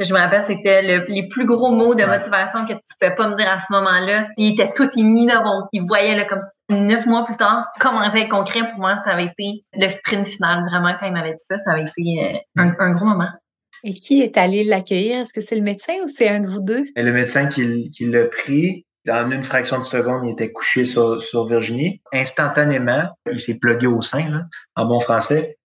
Je 0.00 0.14
me 0.14 0.18
rappelle, 0.18 0.42
c'était 0.42 0.82
le, 0.82 1.04
les 1.08 1.28
plus 1.28 1.44
gros 1.44 1.70
mots 1.70 1.94
de 1.94 2.04
motivation 2.04 2.64
que 2.64 2.72
tu 2.72 2.80
pouvais 2.98 3.14
pas 3.14 3.28
me 3.28 3.36
dire 3.36 3.48
à 3.48 3.58
ce 3.58 3.70
moment-là. 3.70 4.28
Il 4.38 4.52
était 4.52 4.72
tout 4.72 4.88
ému 4.98 5.26
d'avoir, 5.26 5.68
il 5.72 5.86
voyait 5.86 6.16
là, 6.16 6.24
comme 6.24 6.40
neuf 6.70 7.04
mois 7.04 7.26
plus 7.26 7.36
tard, 7.36 7.62
ça 7.64 7.80
commençait 7.80 8.18
à 8.18 8.20
être 8.22 8.30
concret 8.30 8.60
pour 8.70 8.80
moi. 8.80 8.96
Ça 9.04 9.10
avait 9.10 9.26
été 9.26 9.62
le 9.74 9.88
sprint 9.88 10.26
final. 10.26 10.64
Vraiment, 10.64 10.94
quand 10.98 11.06
il 11.06 11.12
m'avait 11.12 11.32
dit 11.34 11.44
ça, 11.46 11.58
ça 11.58 11.72
avait 11.72 11.82
été 11.82 12.38
euh, 12.58 12.62
un, 12.78 12.90
gros 12.92 13.04
moment. 13.04 13.28
Et 13.84 13.94
qui 13.94 14.22
est 14.22 14.38
allé 14.38 14.64
l'accueillir? 14.64 15.20
Est-ce 15.20 15.34
que 15.34 15.42
c'est 15.42 15.56
le 15.56 15.62
médecin 15.62 15.94
ou 16.02 16.06
c'est 16.06 16.28
un 16.28 16.40
de 16.40 16.48
vous 16.48 16.60
deux? 16.60 16.84
Le 16.96 17.12
médecin 17.12 17.46
qui, 17.46 17.90
qui 17.90 18.06
l'a 18.06 18.24
pris, 18.24 18.86
dans 19.06 19.30
une 19.30 19.44
fraction 19.44 19.78
de 19.78 19.84
seconde, 19.84 20.22
il 20.24 20.32
était 20.32 20.50
couché 20.50 20.84
sur, 20.84 21.22
sur 21.22 21.46
Virginie. 21.46 22.00
Instantanément, 22.12 23.04
il 23.30 23.38
s'est 23.38 23.58
plugué 23.58 23.86
au 23.86 24.00
sein, 24.02 24.28
là, 24.30 24.42
en 24.76 24.86
bon 24.86 25.00
français. 25.00 25.58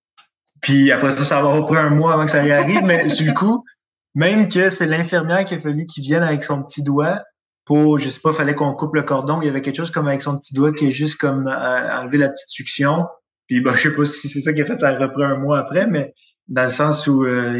Puis 0.61 0.91
après 0.91 1.11
ça, 1.11 1.25
ça 1.25 1.41
va 1.41 1.49
repris 1.49 1.77
un 1.77 1.89
mois 1.89 2.13
avant 2.13 2.25
que 2.25 2.31
ça 2.31 2.43
y 2.43 2.51
arrive, 2.51 2.81
mais 2.83 3.07
sur 3.09 3.25
le 3.25 3.33
coup, 3.33 3.63
même 4.15 4.47
que 4.47 4.69
c'est 4.69 4.85
l'infirmière 4.85 5.45
qui 5.45 5.53
a 5.53 5.59
fallu 5.59 5.85
qu'il 5.85 6.03
vienne 6.03 6.23
avec 6.23 6.43
son 6.43 6.63
petit 6.63 6.81
doigt 6.81 7.21
pour, 7.65 7.99
je 7.99 8.09
sais 8.09 8.19
pas, 8.19 8.31
fallait 8.31 8.55
qu'on 8.55 8.73
coupe 8.73 8.95
le 8.95 9.03
cordon. 9.03 9.41
Il 9.41 9.45
y 9.45 9.49
avait 9.49 9.61
quelque 9.61 9.75
chose 9.75 9.91
comme 9.91 10.07
avec 10.07 10.21
son 10.21 10.37
petit 10.37 10.53
doigt 10.53 10.71
qui 10.71 10.87
est 10.87 10.91
juste 10.91 11.17
comme 11.17 11.47
euh, 11.47 11.99
enlever 11.99 12.17
la 12.17 12.29
petite 12.29 12.49
succion. 12.49 13.05
Puis 13.47 13.61
bah, 13.61 13.73
je 13.75 13.89
sais 13.89 13.95
pas 13.95 14.05
si 14.05 14.29
c'est 14.29 14.41
ça 14.41 14.53
qui 14.53 14.61
a 14.61 14.65
fait, 14.65 14.77
ça 14.77 14.89
a 14.89 14.97
repris 14.97 15.23
un 15.23 15.37
mois 15.37 15.59
après, 15.59 15.85
mais 15.85 16.13
dans 16.47 16.63
le 16.63 16.69
sens 16.69 17.05
où 17.07 17.25
euh, 17.25 17.59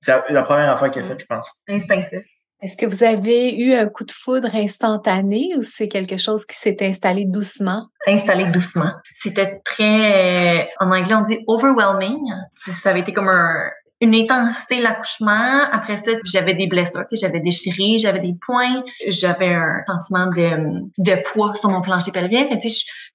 c'est 0.00 0.12
la 0.30 0.42
première 0.42 0.70
affaire 0.70 0.90
qu'il 0.90 1.02
a 1.02 1.04
faite, 1.04 1.20
je 1.20 1.26
pense. 1.26 1.48
Instinctif. 1.68 2.24
Est-ce 2.60 2.76
que 2.76 2.86
vous 2.86 3.02
avez 3.02 3.56
eu 3.56 3.74
un 3.74 3.88
coup 3.88 4.04
de 4.04 4.12
foudre 4.12 4.54
instantané 4.54 5.50
ou 5.56 5.62
c'est 5.62 5.88
quelque 5.88 6.16
chose 6.16 6.46
qui 6.46 6.56
s'est 6.56 6.76
installé 6.80 7.24
doucement? 7.24 7.88
Installé 8.06 8.46
doucement. 8.46 8.92
C'était 9.14 9.60
très, 9.64 10.70
en 10.78 10.92
anglais 10.92 11.14
on 11.14 11.22
dit 11.22 11.40
overwhelming. 11.48 12.20
Ça 12.82 12.90
avait 12.90 13.00
été 13.00 13.12
comme 13.12 13.28
un, 13.28 13.64
une 14.02 14.16
intensité 14.16 14.80
l'accouchement. 14.80 15.62
Après 15.70 15.96
ça, 15.96 16.10
j'avais 16.24 16.54
des 16.54 16.66
blessures, 16.66 17.04
j'avais 17.12 17.38
déchiré, 17.38 17.98
j'avais 17.98 18.18
des 18.18 18.34
points, 18.44 18.82
j'avais 19.06 19.54
un 19.54 19.80
sentiment 19.86 20.26
de, 20.26 20.82
de 20.98 21.22
poids 21.22 21.54
sur 21.54 21.70
mon 21.70 21.80
plancher 21.80 22.10
pelvien. 22.10 22.46
Fait, 22.48 22.58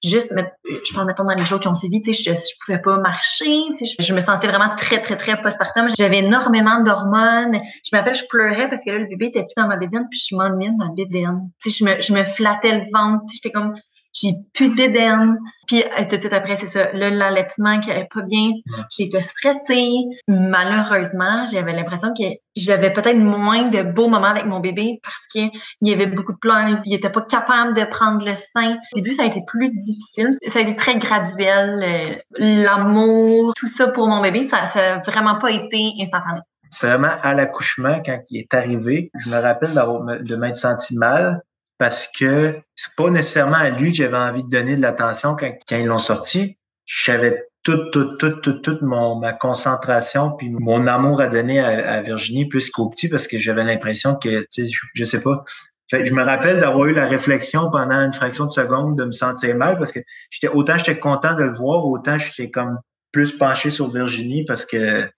juste, 0.01 0.33
je 0.33 0.93
pense, 0.93 1.05
mettons, 1.05 1.25
dans 1.25 1.35
les 1.35 1.45
jours 1.45 1.59
qui 1.59 1.67
ont 1.67 1.75
suivi, 1.75 2.01
je, 2.05 2.11
je 2.13 2.65
pouvais 2.65 2.79
pas 2.79 2.97
marcher, 2.99 3.53
je, 3.81 4.01
je 4.01 4.13
me 4.13 4.21
sentais 4.21 4.47
vraiment 4.47 4.75
très, 4.77 5.01
très, 5.01 5.17
très 5.17 5.41
postpartum. 5.41 5.89
J'avais 5.97 6.19
énormément 6.19 6.81
d'hormones. 6.81 7.59
Je 7.83 7.89
m'appelle, 7.91 8.15
je 8.15 8.23
pleurais 8.29 8.69
parce 8.69 8.81
que 8.85 8.91
là, 8.91 8.99
le 8.99 9.07
bébé 9.07 9.25
était 9.25 9.43
plus 9.43 9.53
dans 9.57 9.67
ma 9.67 9.75
bédaine, 9.75 10.07
puis 10.09 10.23
je 10.29 10.35
m'ennuyais 10.35 10.71
de 10.71 10.77
ma 10.77 10.89
bédaine. 10.95 11.51
Je 11.65 11.83
me, 11.83 12.01
je 12.01 12.13
me 12.13 12.23
flattais 12.23 12.71
le 12.71 12.85
ventre, 12.93 13.25
j'étais 13.33 13.51
comme 13.51 13.75
j'ai 14.19 14.31
plus 14.53 14.73
d'éden. 14.75 15.37
Puis 15.67 15.83
euh, 15.83 16.03
tout 16.09 16.15
de 16.15 16.21
suite 16.21 16.33
après, 16.33 16.55
c'est 16.55 16.67
ça, 16.67 16.91
l'allaitement 16.93 17.79
qui 17.79 17.91
allait 17.91 18.07
pas 18.13 18.21
bien. 18.21 18.51
J'étais 18.95 19.21
stressée. 19.21 19.91
Malheureusement, 20.27 21.45
j'avais 21.51 21.73
l'impression 21.73 22.13
que 22.17 22.23
j'avais 22.55 22.91
peut-être 22.91 23.17
moins 23.17 23.63
de 23.63 23.83
beaux 23.83 24.07
moments 24.07 24.27
avec 24.27 24.45
mon 24.45 24.59
bébé 24.59 24.99
parce 25.03 25.27
qu'il 25.31 25.51
y 25.81 25.93
avait 25.93 26.07
beaucoup 26.07 26.33
de 26.33 26.37
pleurs. 26.37 26.79
Il 26.85 26.93
était 26.93 27.09
pas 27.09 27.21
capable 27.21 27.75
de 27.75 27.83
prendre 27.83 28.25
le 28.25 28.33
sein. 28.35 28.77
Au 28.93 28.95
début, 28.95 29.11
ça 29.11 29.23
a 29.23 29.25
été 29.25 29.41
plus 29.45 29.69
difficile. 29.69 30.29
Ça 30.47 30.59
a 30.59 30.61
été 30.61 30.75
très 30.75 30.97
graduel. 30.97 31.83
Euh, 31.83 32.63
l'amour, 32.63 33.53
tout 33.55 33.67
ça 33.67 33.87
pour 33.87 34.07
mon 34.07 34.21
bébé, 34.21 34.43
ça, 34.43 34.65
ça 34.65 34.95
a 34.95 34.99
vraiment 34.99 35.35
pas 35.35 35.51
été 35.51 35.93
instantané 36.01 36.39
vraiment 36.81 37.13
à 37.23 37.33
l'accouchement, 37.33 38.01
quand 38.05 38.19
il 38.29 38.41
est 38.41 38.53
arrivé, 38.53 39.09
je 39.19 39.29
me 39.29 39.39
rappelle 39.39 39.73
de 39.73 40.35
m'être 40.35 40.57
senti 40.57 40.95
mal, 40.95 41.41
parce 41.77 42.07
que 42.07 42.59
c'est 42.75 42.93
pas 42.95 43.09
nécessairement 43.09 43.57
à 43.57 43.69
lui 43.69 43.91
que 43.91 43.97
j'avais 43.97 44.17
envie 44.17 44.43
de 44.43 44.49
donner 44.49 44.75
de 44.75 44.81
l'attention 44.81 45.35
quand, 45.35 45.51
ils 45.71 45.85
l'ont 45.85 45.99
sorti. 45.99 46.57
J'avais 46.85 47.45
toute, 47.63 47.91
toute, 47.91 48.17
toute, 48.17 48.41
toute, 48.41 48.61
toute 48.63 48.81
mon, 48.81 49.15
ma 49.15 49.33
concentration 49.33 50.31
puis 50.31 50.49
mon 50.49 50.87
amour 50.87 51.21
à 51.21 51.27
donner 51.27 51.59
à, 51.59 52.01
Virginie 52.01 52.45
plus 52.45 52.69
qu'au 52.69 52.89
petit 52.89 53.09
parce 53.09 53.27
que 53.27 53.37
j'avais 53.37 53.63
l'impression 53.63 54.15
que, 54.15 54.41
tu 54.51 54.67
sais, 54.67 54.79
je, 54.93 55.03
sais 55.03 55.21
pas. 55.21 55.43
Fait, 55.89 56.05
je 56.05 56.13
me 56.13 56.23
rappelle 56.23 56.59
d'avoir 56.59 56.85
eu 56.85 56.93
la 56.93 57.07
réflexion 57.07 57.69
pendant 57.69 57.99
une 57.99 58.13
fraction 58.13 58.45
de 58.45 58.51
seconde 58.51 58.97
de 58.97 59.05
me 59.05 59.11
sentir 59.11 59.55
mal 59.55 59.77
parce 59.77 59.91
que 59.91 59.99
j'étais 60.31 60.53
autant 60.53 60.77
j'étais 60.77 60.97
content 60.97 61.35
de 61.35 61.43
le 61.43 61.53
voir, 61.53 61.85
autant 61.85 62.17
j'étais 62.17 62.49
comme 62.49 62.79
plus 63.11 63.37
penché 63.37 63.69
sur 63.69 63.91
Virginie 63.91 64.45
parce 64.45 64.65
que 64.65 65.09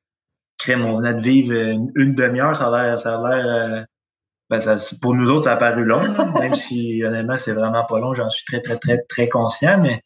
crème, 0.58 0.86
on 0.86 0.98
venait 0.98 1.14
de 1.14 1.22
vivre 1.22 1.54
une, 1.54 2.14
demi-heure, 2.14 2.56
ça 2.56 2.68
a 2.68 2.84
l'air, 2.84 3.00
ça 3.00 3.18
a 3.18 3.30
l'air 3.30 3.46
euh, 3.46 3.84
ben 4.50 4.60
ça, 4.60 4.76
pour 5.02 5.14
nous 5.14 5.30
autres, 5.30 5.46
ça 5.46 5.54
a 5.54 5.58
paru 5.58 5.84
long, 5.84 6.02
même 6.40 6.54
si 6.54 7.04
honnêtement, 7.04 7.38
c'est 7.38 7.54
vraiment 7.54 7.86
pas 7.86 8.00
long, 8.00 8.14
j'en 8.14 8.30
suis 8.30 8.46
très, 8.46 8.62
très, 8.62 8.78
très, 8.78 8.98
très 9.08 9.30
conscient, 9.30 9.80
mais 9.80 10.04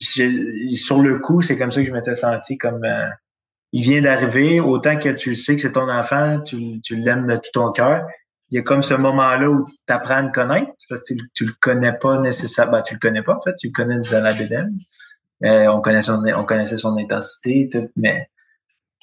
sur 0.00 1.00
le 1.00 1.18
coup, 1.18 1.42
c'est 1.42 1.56
comme 1.56 1.72
ça 1.72 1.80
que 1.80 1.86
je 1.86 1.92
m'étais 1.92 2.14
senti 2.14 2.56
comme 2.56 2.84
euh, 2.84 3.08
il 3.72 3.82
vient 3.82 4.00
d'arriver, 4.00 4.60
autant 4.60 4.98
que 4.98 5.10
tu 5.10 5.34
sais 5.34 5.56
que 5.56 5.62
c'est 5.62 5.72
ton 5.72 5.90
enfant, 5.90 6.40
tu, 6.40 6.80
tu 6.80 6.96
l'aimes 6.96 7.26
de 7.26 7.36
tout 7.36 7.50
ton 7.52 7.72
cœur. 7.72 8.06
Il 8.50 8.56
y 8.56 8.58
a 8.58 8.62
comme 8.62 8.82
ce 8.82 8.94
moment-là 8.94 9.50
où 9.50 9.66
tu 9.66 9.92
apprends 9.92 10.16
à 10.16 10.22
le 10.22 10.32
connaître, 10.32 10.72
parce 10.88 11.02
que 11.02 11.14
tu, 11.34 11.44
le 11.44 11.52
connais 11.60 11.92
pas 11.92 12.18
nécessairement. 12.18 12.72
Ben, 12.72 12.82
tu 12.82 12.94
le 12.94 13.00
connais 13.00 13.22
pas, 13.22 13.36
en 13.36 13.40
fait, 13.40 13.54
tu 13.56 13.66
le 13.66 13.72
connais 13.72 13.98
de 13.98 14.10
la 14.10 14.32
bédaine. 14.32 14.74
Euh, 15.44 15.66
on, 15.66 15.80
connaissait 15.80 16.06
son, 16.06 16.24
on 16.24 16.44
connaissait 16.44 16.78
son 16.78 16.96
intensité, 16.96 17.68
tout, 17.70 17.90
mais 17.94 18.28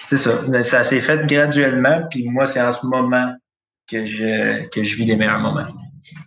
c'est 0.07 0.17
ça. 0.17 0.41
Ça 0.63 0.83
s'est 0.83 0.99
fait 0.99 1.27
graduellement, 1.27 2.07
puis 2.09 2.27
moi, 2.27 2.47
c'est 2.47 2.61
en 2.61 2.71
ce 2.71 2.85
moment 2.85 3.35
que 3.87 4.05
je, 4.05 4.67
que 4.69 4.83
je 4.83 4.95
vis 4.95 5.05
les 5.05 5.15
meilleurs 5.15 5.39
moments. 5.39 5.67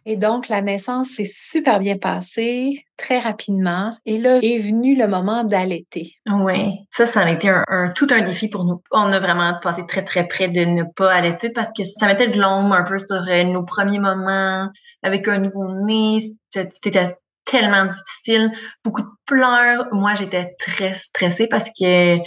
Et 0.06 0.16
donc, 0.16 0.48
la 0.48 0.60
naissance 0.60 1.10
s'est 1.10 1.30
super 1.30 1.78
bien 1.78 1.98
passée, 1.98 2.84
très 2.96 3.18
rapidement. 3.18 3.96
Et 4.06 4.18
là 4.18 4.38
est 4.42 4.58
venu 4.58 4.96
le 4.96 5.06
moment 5.06 5.44
d'allaiter. 5.44 6.14
Oui, 6.26 6.72
ça, 6.90 7.06
ça 7.06 7.20
a 7.20 7.30
été 7.30 7.48
un, 7.48 7.92
tout 7.94 8.08
un 8.10 8.22
défi 8.22 8.48
pour 8.48 8.64
nous. 8.64 8.82
On 8.90 9.12
a 9.12 9.20
vraiment 9.20 9.54
passé 9.62 9.82
très, 9.86 10.04
très 10.04 10.26
près 10.26 10.48
de 10.48 10.60
ne 10.60 10.84
pas 10.96 11.12
allaiter 11.12 11.50
parce 11.50 11.68
que 11.76 11.84
ça 11.98 12.06
mettait 12.06 12.28
de 12.28 12.38
l'ombre 12.40 12.74
un 12.74 12.82
peu 12.82 12.98
sur 12.98 13.22
euh, 13.28 13.44
nos 13.44 13.64
premiers 13.64 14.00
moments 14.00 14.68
avec 15.02 15.28
un 15.28 15.38
nouveau-né. 15.38 16.32
C'était 16.50 17.16
tellement 17.44 17.86
difficile, 17.86 18.52
beaucoup 18.84 19.02
de 19.02 19.08
pleurs. 19.26 19.88
Moi, 19.92 20.14
j'étais 20.14 20.54
très 20.58 20.94
stressée 20.94 21.46
parce 21.48 21.68
que 21.78 22.18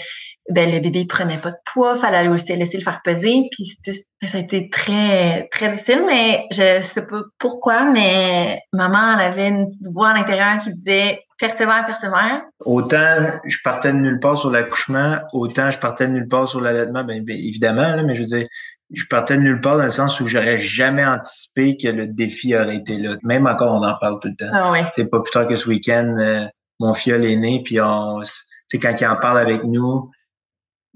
ben, 0.50 0.72
le 0.72 0.80
bébé 0.80 1.06
prenait 1.06 1.38
pas 1.38 1.52
de 1.52 1.58
poids, 1.72 1.96
fallait 1.96 2.28
aussi 2.28 2.56
laisser 2.56 2.78
le 2.78 2.84
faire 2.84 3.02
peser, 3.04 3.48
puis 3.52 3.78
ça 4.24 4.38
a 4.38 4.42
été 4.42 4.70
très, 4.70 5.48
très 5.52 5.72
difficile, 5.72 6.04
mais 6.06 6.46
je 6.52 6.82
sais 6.82 7.06
pas 7.06 7.22
pourquoi, 7.40 7.86
mais 7.86 8.60
maman, 8.74 9.20
elle 9.20 9.32
avait 9.32 9.48
une 9.50 9.68
petite 9.68 9.88
voix 9.94 10.10
à 10.10 10.14
l'intérieur 10.14 10.58
qui 10.58 10.74
disait 10.74 11.22
persévère, 11.40 11.86
persévère. 11.86 12.42
Autant 12.66 13.40
je 13.46 13.58
partais 13.64 13.94
de 13.94 13.98
nulle 13.98 14.20
part 14.20 14.38
sur 14.38 14.52
l'accouchement, 14.52 15.20
autant 15.32 15.70
je 15.70 15.80
partais 15.80 16.08
de 16.08 16.14
nulle 16.14 16.28
part 16.28 16.48
sur 16.48 16.60
l'allaitement, 16.60 17.04
bien, 17.04 17.24
évidemment, 17.28 18.04
mais 18.04 18.16
je 18.16 18.22
veux 18.22 18.28
dire, 18.28 18.48
je 18.94 19.06
partais 19.10 19.38
de 19.38 19.42
nulle 19.42 19.62
part 19.62 19.78
dans 19.78 19.86
le 19.86 19.92
sens 19.92 20.20
où 20.20 20.28
j'aurais 20.28 20.58
jamais 20.58 21.06
anticipé 21.06 21.78
que 21.78 21.88
le 21.88 22.08
défi 22.08 22.56
aurait 22.56 22.76
été 22.78 22.98
là. 22.98 23.16
Même 23.24 23.48
encore, 23.48 23.74
on 23.74 23.86
en 23.86 23.96
parle 24.00 24.20
tout 24.20 24.28
le 24.28 24.36
temps. 24.36 24.52
Ah 24.54 24.72
ouais. 24.72 24.84
C'est 24.94 25.06
pas 25.06 25.22
plus 25.22 25.32
tard 25.32 25.48
que 25.48 25.56
ce 25.56 25.70
week-end, 25.70 26.16
euh, 26.20 26.46
mon 26.80 26.94
fiole 26.94 27.24
est 27.24 27.38
né, 27.38 27.62
puis 27.64 27.80
on, 27.80 28.20
c'est 28.68 28.80
quand 28.80 28.94
il 29.00 29.08
en 29.08 29.16
parle 29.16 29.38
avec 29.38 29.64
nous, 29.64 30.10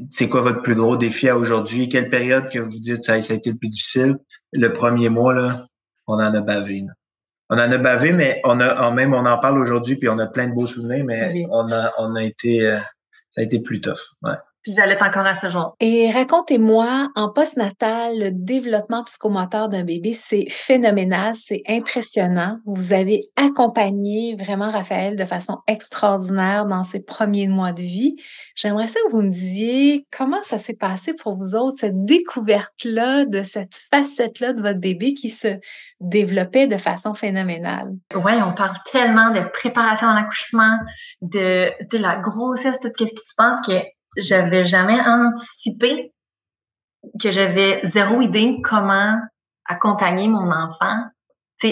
c'est 0.10 0.28
quoi 0.28 0.42
votre 0.42 0.62
plus 0.62 0.76
gros 0.76 0.98
défi 0.98 1.30
à 1.30 1.38
aujourd'hui? 1.38 1.90
Quelle 1.90 2.10
période 2.10 2.50
que 2.50 2.60
vous 2.60 2.80
dites 2.80 3.04
ça, 3.04 3.22
ça 3.22 3.34
a 3.34 3.36
été 3.36 3.52
le 3.52 3.58
plus 3.58 3.70
difficile? 3.70 4.18
Le 4.52 4.74
premier 4.74 5.10
mois, 5.10 5.34
là, 5.34 5.68
on 6.08 6.16
en 6.16 6.34
a 6.34 6.42
bavé. 6.42 6.86
On 7.50 7.56
en 7.56 7.72
a 7.72 7.78
bavé, 7.78 8.12
mais 8.12 8.42
on 8.44 8.60
a 8.60 8.92
même 8.92 9.14
on 9.14 9.26
en 9.26 9.38
parle 9.38 9.60
aujourd'hui, 9.60 9.96
puis 9.96 10.10
on 10.10 10.18
a 10.20 10.28
plein 10.28 10.48
de 10.48 10.54
beaux 10.54 10.68
souvenirs, 10.68 11.06
mais 11.06 11.46
on 11.52 11.72
a 11.72 11.92
on 11.98 12.16
a 12.16 12.24
été 12.24 12.68
euh, 12.68 12.80
ça 13.32 13.42
a 13.42 13.44
été 13.44 13.60
plus 13.60 13.82
tough. 13.82 14.00
Ouais. 14.24 14.34
Puis 14.66 14.74
j'allais 14.76 15.00
encore 15.00 15.28
à 15.28 15.36
ce 15.36 15.48
jour. 15.48 15.76
Et 15.80 16.10
racontez-moi, 16.10 17.10
en 17.14 17.30
postnatal, 17.30 18.18
le 18.18 18.32
développement 18.32 19.04
psychomoteur 19.04 19.70
d'un 19.70 19.84
bébé, 19.84 20.14
c'est 20.14 20.48
phénoménal, 20.50 21.36
c'est 21.36 21.62
impressionnant. 21.68 22.58
Vous 22.66 22.92
avez 22.92 23.22
accompagné 23.36 24.36
vraiment 24.36 24.72
Raphaël 24.72 25.16
de 25.16 25.24
façon 25.24 25.60
extraordinaire 25.68 26.66
dans 26.66 26.84
ses 26.84 27.00
premiers 27.00 27.48
mois 27.48 27.74
de 27.74 27.82
vie. 27.82 28.16
J'aimerais 28.56 28.88
ça 28.88 29.00
que 29.06 29.12
vous 29.12 29.22
me 29.22 29.30
disiez 29.30 30.08
comment 30.12 30.42
ça 30.42 30.58
s'est 30.58 30.74
passé 30.74 31.14
pour 31.14 31.36
vous 31.36 31.56
autres, 31.56 31.78
cette 31.82 32.04
découverte-là 32.04 33.26
de 33.26 33.44
cette 33.44 33.76
facette-là 33.76 34.54
de 34.54 34.64
votre 34.64 34.80
bébé 34.80 35.14
qui 35.14 35.30
se 35.30 35.60
développait 36.00 36.66
de 36.66 36.78
façon 36.78 37.14
phénoménale. 37.14 37.92
Oui, 38.16 38.34
on 38.44 38.56
parle 38.56 38.78
tellement 38.92 39.30
de 39.30 39.42
préparation 39.54 40.08
à 40.08 40.16
l'accouchement, 40.16 40.80
de, 41.22 41.70
de 41.92 41.98
la 42.00 42.16
grossesse, 42.16 42.80
tout 42.80 42.90
ce 42.98 43.04
qui 43.04 43.16
se 43.16 43.36
passe 43.38 43.62
que 43.62 43.74
j'avais 44.18 44.66
jamais 44.66 45.00
anticipé 45.00 46.14
que 47.22 47.32
j'avais 47.32 47.82
zéro 47.84 48.22
idée 48.22 48.60
comment 48.64 49.20
accompagner 49.66 50.28
mon 50.28 50.52
enfant 50.52 51.06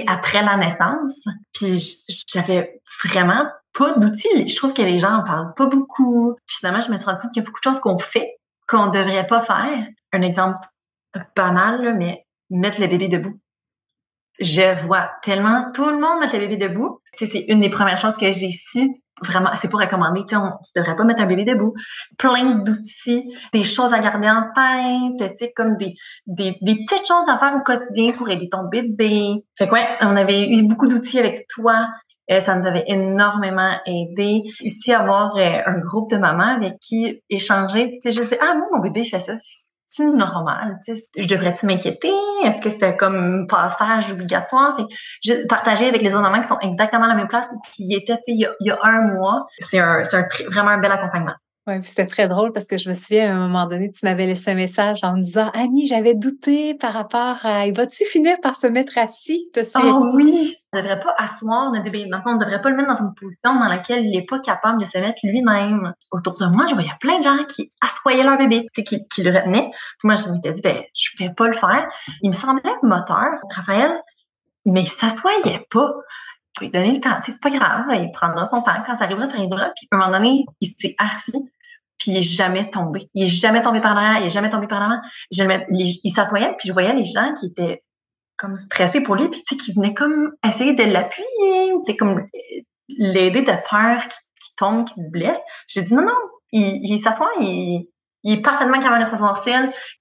après 0.07 0.41
la 0.43 0.57
naissance. 0.57 1.23
Puis 1.53 2.03
j'avais 2.31 2.81
vraiment 3.03 3.45
pas 3.73 3.93
d'outils. 3.93 4.47
Je 4.47 4.55
trouve 4.55 4.73
que 4.73 4.81
les 4.81 4.99
gens 4.99 5.13
en 5.13 5.23
parlent 5.23 5.53
pas 5.55 5.65
beaucoup. 5.65 6.35
finalement, 6.47 6.81
je 6.81 6.91
me 6.91 6.97
suis 6.97 7.05
rendu 7.05 7.19
compte 7.21 7.31
qu'il 7.31 7.43
y 7.43 7.45
a 7.45 7.47
beaucoup 7.47 7.59
de 7.59 7.71
choses 7.71 7.79
qu'on 7.79 7.99
fait 7.99 8.37
qu'on 8.67 8.87
devrait 8.87 9.27
pas 9.27 9.41
faire. 9.41 9.87
Un 10.13 10.21
exemple 10.21 10.67
banal, 11.35 11.95
mais 11.97 12.25
mettre 12.49 12.79
le 12.81 12.87
bébé 12.87 13.07
debout. 13.07 13.39
Je 14.39 14.81
vois 14.85 15.11
tellement 15.21 15.71
tout 15.73 15.85
le 15.85 15.99
monde 15.99 16.19
mettre 16.19 16.33
le 16.37 16.47
bébé 16.47 16.57
debout. 16.57 17.01
c'est 17.17 17.45
une 17.47 17.59
des 17.59 17.69
premières 17.69 17.97
choses 17.97 18.17
que 18.17 18.31
j'ai 18.31 18.51
su 18.51 19.02
vraiment, 19.22 19.49
c'est 19.55 19.68
pour 19.68 19.80
recommander, 19.80 20.26
tu 20.28 20.36
ne 20.36 20.49
devrais 20.76 20.95
pas 20.95 21.03
mettre 21.03 21.22
un 21.22 21.26
bébé 21.26 21.45
debout. 21.45 21.74
Plein 22.18 22.55
d'outils, 22.55 23.34
des 23.53 23.64
choses 23.64 23.93
à 23.93 23.99
garder 23.99 24.30
en 24.30 24.51
tête, 24.53 25.34
tu 25.38 25.45
comme 25.55 25.78
des, 25.78 25.95
des, 26.26 26.53
petites 26.59 27.07
choses 27.07 27.30
à 27.30 27.38
faire 27.38 27.55
au 27.55 27.61
quotidien 27.61 28.11
pour 28.14 28.30
aider 28.30 28.49
ton 28.49 28.64
bébé. 28.64 29.43
Fait 29.57 29.68
que 29.68 29.74
ouais, 29.74 29.88
on 30.01 30.16
avait 30.16 30.49
eu 30.49 30.64
beaucoup 30.64 30.88
d'outils 30.88 31.20
avec 31.20 31.47
toi. 31.47 31.88
et 32.28 32.39
ça 32.39 32.55
nous 32.55 32.66
avait 32.66 32.86
énormément 32.88 33.78
aidé. 33.86 34.43
Aussi, 34.64 34.93
avoir 34.93 35.38
euh, 35.38 35.59
un 35.66 35.80
groupe 35.80 36.09
de 36.09 36.18
mamans 36.18 36.55
avec 36.55 36.80
qui 36.80 37.22
échanger. 37.30 37.99
Tu 38.01 38.11
sais, 38.11 38.22
dis, 38.22 38.36
ah, 38.41 38.55
moi, 38.55 38.68
mon 38.72 38.80
bébé 38.80 39.03
fait 39.03 39.20
ça 39.20 39.34
c'est 39.95 40.05
normal? 40.05 40.79
Je 41.17 41.27
devrais-tu 41.27 41.67
m'inquiéter? 41.67 42.11
Est-ce 42.43 42.59
que 42.59 42.69
c'est 42.71 42.97
comme 42.97 43.45
passage 43.47 44.11
obligatoire? 44.11 44.75
je 45.23 45.45
partageais 45.45 45.87
avec 45.87 46.01
les 46.01 46.09
autres 46.13 46.23
mamans 46.23 46.41
qui 46.41 46.47
sont 46.47 46.59
exactement 46.61 47.05
à 47.05 47.09
la 47.09 47.15
même 47.15 47.27
place 47.27 47.45
qui 47.73 47.93
étaient 47.93 48.17
il 48.27 48.39
y, 48.39 48.45
a, 48.45 48.51
il 48.59 48.67
y 48.67 48.71
a 48.71 48.79
un 48.81 49.13
mois. 49.13 49.45
C'est 49.59 49.77
un, 49.77 50.01
un, 50.01 50.27
vraiment 50.49 50.69
un 50.69 50.79
bel 50.79 50.91
accompagnement. 50.91 51.35
Oui, 51.66 51.76
c'était 51.84 52.07
très 52.07 52.28
drôle 52.28 52.51
parce 52.51 52.68
que 52.68 52.78
je 52.78 52.89
me 52.89 52.93
souviens, 52.93 53.32
à 53.32 53.36
un 53.36 53.47
moment 53.47 53.66
donné, 53.68 53.89
tu 53.89 54.05
m'avais 54.05 54.26
laissé 54.26 54.51
un 54.51 54.55
message 54.55 54.99
en 55.03 55.16
me 55.16 55.22
disant 55.22 55.49
Annie, 55.53 55.86
j'avais 55.86 56.14
douté 56.14 56.74
par 56.74 56.91
rapport 56.91 57.38
à 57.45 57.72
vas-tu 57.72 58.03
finir 58.03 58.36
par 58.41 58.55
se 58.55 58.68
mettre 58.68 58.97
assis 58.97 59.49
Oh 59.76 60.09
oui! 60.14 60.57
On 60.74 60.78
ne 60.78 60.82
devrait 60.82 60.99
pas 60.99 61.16
asseoir 61.18 61.72
notre 61.72 61.86
bébé. 61.86 62.05
Maintenant, 62.09 62.34
on 62.34 62.36
ne 62.36 62.41
devrait 62.41 62.61
pas 62.61 62.70
le 62.70 62.76
mettre 62.76 62.89
dans 62.89 63.05
une 63.05 63.14
position 63.14 63.55
dans 63.55 63.70
laquelle 63.70 64.05
il 64.05 64.11
n'est 64.11 64.26
pas 64.26 64.39
capable 64.39 64.82
de 64.82 64.86
se 64.86 64.97
mettre 64.97 65.20
lui-même. 65.24 65.93
Autour 66.11 66.34
de 66.34 66.47
moi, 66.47 66.66
je 66.68 66.74
voyais 66.74 66.91
plein 66.99 67.20
de 67.20 67.24
gens 67.24 67.45
qui 67.45 67.70
assoyaient 67.80 68.24
leur 68.24 68.38
bébé, 68.38 68.68
qui, 68.76 68.84
qui 68.84 69.24
le 69.24 69.32
retenaient. 69.32 69.70
Puis 69.99 70.05
moi, 70.05 70.16
je 70.16 70.28
m'étais 70.28 70.51
dit, 70.51 70.61
ben, 70.61 70.84
je 70.93 71.24
ne 71.24 71.30
vais 71.30 71.34
pas 71.34 71.47
le 71.47 71.53
faire. 71.53 71.88
Il 72.24 72.28
me 72.28 72.34
semblait 72.36 72.74
moteur, 72.82 73.30
Raphaël, 73.55 73.93
mais 74.66 74.82
il 74.82 74.89
s'assoyait 74.89 75.66
pas. 75.70 75.93
Je 76.55 76.59
vais 76.59 76.65
lui 76.67 76.71
donner 76.71 76.91
le 76.91 76.99
temps. 76.99 77.19
c'est 77.23 77.39
pas 77.39 77.49
grave, 77.49 77.85
il 77.91 78.11
prendra 78.11 78.45
son 78.45 78.61
temps. 78.61 78.75
Quand 78.85 78.95
ça 78.95 79.05
arrivera, 79.05 79.25
ça 79.25 79.35
arrivera. 79.35 79.71
Puis 79.75 79.87
à 79.91 79.95
un 79.95 79.99
moment 79.99 80.11
donné, 80.11 80.45
il 80.61 80.69
s'est 80.79 80.95
assis 80.99 81.43
puis 81.97 82.11
il 82.11 82.17
est 82.17 82.21
jamais 82.21 82.69
tombé. 82.69 83.09
Il 83.13 83.23
est 83.23 83.27
jamais 83.27 83.61
tombé 83.61 83.79
par 83.79 83.95
derrière, 83.95 84.19
il 84.19 84.25
est 84.25 84.29
jamais 84.29 84.49
tombé 84.49 84.67
par 84.67 84.79
l'avant. 84.79 85.01
il 85.31 86.11
s'assoyait, 86.13 86.53
puis 86.57 86.67
je 86.67 86.73
voyais 86.73 86.93
les 86.93 87.05
gens 87.05 87.33
qui 87.39 87.47
étaient 87.47 87.83
comme 88.37 88.57
stressés 88.57 89.01
pour 89.01 89.15
lui, 89.15 89.29
puis 89.29 89.57
qui 89.57 89.73
venaient 89.73 89.93
comme 89.93 90.33
essayer 90.45 90.73
de 90.73 90.83
l'appuyer, 90.83 91.73
tu 91.85 91.95
comme 91.95 92.19
euh, 92.19 92.61
l'aider 92.89 93.41
de 93.41 93.53
peur 93.69 94.01
qu'il 94.01 94.55
tombe, 94.57 94.85
qu'il 94.85 95.03
se 95.03 95.09
blesse. 95.09 95.37
J'ai 95.67 95.83
dit 95.83 95.93
non, 95.93 96.01
non, 96.01 96.17
il, 96.51 96.79
il 96.83 97.01
s'assoit, 97.01 97.29
il, 97.39 97.87
il 98.24 98.39
est 98.39 98.41
parfaitement 98.41 98.80
capable 98.80 99.03
de 99.03 99.09
s'asseoir 99.09 99.41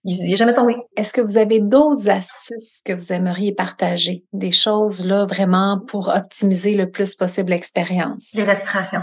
il 0.04 0.30
n'est 0.30 0.36
jamais 0.36 0.54
tombé. 0.54 0.76
Est-ce 0.96 1.12
que 1.12 1.20
vous 1.20 1.38
avez 1.38 1.60
d'autres 1.60 2.08
astuces 2.08 2.80
que 2.84 2.92
vous 2.92 3.12
aimeriez 3.12 3.52
partager? 3.52 4.24
Des 4.32 4.52
choses 4.52 5.06
là 5.06 5.24
vraiment 5.24 5.80
pour 5.86 6.08
optimiser 6.08 6.74
le 6.74 6.90
plus 6.90 7.14
possible 7.16 7.50
l'expérience? 7.50 8.30
Les 8.34 8.44
respirations. 8.44 9.02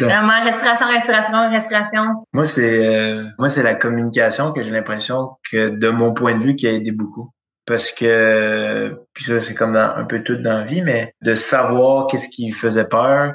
Vraiment, 0.00 0.40
respiration, 0.42 0.86
respiration, 0.86 1.50
respiration. 1.50 2.02
Moi, 2.32 2.46
c'est 2.46 2.86
euh, 2.86 3.24
moi, 3.38 3.50
c'est 3.50 3.62
la 3.62 3.74
communication 3.74 4.52
que 4.52 4.62
j'ai 4.62 4.70
l'impression 4.70 5.32
que, 5.50 5.68
de 5.68 5.88
mon 5.90 6.14
point 6.14 6.34
de 6.34 6.42
vue, 6.42 6.56
qui 6.56 6.66
a 6.66 6.72
aidé 6.72 6.90
beaucoup. 6.90 7.30
Parce 7.66 7.90
que, 7.90 8.98
puis 9.12 9.24
ça, 9.24 9.42
c'est 9.42 9.54
comme 9.54 9.76
un 9.76 10.04
peu 10.04 10.22
tout 10.22 10.36
dans 10.36 10.58
la 10.58 10.64
vie, 10.64 10.80
mais 10.80 11.14
de 11.20 11.34
savoir 11.34 12.06
qu'est-ce 12.06 12.28
qui 12.28 12.50
faisait 12.52 12.86
peur, 12.86 13.34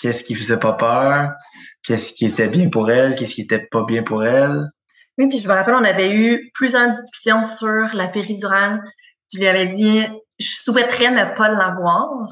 qu'est-ce 0.00 0.24
qui 0.24 0.34
faisait 0.34 0.58
pas 0.58 0.72
peur, 0.72 1.30
qu'est-ce 1.82 2.12
qui 2.12 2.26
était 2.26 2.48
bien 2.48 2.68
pour 2.68 2.90
elle, 2.90 3.14
qu'est-ce 3.14 3.34
qui 3.34 3.42
était 3.42 3.66
pas 3.70 3.84
bien 3.84 4.02
pour 4.02 4.24
elle? 4.24 4.68
Oui, 5.18 5.28
puis 5.28 5.40
je 5.40 5.48
me 5.48 5.52
rappelle, 5.52 5.74
on 5.74 5.84
avait 5.84 6.14
eu 6.14 6.50
plusieurs 6.54 6.90
discussions 6.90 7.42
sur 7.58 7.94
la 7.94 8.08
péridurale. 8.08 8.80
Je 9.32 9.38
lui 9.38 9.46
avais 9.46 9.66
dit, 9.66 10.02
je 10.38 10.54
souhaiterais 10.62 11.10
ne 11.10 11.36
pas 11.36 11.48
l'avoir 11.48 12.26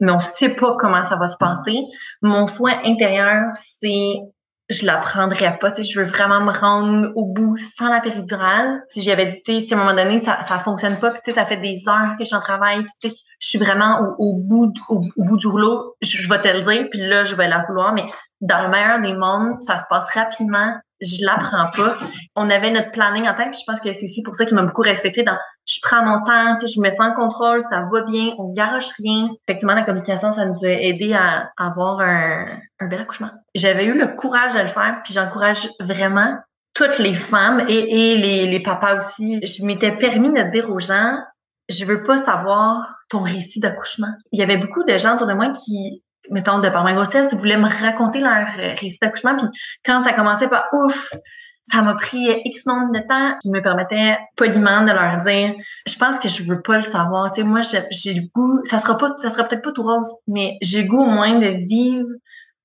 mais 0.00 0.12
on 0.12 0.16
ne 0.16 0.20
sait 0.20 0.50
pas 0.50 0.76
comment 0.78 1.04
ça 1.04 1.16
va 1.16 1.26
se 1.26 1.36
passer. 1.36 1.78
Mon 2.22 2.46
soin 2.46 2.80
intérieur, 2.84 3.44
c'est 3.80 4.14
je 4.68 4.86
la 4.86 4.98
prendrais 4.98 5.58
pas. 5.58 5.72
Je 5.74 5.98
veux 5.98 6.06
vraiment 6.06 6.40
me 6.40 6.52
rendre 6.52 7.10
au 7.16 7.26
bout 7.26 7.56
sans 7.76 7.88
la 7.88 8.00
péridurale. 8.00 8.82
J'avais 8.96 9.26
dit, 9.26 9.60
si 9.60 9.74
à 9.74 9.76
un 9.76 9.80
moment 9.80 9.94
donné, 9.94 10.18
ça 10.18 10.38
ne 10.38 10.62
fonctionne 10.62 10.98
pas, 11.00 11.10
puis 11.10 11.32
ça 11.32 11.44
fait 11.44 11.56
des 11.56 11.82
heures 11.88 12.12
que 12.16 12.20
je 12.20 12.26
suis 12.26 12.36
en 12.36 12.40
travail, 12.40 12.86
je 13.40 13.48
suis 13.48 13.58
vraiment 13.58 14.14
au, 14.18 14.34
bout, 14.34 14.72
au, 14.88 15.02
bout 15.16 15.36
du 15.36 15.46
rouleau, 15.48 15.96
je, 16.00 16.18
je, 16.18 16.28
vais 16.28 16.40
te 16.40 16.48
le 16.48 16.62
dire, 16.62 16.88
puis 16.90 17.00
là, 17.00 17.24
je 17.24 17.34
vais 17.34 17.48
la 17.48 17.62
vouloir. 17.66 17.92
Mais 17.92 18.04
dans 18.40 18.62
le 18.62 18.68
meilleur 18.68 19.00
des 19.00 19.14
mondes, 19.14 19.60
ça 19.62 19.78
se 19.78 19.84
passe 19.88 20.04
rapidement 20.14 20.74
je 21.00 21.24
l'apprends 21.24 21.70
pas. 21.74 21.96
On 22.36 22.50
avait 22.50 22.70
notre 22.70 22.90
planning 22.90 23.26
en 23.26 23.34
tête, 23.34 23.56
je 23.58 23.64
pense 23.66 23.80
que 23.80 23.90
c'est 23.92 24.04
aussi 24.04 24.22
pour 24.22 24.34
ça 24.34 24.44
qu'il 24.44 24.54
m'a 24.54 24.62
beaucoup 24.62 24.82
respecté 24.82 25.22
dans 25.22 25.36
je 25.66 25.78
prends 25.82 26.04
mon 26.04 26.22
temps, 26.24 26.56
tu 26.56 26.66
sais, 26.66 26.72
je 26.74 26.80
me 26.80 26.90
sens 26.90 27.00
en 27.00 27.14
contrôle, 27.14 27.62
ça 27.62 27.86
va 27.90 28.02
bien, 28.02 28.32
on 28.38 28.52
garoche 28.52 28.90
rien. 28.98 29.28
Effectivement, 29.46 29.74
la 29.74 29.82
communication, 29.82 30.32
ça 30.32 30.44
nous 30.44 30.64
a 30.64 30.68
aidé 30.68 31.12
à 31.14 31.50
avoir 31.56 32.00
un, 32.00 32.46
un 32.80 32.86
bel 32.86 33.00
accouchement. 33.00 33.30
J'avais 33.54 33.84
eu 33.84 33.96
le 33.96 34.08
courage 34.08 34.54
de 34.54 34.60
le 34.60 34.66
faire, 34.66 35.00
puis 35.04 35.14
j'encourage 35.14 35.68
vraiment 35.78 36.34
toutes 36.74 36.98
les 36.98 37.14
femmes 37.14 37.64
et, 37.68 38.12
et 38.12 38.16
les, 38.16 38.46
les 38.46 38.60
papas 38.60 38.96
aussi. 38.96 39.40
Je 39.44 39.64
m'étais 39.64 39.92
permis 39.92 40.32
de 40.32 40.50
dire 40.50 40.70
aux 40.70 40.80
gens, 40.80 41.18
je 41.70 41.84
veux 41.84 42.02
pas 42.02 42.18
savoir 42.18 42.96
ton 43.08 43.22
récit 43.22 43.60
d'accouchement. 43.60 44.12
Il 44.32 44.40
y 44.40 44.42
avait 44.42 44.56
beaucoup 44.56 44.84
de 44.84 44.98
gens 44.98 45.14
autour 45.14 45.26
de 45.26 45.34
moi 45.34 45.50
qui 45.50 46.02
mettons, 46.30 46.60
de 46.60 46.68
par 46.68 46.84
ma 46.84 46.92
grossesse, 46.92 47.34
voulaient 47.34 47.56
me 47.56 47.68
raconter 47.68 48.20
leur 48.20 48.46
euh, 48.58 48.74
récit 48.80 48.98
d'accouchement. 49.02 49.36
Puis 49.36 49.48
quand 49.84 50.02
ça 50.02 50.12
commençait 50.12 50.48
par 50.48 50.66
ouf, 50.72 51.12
ça 51.70 51.82
m'a 51.82 51.94
pris 51.94 52.28
X 52.44 52.66
nombre 52.66 52.92
de 52.92 53.00
temps. 53.00 53.38
Je 53.44 53.50
me 53.50 53.60
permettais 53.62 54.18
poliment 54.36 54.82
de 54.82 54.90
leur 54.90 55.18
dire, 55.24 55.54
je 55.86 55.94
pense 55.96 56.18
que 56.18 56.28
je 56.28 56.42
veux 56.42 56.62
pas 56.62 56.76
le 56.76 56.82
savoir. 56.82 57.32
Tu 57.32 57.40
sais, 57.40 57.46
moi, 57.46 57.60
j'ai 57.90 58.14
le 58.14 58.22
goût, 58.34 58.60
ça 58.64 58.78
sera 58.78 58.96
pas, 58.96 59.14
ça 59.20 59.30
sera 59.30 59.44
peut-être 59.44 59.62
pas 59.62 59.72
tout 59.72 59.82
rose, 59.82 60.12
mais 60.26 60.56
j'ai 60.62 60.82
le 60.82 60.88
goût 60.88 61.02
au 61.02 61.10
moins 61.10 61.38
de 61.38 61.46
vivre 61.46 62.08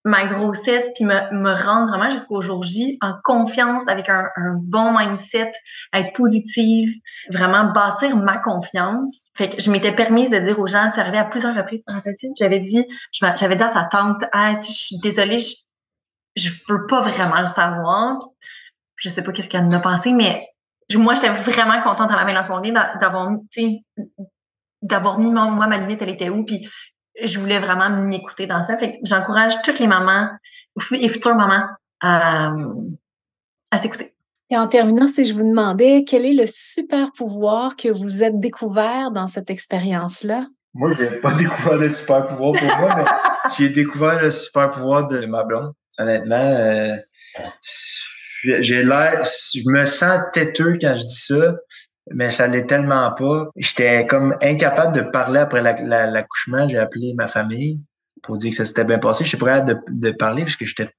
ma 0.06 0.26
grossesse, 0.28 0.84
puis 0.94 1.04
me, 1.04 1.34
me 1.34 1.52
rendre 1.52 1.90
vraiment 1.90 2.12
jusqu'au 2.12 2.40
jour 2.40 2.62
J 2.62 2.98
en 3.02 3.16
confiance, 3.24 3.88
avec 3.88 4.08
un, 4.08 4.30
bon 4.58 4.98
mindset, 4.98 5.52
être 5.94 6.14
positive, 6.14 6.94
vraiment 7.32 7.66
bâtir 7.74 8.16
ma 8.16 8.38
confiance. 8.38 9.12
Fait 9.36 9.50
que 9.50 9.62
je 9.62 9.72
m'étais 9.72 9.92
permise 9.92 10.30
de 10.30 10.38
dire 10.38 10.60
aux 10.60 10.68
gens, 10.68 10.90
c'est 10.94 11.02
arrivé 11.02 11.18
à 11.18 11.26
plusieurs 11.26 11.56
reprises, 11.56 11.84
j'avais 12.40 12.60
dit, 12.60 12.86
j'avais 13.12 13.56
dit 13.56 13.64
à 13.64 13.70
sa 13.70 13.86
tante, 13.86 14.24
ah, 14.32 14.54
je 14.62 14.72
suis 14.72 15.00
désolée, 15.00 15.40
je, 15.40 15.56
je 16.36 16.52
veux 16.70 16.86
pas 16.86 17.02
vraiment 17.02 17.42
le 17.42 17.48
savoir. 17.48 18.20
Je 18.98 19.10
sais 19.10 19.22
pas 19.22 19.32
qu'est-ce 19.32 19.50
qu'elle 19.50 19.66
en 19.66 19.72
a 19.72 19.80
pensé, 19.80 20.14
mais 20.14 20.48
moi, 20.94 21.16
j'étais 21.16 21.32
vraiment 21.32 21.82
contente 21.82 22.12
à 22.12 22.16
la 22.16 22.26
main 22.26 22.34
dans 22.34 22.44
son 22.44 22.60
lit 22.60 22.72
d'avoir, 22.72 23.32
d'avoir 24.82 25.20
mis 25.20 25.32
moi, 25.32 25.68
ma 25.68 25.78
limite, 25.78 26.02
elle 26.02 26.10
était 26.10 26.30
où, 26.30 26.46
puis 26.46 26.70
je 27.24 27.40
voulais 27.40 27.60
vraiment 27.60 27.90
m'écouter 27.90 28.48
dans 28.48 28.62
ça. 28.62 28.78
Fait 28.78 28.94
que 28.94 28.98
j'encourage 29.04 29.54
toutes 29.64 29.80
les 29.80 29.88
mamans 29.88 30.30
et 30.92 31.08
futures 31.08 31.36
mamans 31.36 31.66
à, 32.02 32.52
à 33.72 33.78
s'écouter. 33.78 34.14
Et 34.52 34.58
en 34.58 34.68
terminant, 34.68 35.08
si 35.08 35.26
je 35.26 35.34
vous 35.34 35.44
demandais 35.44 36.04
quel 36.08 36.26
est 36.26 36.34
le 36.34 36.46
super 36.46 37.12
pouvoir 37.14 37.76
que 37.76 37.90
vous 37.90 38.22
êtes 38.22 38.40
découvert 38.40 39.12
dans 39.12 39.28
cette 39.28 39.50
expérience-là? 39.50 40.48
Moi, 40.76 40.92
je 40.94 41.04
n'ai 41.04 41.20
pas 41.20 41.34
découvert 41.38 41.78
le 41.78 41.90
super 41.90 42.28
pouvoir 42.28 42.54
pour 42.54 42.78
moi, 42.78 42.96
mais 42.98 43.06
j'ai 43.58 43.70
découvert 43.70 44.22
le 44.22 44.30
super 44.30 44.72
pouvoir 44.72 45.08
de 45.08 45.26
ma 45.26 45.44
blonde. 45.44 45.74
Honnêtement, 45.98 46.36
euh, 46.36 46.96
j'ai 48.44 48.84
l'air, 48.84 49.24
je 49.24 49.70
me 49.70 49.86
sens 49.86 50.22
têteux 50.34 50.78
quand 50.80 50.96
je 50.96 51.02
dis 51.02 51.16
ça, 51.16 51.56
mais 52.12 52.32
ça 52.32 52.48
l'est 52.48 52.66
tellement 52.66 53.12
pas. 53.12 53.50
J'étais 53.56 54.06
comme 54.08 54.36
incapable 54.42 54.96
de 54.96 55.02
parler 55.02 55.40
après 55.40 55.62
l'accouchement. 55.62 56.68
J'ai 56.68 56.78
appelé 56.78 57.14
ma 57.16 57.28
famille 57.28 57.80
pour 58.24 58.38
dire 58.38 58.52
que 58.52 58.58
ça 58.58 58.66
s'était 58.66 58.84
bien 58.84 59.00
passé. 59.00 59.24
Je 59.24 59.30
suis 59.30 59.38
prêt 59.38 59.62
de, 59.62 59.78
de 59.90 60.12
parler 60.12 60.44
parce 60.44 60.56
que 60.56 60.66
j'étais 60.66 60.90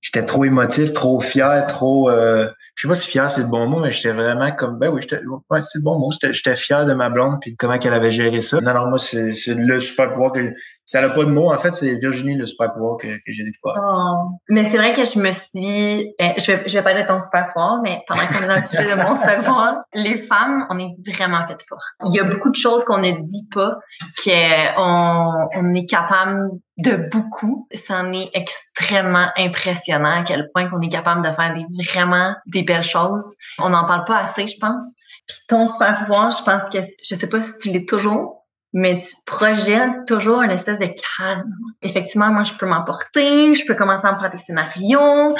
j'étais 0.00 0.24
trop 0.24 0.44
émotif, 0.44 0.92
trop 0.92 1.20
fier, 1.20 1.66
trop 1.66 2.10
euh, 2.10 2.50
je 2.80 2.88
sais 2.88 2.92
pas 2.94 2.94
si 2.94 3.08
fier 3.08 3.30
c'est 3.30 3.42
le 3.42 3.46
bon 3.46 3.66
mot, 3.66 3.78
mais 3.78 3.92
j'étais 3.92 4.14
vraiment 4.14 4.50
comme 4.52 4.78
ben 4.78 4.88
oui, 4.88 5.02
c'est 5.06 5.20
le 5.20 5.82
bon 5.82 5.98
mot. 5.98 6.08
J'étais 6.22 6.56
fier 6.56 6.86
de 6.86 6.94
ma 6.94 7.10
blonde 7.10 7.36
puis 7.38 7.54
comment 7.54 7.76
qu'elle 7.76 7.92
avait 7.92 8.10
géré 8.10 8.40
ça. 8.40 8.58
Non, 8.62 8.72
non, 8.72 8.86
moi, 8.86 8.98
c'est 8.98 9.34
le 9.48 9.80
super 9.80 10.10
pouvoir 10.12 10.32
que 10.32 10.54
ça 10.86 11.02
n'a 11.02 11.10
pas 11.10 11.20
de 11.24 11.30
mots. 11.30 11.52
En 11.52 11.58
fait, 11.58 11.74
c'est 11.74 11.96
Virginie 11.96 12.36
le 12.36 12.46
super 12.46 12.72
pouvoir 12.72 12.96
que, 12.96 13.08
j'ai 13.26 13.44
découvert. 13.44 13.82
Oh. 13.84 14.30
Mais 14.48 14.70
c'est 14.70 14.78
vrai 14.78 14.94
que 14.94 15.04
je 15.04 15.18
me 15.18 15.30
suis 15.30 16.14
eh, 16.18 16.32
je 16.38 16.52
vais 16.52 16.62
je 16.66 16.72
vais 16.72 16.82
parler 16.82 17.02
de 17.02 17.06
ton 17.06 17.20
super 17.20 17.48
pouvoir, 17.52 17.82
mais 17.82 18.02
pendant 18.08 18.26
qu'on 18.26 18.44
est 18.44 18.48
dans 18.48 18.54
le 18.54 18.66
sujet 18.66 18.90
de 18.90 18.94
mon 18.94 19.14
super 19.14 19.38
pouvoir, 19.40 19.74
les 19.92 20.16
femmes, 20.16 20.64
on 20.70 20.78
est 20.78 20.94
vraiment 21.06 21.46
faites 21.46 21.66
pour. 21.68 21.78
Il 22.06 22.14
y 22.14 22.18
a 22.18 22.24
beaucoup 22.24 22.48
de 22.48 22.56
choses 22.56 22.82
qu'on 22.84 22.98
ne 22.98 23.10
dit 23.10 23.48
pas 23.52 23.76
qu'on 24.24 25.48
on 25.54 25.74
est 25.74 25.86
capable 25.86 26.48
de 26.78 26.96
beaucoup. 27.10 27.68
C'en 27.86 28.12
est 28.12 28.30
extrêmement 28.34 29.28
impressionnant 29.36 30.12
à 30.12 30.22
quel 30.22 30.48
point 30.52 30.68
qu'on 30.68 30.80
est 30.80 30.88
capable 30.88 31.22
de 31.26 31.32
faire 31.32 31.54
des 31.54 31.84
vraiment 31.84 32.34
des 32.46 32.62
belles 32.72 32.82
choses. 32.82 33.24
On 33.58 33.70
n'en 33.70 33.84
parle 33.84 34.04
pas 34.04 34.18
assez, 34.18 34.46
je 34.46 34.58
pense. 34.58 34.84
Puis 35.26 35.36
ton 35.48 35.66
super 35.66 36.00
pouvoir, 36.00 36.30
je 36.30 36.42
pense 36.42 36.68
que 36.70 36.78
je 36.80 37.14
sais 37.14 37.26
pas 37.26 37.42
si 37.42 37.58
tu 37.60 37.68
l'es 37.70 37.84
toujours, 37.84 38.46
mais 38.72 38.98
tu 38.98 39.14
projettes 39.26 40.06
toujours 40.06 40.42
une 40.42 40.50
espèce 40.50 40.78
de 40.78 40.92
calme. 41.18 41.52
Effectivement, 41.82 42.30
moi, 42.30 42.44
je 42.44 42.54
peux 42.54 42.66
m'emporter, 42.66 43.54
je 43.54 43.66
peux 43.66 43.74
commencer 43.74 44.06
à 44.06 44.14
me 44.14 44.20
faire 44.20 44.30
des 44.30 44.38
scénarios, 44.38 45.36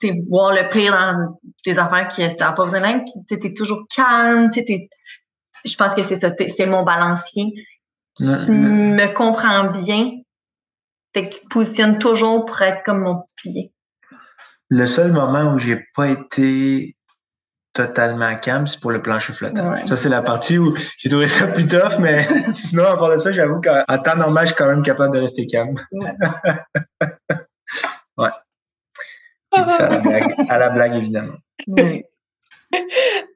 tu 0.00 0.12
voir 0.28 0.52
le 0.52 0.68
pire 0.68 0.92
dans 0.92 1.34
des 1.64 1.78
affaires 1.78 2.08
qui 2.08 2.22
n'a 2.22 2.52
pas 2.52 2.64
besoin 2.64 2.80
d'être, 2.80 3.04
puis 3.04 3.38
tu 3.40 3.46
es 3.46 3.54
toujours 3.54 3.84
calme, 3.94 4.50
tu 4.50 4.62
je 5.64 5.76
pense 5.76 5.94
que 5.94 6.02
c'est 6.02 6.16
ça, 6.16 6.30
c'est 6.56 6.66
mon 6.66 6.82
balancier. 6.82 7.54
Tu 8.18 8.24
me 8.24 9.12
comprends 9.12 9.70
bien, 9.70 10.10
fait 11.14 11.28
que 11.28 11.34
tu 11.34 11.40
te 11.40 11.48
positionnes 11.48 11.98
toujours 11.98 12.44
pour 12.44 12.60
être 12.62 12.82
comme 12.84 13.00
mon 13.00 13.22
petit 13.22 13.34
pilier. 13.42 13.73
Le 14.74 14.86
seul 14.86 15.12
moment 15.12 15.54
où 15.54 15.58
j'ai 15.60 15.86
pas 15.94 16.08
été 16.08 16.96
totalement 17.74 18.34
calme, 18.36 18.66
c'est 18.66 18.80
pour 18.80 18.90
le 18.90 19.00
plancher 19.00 19.32
flottant. 19.32 19.76
Ça, 19.86 19.94
c'est 19.94 20.08
la 20.08 20.20
partie 20.20 20.58
où 20.58 20.74
j'ai 20.98 21.08
trouvé 21.08 21.28
ça 21.28 21.46
plus 21.46 21.68
tough, 21.68 22.00
mais 22.00 22.26
sinon, 22.54 22.84
à 22.84 22.96
part 22.96 23.12
de 23.12 23.18
ça, 23.18 23.30
j'avoue 23.30 23.60
qu'en 23.60 23.98
temps 23.98 24.16
normal, 24.16 24.46
je 24.46 24.48
suis 24.48 24.56
quand 24.56 24.66
même 24.66 24.82
capable 24.82 25.14
de 25.14 25.20
rester 25.20 25.46
calme. 25.46 25.76
Ouais. 28.16 28.30
à, 29.52 29.64
la 29.64 29.98
blague, 30.00 30.34
à 30.48 30.58
la 30.58 30.70
blague, 30.70 30.94
évidemment. 30.96 31.36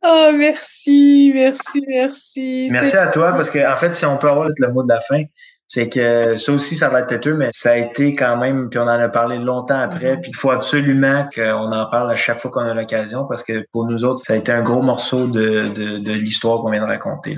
Oh, 0.03 0.33
merci, 0.35 1.31
merci, 1.33 1.85
merci. 1.87 2.69
Merci 2.73 2.97
à 2.97 3.07
toi, 3.07 3.31
parce 3.31 3.49
qu'en 3.49 3.73
en 3.73 3.77
fait, 3.77 3.95
si 3.95 4.05
on 4.05 4.19
peut 4.19 4.29
avoir 4.29 4.49
le 4.49 4.73
mot 4.73 4.83
de 4.83 4.89
la 4.89 4.99
fin, 4.99 5.23
c'est 5.69 5.91
que 5.91 6.37
ça 6.39 6.53
aussi, 6.53 6.77
ça 6.77 6.89
va 6.89 7.01
être 7.01 7.09
têteux, 7.09 7.35
mais 7.35 7.51
ça 7.53 7.73
a 7.73 7.77
été 7.77 8.15
quand 8.15 8.39
même, 8.39 8.71
puis 8.71 8.79
on 8.79 8.85
en 8.85 8.89
a 8.89 9.09
parlé 9.09 9.37
longtemps 9.37 9.79
après, 9.79 10.17
mm-hmm. 10.17 10.21
puis 10.23 10.31
il 10.31 10.37
faut 10.37 10.51
absolument 10.51 11.29
qu'on 11.33 11.73
en 11.73 11.87
parle 11.91 12.11
à 12.11 12.17
chaque 12.17 12.41
fois 12.41 12.51
qu'on 12.51 12.67
a 12.67 12.73
l'occasion, 12.73 13.27
parce 13.27 13.43
que 13.43 13.67
pour 13.71 13.85
nous 13.85 14.03
autres, 14.03 14.25
ça 14.25 14.33
a 14.33 14.37
été 14.37 14.51
un 14.51 14.63
gros 14.63 14.81
morceau 14.81 15.27
de, 15.27 15.69
de, 15.69 15.99
de 15.99 16.13
l'histoire 16.13 16.63
qu'on 16.63 16.71
vient 16.71 16.81
de 16.81 16.91
raconter. 16.91 17.37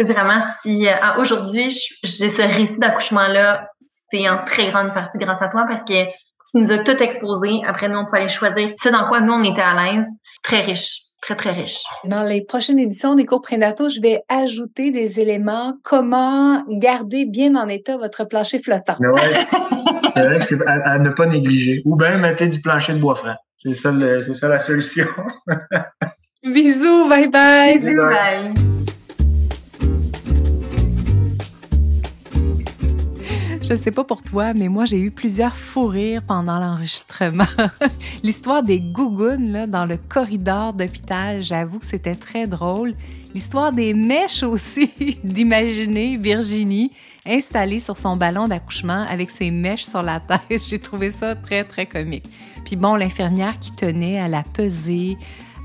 Vraiment, 0.00 0.40
si 0.62 0.88
euh, 0.88 0.92
aujourd'hui, 1.18 1.76
j'ai 2.02 2.30
ce 2.30 2.42
récit 2.42 2.78
d'accouchement-là, 2.78 3.68
c'est 4.10 4.28
en 4.30 4.44
très 4.44 4.70
grande 4.70 4.94
partie 4.94 5.18
grâce 5.18 5.42
à 5.42 5.48
toi, 5.48 5.66
parce 5.68 5.84
que 5.84 6.04
tu 6.04 6.56
nous 6.56 6.72
as 6.72 6.78
tout 6.78 7.02
exposé. 7.02 7.60
Après, 7.66 7.90
nous, 7.90 7.98
on 7.98 8.06
pouvait 8.06 8.20
aller 8.20 8.28
choisir 8.28 8.70
ce 8.80 8.88
dans 8.88 9.06
quoi 9.08 9.20
nous, 9.20 9.34
on 9.34 9.42
était 9.42 9.60
à 9.60 9.74
l'aise. 9.74 10.06
Très 10.42 10.60
riche 10.60 11.07
très, 11.20 11.36
très 11.36 11.52
riche. 11.52 11.80
Dans 12.04 12.22
les 12.22 12.42
prochaines 12.42 12.78
éditions 12.78 13.14
des 13.14 13.26
cours 13.26 13.42
prénataux, 13.42 13.88
je 13.88 14.00
vais 14.00 14.22
ajouter 14.28 14.90
des 14.90 15.20
éléments. 15.20 15.74
Comment 15.82 16.64
garder 16.68 17.26
bien 17.26 17.56
en 17.56 17.68
état 17.68 17.96
votre 17.96 18.24
plancher 18.24 18.58
flottant? 18.58 18.96
Oui, 19.00 19.20
c'est 20.14 20.24
vrai 20.24 20.38
que 20.38 20.44
c'est 20.44 20.66
à, 20.66 20.98
ne 20.98 21.10
pas 21.10 21.26
négliger. 21.26 21.82
Ou 21.84 21.96
bien 21.96 22.18
mettez 22.18 22.48
du 22.48 22.60
plancher 22.60 22.94
de 22.94 22.98
bois 22.98 23.14
franc. 23.14 23.34
C'est 23.62 23.74
ça, 23.74 23.92
c'est 24.24 24.34
ça 24.34 24.48
la 24.48 24.60
solution. 24.60 25.06
Bisous, 26.44 27.08
bye 27.08 27.28
bye. 27.28 27.78
Bisous, 27.78 27.96
bye. 27.96 28.77
Je 33.68 33.76
sais 33.76 33.90
pas 33.90 34.02
pour 34.02 34.22
toi, 34.22 34.54
mais 34.54 34.68
moi, 34.68 34.86
j'ai 34.86 34.98
eu 34.98 35.10
plusieurs 35.10 35.54
fous 35.54 35.88
rires 35.88 36.22
pendant 36.22 36.58
l'enregistrement. 36.58 37.44
L'histoire 38.22 38.62
des 38.62 38.80
gougounes 38.80 39.52
là, 39.52 39.66
dans 39.66 39.84
le 39.84 39.98
corridor 39.98 40.72
d'hôpital, 40.72 41.42
j'avoue 41.42 41.78
que 41.78 41.84
c'était 41.84 42.14
très 42.14 42.46
drôle. 42.46 42.94
L'histoire 43.34 43.74
des 43.74 43.92
mèches 43.92 44.42
aussi, 44.42 44.90
d'imaginer 45.22 46.16
Virginie 46.16 46.92
installée 47.26 47.78
sur 47.78 47.98
son 47.98 48.16
ballon 48.16 48.48
d'accouchement 48.48 49.04
avec 49.06 49.28
ses 49.28 49.50
mèches 49.50 49.84
sur 49.84 50.00
la 50.00 50.18
tête. 50.18 50.62
J'ai 50.66 50.78
trouvé 50.78 51.10
ça 51.10 51.34
très, 51.34 51.62
très 51.62 51.84
comique. 51.84 52.24
Puis 52.64 52.76
bon, 52.76 52.94
l'infirmière 52.94 53.58
qui 53.58 53.72
tenait 53.72 54.18
à 54.18 54.28
la 54.28 54.44
peser, 54.44 55.18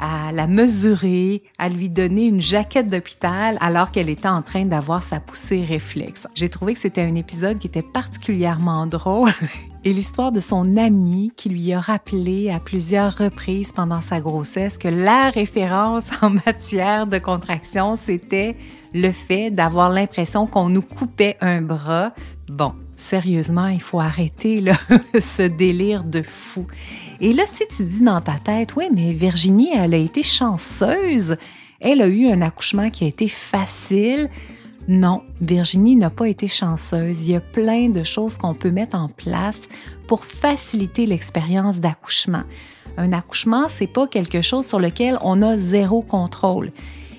à 0.03 0.33
la 0.33 0.47
mesurer, 0.47 1.43
à 1.57 1.69
lui 1.69 1.89
donner 1.89 2.25
une 2.25 2.41
jaquette 2.41 2.87
d'hôpital 2.87 3.57
alors 3.61 3.89
qu'elle 3.89 4.09
était 4.09 4.27
en 4.27 4.41
train 4.41 4.65
d'avoir 4.65 5.01
sa 5.01 5.21
poussée 5.21 5.63
réflexe. 5.63 6.27
J'ai 6.35 6.49
trouvé 6.49 6.73
que 6.73 6.81
c'était 6.81 7.03
un 7.03 7.15
épisode 7.15 7.57
qui 7.57 7.67
était 7.67 7.81
particulièrement 7.81 8.85
drôle 8.85 9.31
et 9.85 9.93
l'histoire 9.93 10.33
de 10.33 10.41
son 10.41 10.75
ami 10.75 11.31
qui 11.37 11.47
lui 11.47 11.71
a 11.71 11.79
rappelé 11.79 12.49
à 12.49 12.59
plusieurs 12.59 13.17
reprises 13.17 13.71
pendant 13.71 14.01
sa 14.01 14.19
grossesse 14.19 14.77
que 14.77 14.89
la 14.89 15.29
référence 15.29 16.09
en 16.21 16.31
matière 16.31 17.07
de 17.07 17.17
contraction, 17.17 17.95
c'était 17.95 18.57
le 18.93 19.13
fait 19.13 19.51
d'avoir 19.51 19.89
l'impression 19.89 20.47
qu'on 20.47 20.67
nous 20.67 20.81
coupait 20.81 21.37
un 21.39 21.61
bras. 21.61 22.11
Bon, 22.49 22.73
sérieusement, 22.97 23.67
il 23.67 23.81
faut 23.81 24.01
arrêter 24.01 24.59
là, 24.59 24.77
ce 25.21 25.43
délire 25.43 26.03
de 26.03 26.21
fou. 26.23 26.67
Et 27.21 27.33
là, 27.33 27.43
si 27.45 27.67
tu 27.67 27.83
dis 27.83 28.01
dans 28.01 28.21
ta 28.21 28.35
tête, 28.35 28.75
oui, 28.75 28.85
mais 28.93 29.11
Virginie, 29.11 29.69
elle 29.73 29.93
a 29.93 29.97
été 29.97 30.23
chanceuse, 30.23 31.35
elle 31.79 32.01
a 32.01 32.07
eu 32.07 32.27
un 32.27 32.41
accouchement 32.41 32.89
qui 32.89 33.05
a 33.05 33.07
été 33.07 33.27
facile. 33.27 34.29
Non, 34.87 35.21
Virginie 35.39 35.95
n'a 35.95 36.09
pas 36.09 36.27
été 36.27 36.47
chanceuse. 36.47 37.27
Il 37.27 37.33
y 37.33 37.35
a 37.35 37.39
plein 37.39 37.89
de 37.89 38.03
choses 38.03 38.37
qu'on 38.37 38.53
peut 38.53 38.71
mettre 38.71 38.97
en 38.97 39.07
place 39.07 39.69
pour 40.07 40.25
faciliter 40.25 41.05
l'expérience 41.05 41.79
d'accouchement. 41.79 42.43
Un 42.97 43.13
accouchement, 43.13 43.65
c'est 43.69 43.87
pas 43.87 44.07
quelque 44.07 44.41
chose 44.41 44.65
sur 44.65 44.79
lequel 44.79 45.17
on 45.21 45.41
a 45.41 45.57
zéro 45.57 46.01
contrôle. 46.01 46.71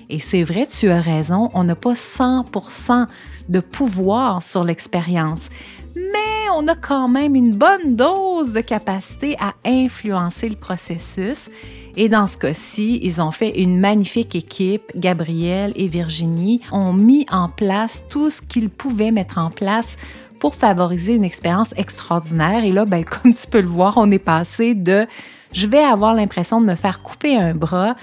Et 0.09 0.19
c'est 0.19 0.43
vrai, 0.43 0.67
tu 0.67 0.89
as 0.89 1.01
raison, 1.01 1.49
on 1.53 1.63
n'a 1.63 1.75
pas 1.75 1.93
100% 1.93 3.07
de 3.49 3.59
pouvoir 3.59 4.43
sur 4.43 4.63
l'expérience 4.63 5.49
mais 5.95 6.24
on 6.53 6.67
a 6.67 6.75
quand 6.75 7.07
même 7.07 7.35
une 7.35 7.51
bonne 7.51 7.95
dose 7.95 8.53
de 8.53 8.61
capacité 8.61 9.35
à 9.39 9.53
influencer 9.65 10.49
le 10.49 10.55
processus. 10.55 11.49
Et 11.97 12.09
dans 12.09 12.27
ce 12.27 12.37
cas-ci, 12.37 12.99
ils 13.03 13.21
ont 13.21 13.31
fait 13.31 13.61
une 13.61 13.79
magnifique 13.79 14.35
équipe. 14.35 14.83
Gabrielle 14.95 15.73
et 15.75 15.87
Virginie 15.87 16.61
ont 16.71 16.93
mis 16.93 17.25
en 17.31 17.49
place 17.49 18.03
tout 18.09 18.29
ce 18.29 18.41
qu'ils 18.41 18.69
pouvaient 18.69 19.11
mettre 19.11 19.37
en 19.37 19.49
place 19.49 19.97
pour 20.39 20.55
favoriser 20.55 21.13
une 21.13 21.23
expérience 21.23 21.73
extraordinaire. 21.77 22.63
Et 22.63 22.71
là, 22.71 22.85
ben, 22.85 23.03
comme 23.23 23.33
tu 23.33 23.47
peux 23.47 23.61
le 23.61 23.67
voir, 23.67 23.93
on 23.97 24.11
est 24.11 24.19
passé 24.19 24.75
de 24.75 25.07
je 25.53 25.67
vais 25.67 25.83
avoir 25.83 26.13
l'impression 26.13 26.59
de 26.59 26.65
me 26.65 26.75
faire 26.75 27.01
couper 27.01 27.37
un 27.37 27.53
bras 27.53 27.95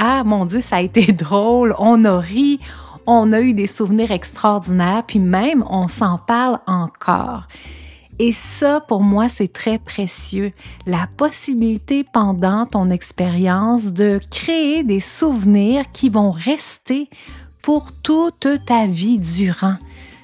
à 0.00 0.24
mon 0.24 0.46
Dieu, 0.46 0.62
ça 0.62 0.76
a 0.76 0.80
été 0.80 1.12
drôle, 1.12 1.74
on 1.78 2.04
a 2.06 2.18
ri, 2.18 2.58
on 3.06 3.32
a 3.32 3.40
eu 3.40 3.52
des 3.52 3.66
souvenirs 3.66 4.10
extraordinaires, 4.10 5.02
puis 5.06 5.18
même 5.18 5.62
on 5.68 5.88
s'en 5.88 6.16
parle 6.16 6.58
encore. 6.66 7.46
Et 8.22 8.32
ça, 8.32 8.84
pour 8.86 9.00
moi, 9.00 9.30
c'est 9.30 9.50
très 9.50 9.78
précieux. 9.78 10.52
La 10.84 11.08
possibilité 11.16 12.04
pendant 12.04 12.66
ton 12.66 12.90
expérience 12.90 13.94
de 13.94 14.20
créer 14.30 14.84
des 14.84 15.00
souvenirs 15.00 15.90
qui 15.90 16.10
vont 16.10 16.30
rester 16.30 17.08
pour 17.62 17.92
toute 17.92 18.46
ta 18.66 18.84
vie 18.84 19.16
durant. 19.16 19.76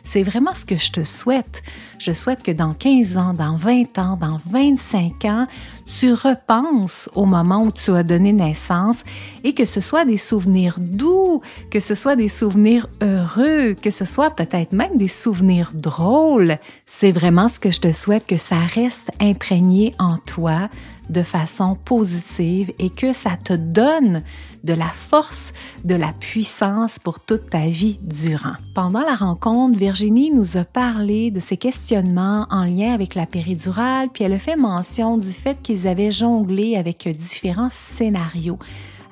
C'est 0.06 0.22
vraiment 0.22 0.54
ce 0.54 0.64
que 0.64 0.76
je 0.76 0.92
te 0.92 1.02
souhaite. 1.02 1.64
Je 1.98 2.12
souhaite 2.12 2.44
que 2.44 2.52
dans 2.52 2.74
15 2.74 3.16
ans, 3.16 3.34
dans 3.34 3.56
20 3.56 3.98
ans, 3.98 4.16
dans 4.16 4.36
25 4.46 5.24
ans, 5.24 5.48
tu 5.84 6.12
repenses 6.12 7.10
au 7.16 7.24
moment 7.24 7.64
où 7.64 7.72
tu 7.72 7.90
as 7.90 8.04
donné 8.04 8.32
naissance 8.32 9.02
et 9.42 9.52
que 9.52 9.64
ce 9.64 9.80
soit 9.80 10.04
des 10.04 10.16
souvenirs 10.16 10.76
doux, 10.78 11.42
que 11.72 11.80
ce 11.80 11.96
soit 11.96 12.14
des 12.14 12.28
souvenirs 12.28 12.86
heureux, 13.02 13.74
que 13.74 13.90
ce 13.90 14.04
soit 14.04 14.30
peut-être 14.30 14.72
même 14.72 14.96
des 14.96 15.08
souvenirs 15.08 15.72
drôles. 15.74 16.58
C'est 16.84 17.10
vraiment 17.10 17.48
ce 17.48 17.58
que 17.58 17.72
je 17.72 17.80
te 17.80 17.90
souhaite, 17.90 18.26
que 18.26 18.36
ça 18.36 18.60
reste 18.60 19.10
imprégné 19.20 19.92
en 19.98 20.18
toi 20.18 20.68
de 21.10 21.22
façon 21.22 21.76
positive 21.84 22.72
et 22.78 22.90
que 22.90 23.12
ça 23.12 23.36
te 23.42 23.52
donne 23.52 24.22
de 24.64 24.74
la 24.74 24.88
force, 24.88 25.52
de 25.84 25.94
la 25.94 26.12
puissance 26.12 26.98
pour 26.98 27.20
toute 27.20 27.50
ta 27.50 27.68
vie 27.68 27.98
durant. 28.02 28.54
Pendant 28.74 29.00
la 29.00 29.14
rencontre, 29.14 29.78
Virginie 29.78 30.30
nous 30.30 30.56
a 30.56 30.64
parlé 30.64 31.30
de 31.30 31.40
ses 31.40 31.56
questionnements 31.56 32.46
en 32.50 32.64
lien 32.64 32.92
avec 32.92 33.14
la 33.14 33.26
péridurale, 33.26 34.08
puis 34.12 34.24
elle 34.24 34.32
a 34.32 34.38
fait 34.38 34.56
mention 34.56 35.18
du 35.18 35.32
fait 35.32 35.60
qu'ils 35.62 35.86
avaient 35.86 36.10
jonglé 36.10 36.76
avec 36.76 37.08
différents 37.08 37.70
scénarios. 37.70 38.58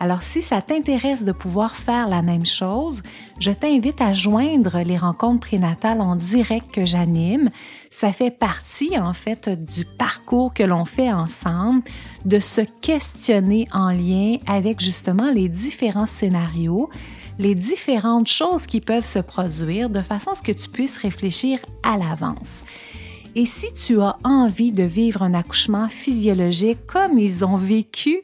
Alors, 0.04 0.22
si 0.22 0.42
ça 0.42 0.60
t'intéresse 0.60 1.24
de 1.24 1.32
pouvoir 1.32 1.76
faire 1.76 2.10
la 2.10 2.20
même 2.20 2.44
chose, 2.44 3.02
je 3.40 3.50
t'invite 3.50 4.02
à 4.02 4.12
joindre 4.12 4.80
les 4.80 4.98
rencontres 4.98 5.46
prénatales 5.46 6.02
en 6.02 6.14
direct 6.14 6.70
que 6.70 6.84
j'anime. 6.84 7.48
Ça 7.88 8.12
fait 8.12 8.30
partie, 8.30 8.98
en 8.98 9.14
fait, 9.14 9.48
du 9.48 9.86
parcours 9.86 10.52
que 10.52 10.62
l'on 10.62 10.84
fait 10.84 11.10
ensemble, 11.10 11.80
de 12.26 12.38
se 12.38 12.60
questionner 12.82 13.66
en 13.72 13.92
lien 13.92 14.36
avec 14.46 14.78
justement 14.78 15.30
les 15.30 15.48
différents 15.48 16.04
scénarios 16.04 16.90
les 17.38 17.56
différentes 17.56 18.28
choses 18.28 18.66
qui 18.66 18.80
peuvent 18.80 19.04
se 19.04 19.18
produire 19.18 19.90
de 19.90 20.02
façon 20.02 20.30
à 20.30 20.34
ce 20.34 20.42
que 20.42 20.52
tu 20.52 20.68
puisses 20.68 20.98
réfléchir 20.98 21.58
à 21.82 21.96
l'avance. 21.96 22.64
Et 23.36 23.46
si 23.46 23.72
tu 23.72 24.00
as 24.00 24.16
envie 24.22 24.72
de 24.72 24.84
vivre 24.84 25.22
un 25.22 25.34
accouchement 25.34 25.88
physiologique 25.88 26.86
comme 26.86 27.18
ils 27.18 27.44
ont 27.44 27.56
vécu, 27.56 28.22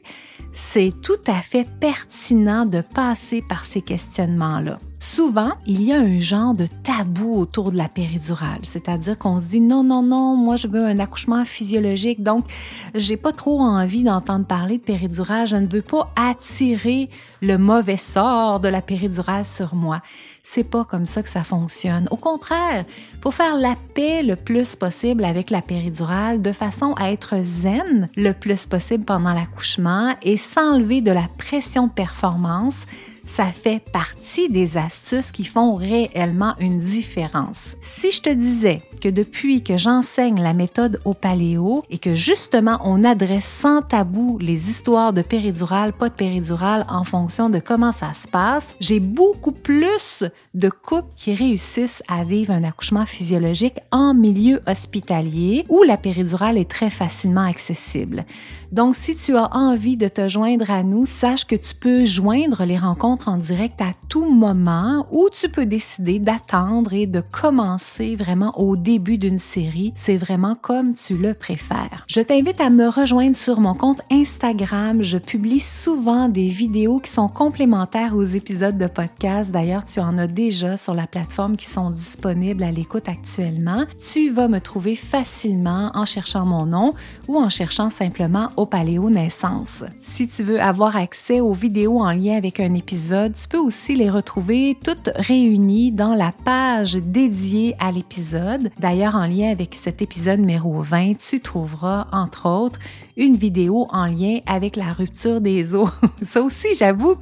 c'est 0.53 0.93
tout 1.01 1.19
à 1.27 1.41
fait 1.41 1.67
pertinent 1.79 2.65
de 2.65 2.81
passer 2.81 3.41
par 3.47 3.65
ces 3.65 3.81
questionnements-là. 3.81 4.79
Souvent, 5.03 5.53
il 5.65 5.81
y 5.81 5.91
a 5.91 5.97
un 5.97 6.19
genre 6.19 6.53
de 6.53 6.67
tabou 6.67 7.35
autour 7.35 7.71
de 7.71 7.77
la 7.77 7.89
péridurale, 7.89 8.59
c'est-à-dire 8.61 9.17
qu'on 9.17 9.39
se 9.39 9.45
dit 9.45 9.59
non, 9.59 9.83
non, 9.83 10.03
non, 10.03 10.35
moi 10.35 10.57
je 10.57 10.67
veux 10.67 10.85
un 10.85 10.99
accouchement 10.99 11.43
physiologique, 11.43 12.21
donc 12.21 12.45
j'ai 12.93 13.17
pas 13.17 13.31
trop 13.31 13.61
envie 13.61 14.03
d'entendre 14.03 14.45
parler 14.45 14.77
de 14.77 14.83
péridurale, 14.83 15.47
je 15.47 15.55
ne 15.55 15.65
veux 15.65 15.81
pas 15.81 16.13
attirer 16.15 17.09
le 17.41 17.57
mauvais 17.57 17.97
sort 17.97 18.59
de 18.59 18.67
la 18.67 18.83
péridurale 18.83 19.43
sur 19.43 19.73
moi. 19.73 20.03
C'est 20.43 20.63
pas 20.63 20.85
comme 20.85 21.07
ça 21.07 21.23
que 21.23 21.29
ça 21.29 21.43
fonctionne. 21.43 22.07
Au 22.11 22.15
contraire, 22.15 22.85
faut 23.21 23.31
faire 23.31 23.57
la 23.57 23.75
paix 23.95 24.21
le 24.21 24.35
plus 24.35 24.75
possible 24.75 25.25
avec 25.25 25.49
la 25.49 25.63
péridurale 25.63 26.43
de 26.43 26.51
façon 26.51 26.93
à 26.93 27.11
être 27.11 27.41
zen 27.41 28.07
le 28.15 28.33
plus 28.33 28.67
possible 28.67 29.03
pendant 29.03 29.33
l'accouchement 29.33 30.15
et 30.21 30.37
s'enlever 30.37 31.01
de 31.01 31.11
la 31.11 31.27
pression 31.39 31.87
de 31.87 31.91
performance 31.91 32.85
ça 33.23 33.45
fait 33.51 33.83
partie 33.91 34.49
des 34.49 34.77
astuces 34.77 35.31
qui 35.31 35.43
font 35.43 35.75
réellement 35.75 36.55
une 36.59 36.79
différence. 36.79 37.75
Si 37.81 38.11
je 38.11 38.21
te 38.21 38.29
disais 38.29 38.81
que 39.01 39.09
depuis 39.09 39.63
que 39.63 39.77
j'enseigne 39.77 40.41
la 40.41 40.53
méthode 40.53 40.99
au 41.05 41.13
paléo 41.13 41.83
et 41.89 41.97
que 41.97 42.15
justement 42.15 42.79
on 42.83 43.03
adresse 43.03 43.45
sans 43.45 43.81
tabou 43.81 44.37
les 44.39 44.69
histoires 44.69 45.13
de 45.13 45.21
péridurale, 45.21 45.93
pas 45.93 46.09
de 46.09 46.13
péridurale 46.13 46.85
en 46.89 47.03
fonction 47.03 47.49
de 47.49 47.59
comment 47.59 47.91
ça 47.91 48.13
se 48.13 48.27
passe, 48.27 48.75
j'ai 48.79 48.99
beaucoup 48.99 49.51
plus 49.51 50.23
de 50.53 50.69
couples 50.69 51.13
qui 51.15 51.33
réussissent 51.33 52.03
à 52.07 52.23
vivre 52.23 52.53
un 52.53 52.63
accouchement 52.63 53.05
physiologique 53.05 53.79
en 53.91 54.13
milieu 54.13 54.61
hospitalier 54.67 55.65
où 55.69 55.83
la 55.83 55.97
péridurale 55.97 56.57
est 56.57 56.69
très 56.69 56.89
facilement 56.89 57.45
accessible. 57.45 58.25
Donc 58.71 58.95
si 58.95 59.17
tu 59.17 59.35
as 59.35 59.53
envie 59.53 59.97
de 59.97 60.07
te 60.07 60.29
joindre 60.29 60.71
à 60.71 60.81
nous, 60.81 61.05
sache 61.05 61.45
que 61.45 61.57
tu 61.57 61.75
peux 61.75 62.05
joindre 62.05 62.63
les 62.63 62.77
rencontres 62.77 63.27
en 63.27 63.35
direct 63.35 63.81
à 63.81 63.91
tout 64.07 64.23
moment 64.23 65.07
ou 65.11 65.27
tu 65.29 65.49
peux 65.49 65.65
décider 65.65 66.19
d'attendre 66.19 66.93
et 66.93 67.05
de 67.05 67.19
commencer 67.19 68.15
vraiment 68.15 68.57
au 68.57 68.77
début 68.77 69.17
d'une 69.17 69.39
série. 69.39 69.91
C'est 69.93 70.15
vraiment 70.15 70.55
comme 70.55 70.93
tu 70.93 71.17
le 71.17 71.33
préfères. 71.33 72.05
Je 72.07 72.21
t'invite 72.21 72.61
à 72.61 72.69
me 72.69 72.87
rejoindre 72.87 73.35
sur 73.35 73.59
mon 73.59 73.73
compte 73.73 74.03
Instagram. 74.09 75.03
Je 75.03 75.17
publie 75.17 75.59
souvent 75.59 76.29
des 76.29 76.47
vidéos 76.47 76.99
qui 76.99 77.11
sont 77.11 77.27
complémentaires 77.27 78.15
aux 78.15 78.23
épisodes 78.23 78.77
de 78.77 78.87
podcast. 78.87 79.51
D'ailleurs, 79.51 79.83
tu 79.83 79.99
en 79.99 80.17
as 80.17 80.27
déjà 80.27 80.77
sur 80.77 80.93
la 80.93 81.07
plateforme 81.07 81.57
qui 81.57 81.65
sont 81.65 81.89
disponibles 81.89 82.63
à 82.63 82.71
l'écoute 82.71 83.09
actuellement. 83.09 83.83
Tu 84.13 84.29
vas 84.29 84.47
me 84.47 84.59
trouver 84.59 84.95
facilement 84.95 85.91
en 85.93 86.05
cherchant 86.05 86.45
mon 86.45 86.65
nom 86.65 86.93
ou 87.27 87.37
en 87.37 87.49
cherchant 87.49 87.89
simplement 87.89 88.47
au 88.61 88.65
Paléo 88.67 89.09
Naissance. 89.09 89.83
Si 90.01 90.27
tu 90.27 90.43
veux 90.43 90.61
avoir 90.61 90.95
accès 90.95 91.41
aux 91.41 91.53
vidéos 91.53 91.99
en 91.99 92.11
lien 92.11 92.37
avec 92.37 92.59
un 92.59 92.75
épisode, 92.75 93.33
tu 93.33 93.47
peux 93.47 93.57
aussi 93.57 93.95
les 93.95 94.09
retrouver 94.09 94.77
toutes 94.83 95.09
réunies 95.15 95.91
dans 95.91 96.13
la 96.13 96.31
page 96.31 96.93
dédiée 96.93 97.75
à 97.79 97.91
l'épisode. 97.91 98.69
D'ailleurs, 98.79 99.15
en 99.15 99.25
lien 99.25 99.49
avec 99.49 99.73
cet 99.73 100.03
épisode 100.03 100.39
numéro 100.39 100.79
20, 100.79 101.17
tu 101.17 101.39
trouveras 101.39 102.07
entre 102.11 102.47
autres 102.47 102.79
une 103.17 103.35
vidéo 103.35 103.87
en 103.89 104.05
lien 104.05 104.39
avec 104.45 104.75
la 104.75 104.91
rupture 104.91 105.41
des 105.41 105.73
os. 105.73 105.89
Ça 106.21 106.43
aussi, 106.43 106.67
j'avoue, 106.77 107.15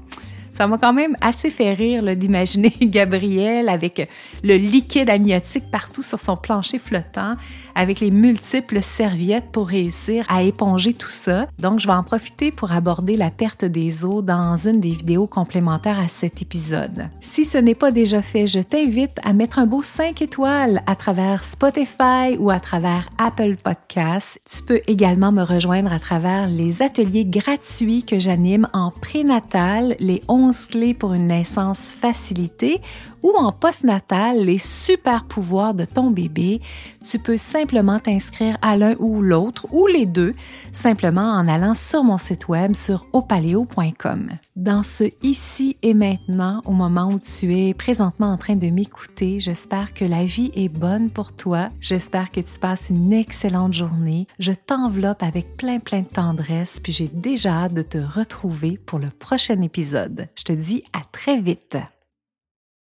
ça 0.59 0.67
m'a 0.67 0.77
quand 0.77 0.91
même 0.91 1.15
assez 1.21 1.49
fait 1.49 1.71
rire 1.71 2.03
d'imaginer 2.17 2.73
Gabriel 2.81 3.69
avec 3.69 4.09
le 4.43 4.57
liquide 4.57 5.09
amniotique 5.09 5.71
partout 5.71 6.03
sur 6.03 6.19
son 6.19 6.35
plancher 6.35 6.79
flottant, 6.79 7.35
avec 7.79 8.01
les 8.01 8.11
multiples 8.11 8.81
serviettes 8.81 9.53
pour 9.53 9.69
réussir 9.69 10.25
à 10.27 10.43
éponger 10.43 10.93
tout 10.93 11.09
ça. 11.09 11.47
Donc, 11.59 11.79
je 11.79 11.87
vais 11.87 11.93
en 11.93 12.03
profiter 12.03 12.51
pour 12.51 12.73
aborder 12.73 13.15
la 13.15 13.31
perte 13.31 13.63
des 13.63 14.03
os 14.03 14.21
dans 14.21 14.57
une 14.67 14.81
des 14.81 14.89
vidéos 14.89 15.27
complémentaires 15.27 15.97
à 15.97 16.09
cet 16.09 16.41
épisode. 16.41 17.07
Si 17.21 17.45
ce 17.45 17.57
n'est 17.57 17.75
pas 17.75 17.91
déjà 17.91 18.21
fait, 18.21 18.47
je 18.47 18.59
t'invite 18.59 19.17
à 19.23 19.31
mettre 19.31 19.59
un 19.59 19.65
beau 19.65 19.81
5 19.81 20.21
étoiles 20.21 20.81
à 20.87 20.97
travers 20.97 21.45
Spotify 21.45 22.35
ou 22.37 22.49
à 22.49 22.59
travers 22.59 23.07
Apple 23.17 23.55
Podcasts. 23.55 24.41
Tu 24.45 24.61
peux 24.61 24.81
également 24.87 25.31
me 25.31 25.43
rejoindre 25.43 25.93
à 25.93 25.99
travers 25.99 26.49
les 26.49 26.81
ateliers 26.81 27.25
gratuits 27.25 28.03
que 28.03 28.19
j'anime 28.19 28.67
en 28.73 28.91
prénatal 28.91 29.95
les 30.01 30.21
11 30.27 30.67
clés 30.67 30.93
pour 30.93 31.13
une 31.13 31.27
naissance 31.27 31.95
facilitée 31.97 32.81
ou 33.23 33.33
en 33.37 33.51
postnatal 33.51 34.45
les 34.45 34.57
super 34.57 35.25
pouvoirs 35.25 35.73
de 35.73 35.85
ton 35.85 36.11
bébé, 36.11 36.61
tu 37.07 37.19
peux 37.19 37.37
simplement 37.37 37.99
t'inscrire 37.99 38.57
à 38.61 38.75
l'un 38.75 38.95
ou 38.99 39.21
l'autre 39.21 39.67
ou 39.71 39.87
les 39.87 40.05
deux 40.05 40.33
simplement 40.71 41.21
en 41.25 41.47
allant 41.47 41.73
sur 41.73 42.03
mon 42.03 42.17
site 42.17 42.47
web 42.47 42.75
sur 42.75 43.05
opaleo.com. 43.13 44.29
Dans 44.55 44.83
ce 44.83 45.05
ici 45.21 45.77
et 45.81 45.93
maintenant, 45.93 46.61
au 46.65 46.71
moment 46.71 47.09
où 47.09 47.19
tu 47.19 47.55
es 47.55 47.73
présentement 47.73 48.31
en 48.31 48.37
train 48.37 48.55
de 48.55 48.69
m'écouter, 48.69 49.39
j'espère 49.39 49.93
que 49.93 50.05
la 50.05 50.25
vie 50.25 50.51
est 50.55 50.69
bonne 50.69 51.09
pour 51.09 51.33
toi. 51.33 51.69
J'espère 51.79 52.31
que 52.31 52.41
tu 52.41 52.59
passes 52.59 52.89
une 52.89 53.13
excellente 53.13 53.73
journée. 53.73 54.27
Je 54.39 54.51
t'enveloppe 54.51 55.23
avec 55.23 55.57
plein 55.57 55.79
plein 55.79 56.01
de 56.01 56.07
tendresse, 56.07 56.79
puis 56.81 56.91
j'ai 56.91 57.07
déjà 57.07 57.63
hâte 57.63 57.73
de 57.73 57.81
te 57.81 57.97
retrouver 57.97 58.79
pour 58.85 58.99
le 58.99 59.09
prochain 59.09 59.61
épisode. 59.61 60.27
Je 60.35 60.43
te 60.43 60.53
dis 60.53 60.83
à 60.93 61.01
très 61.11 61.39
vite. 61.39 61.77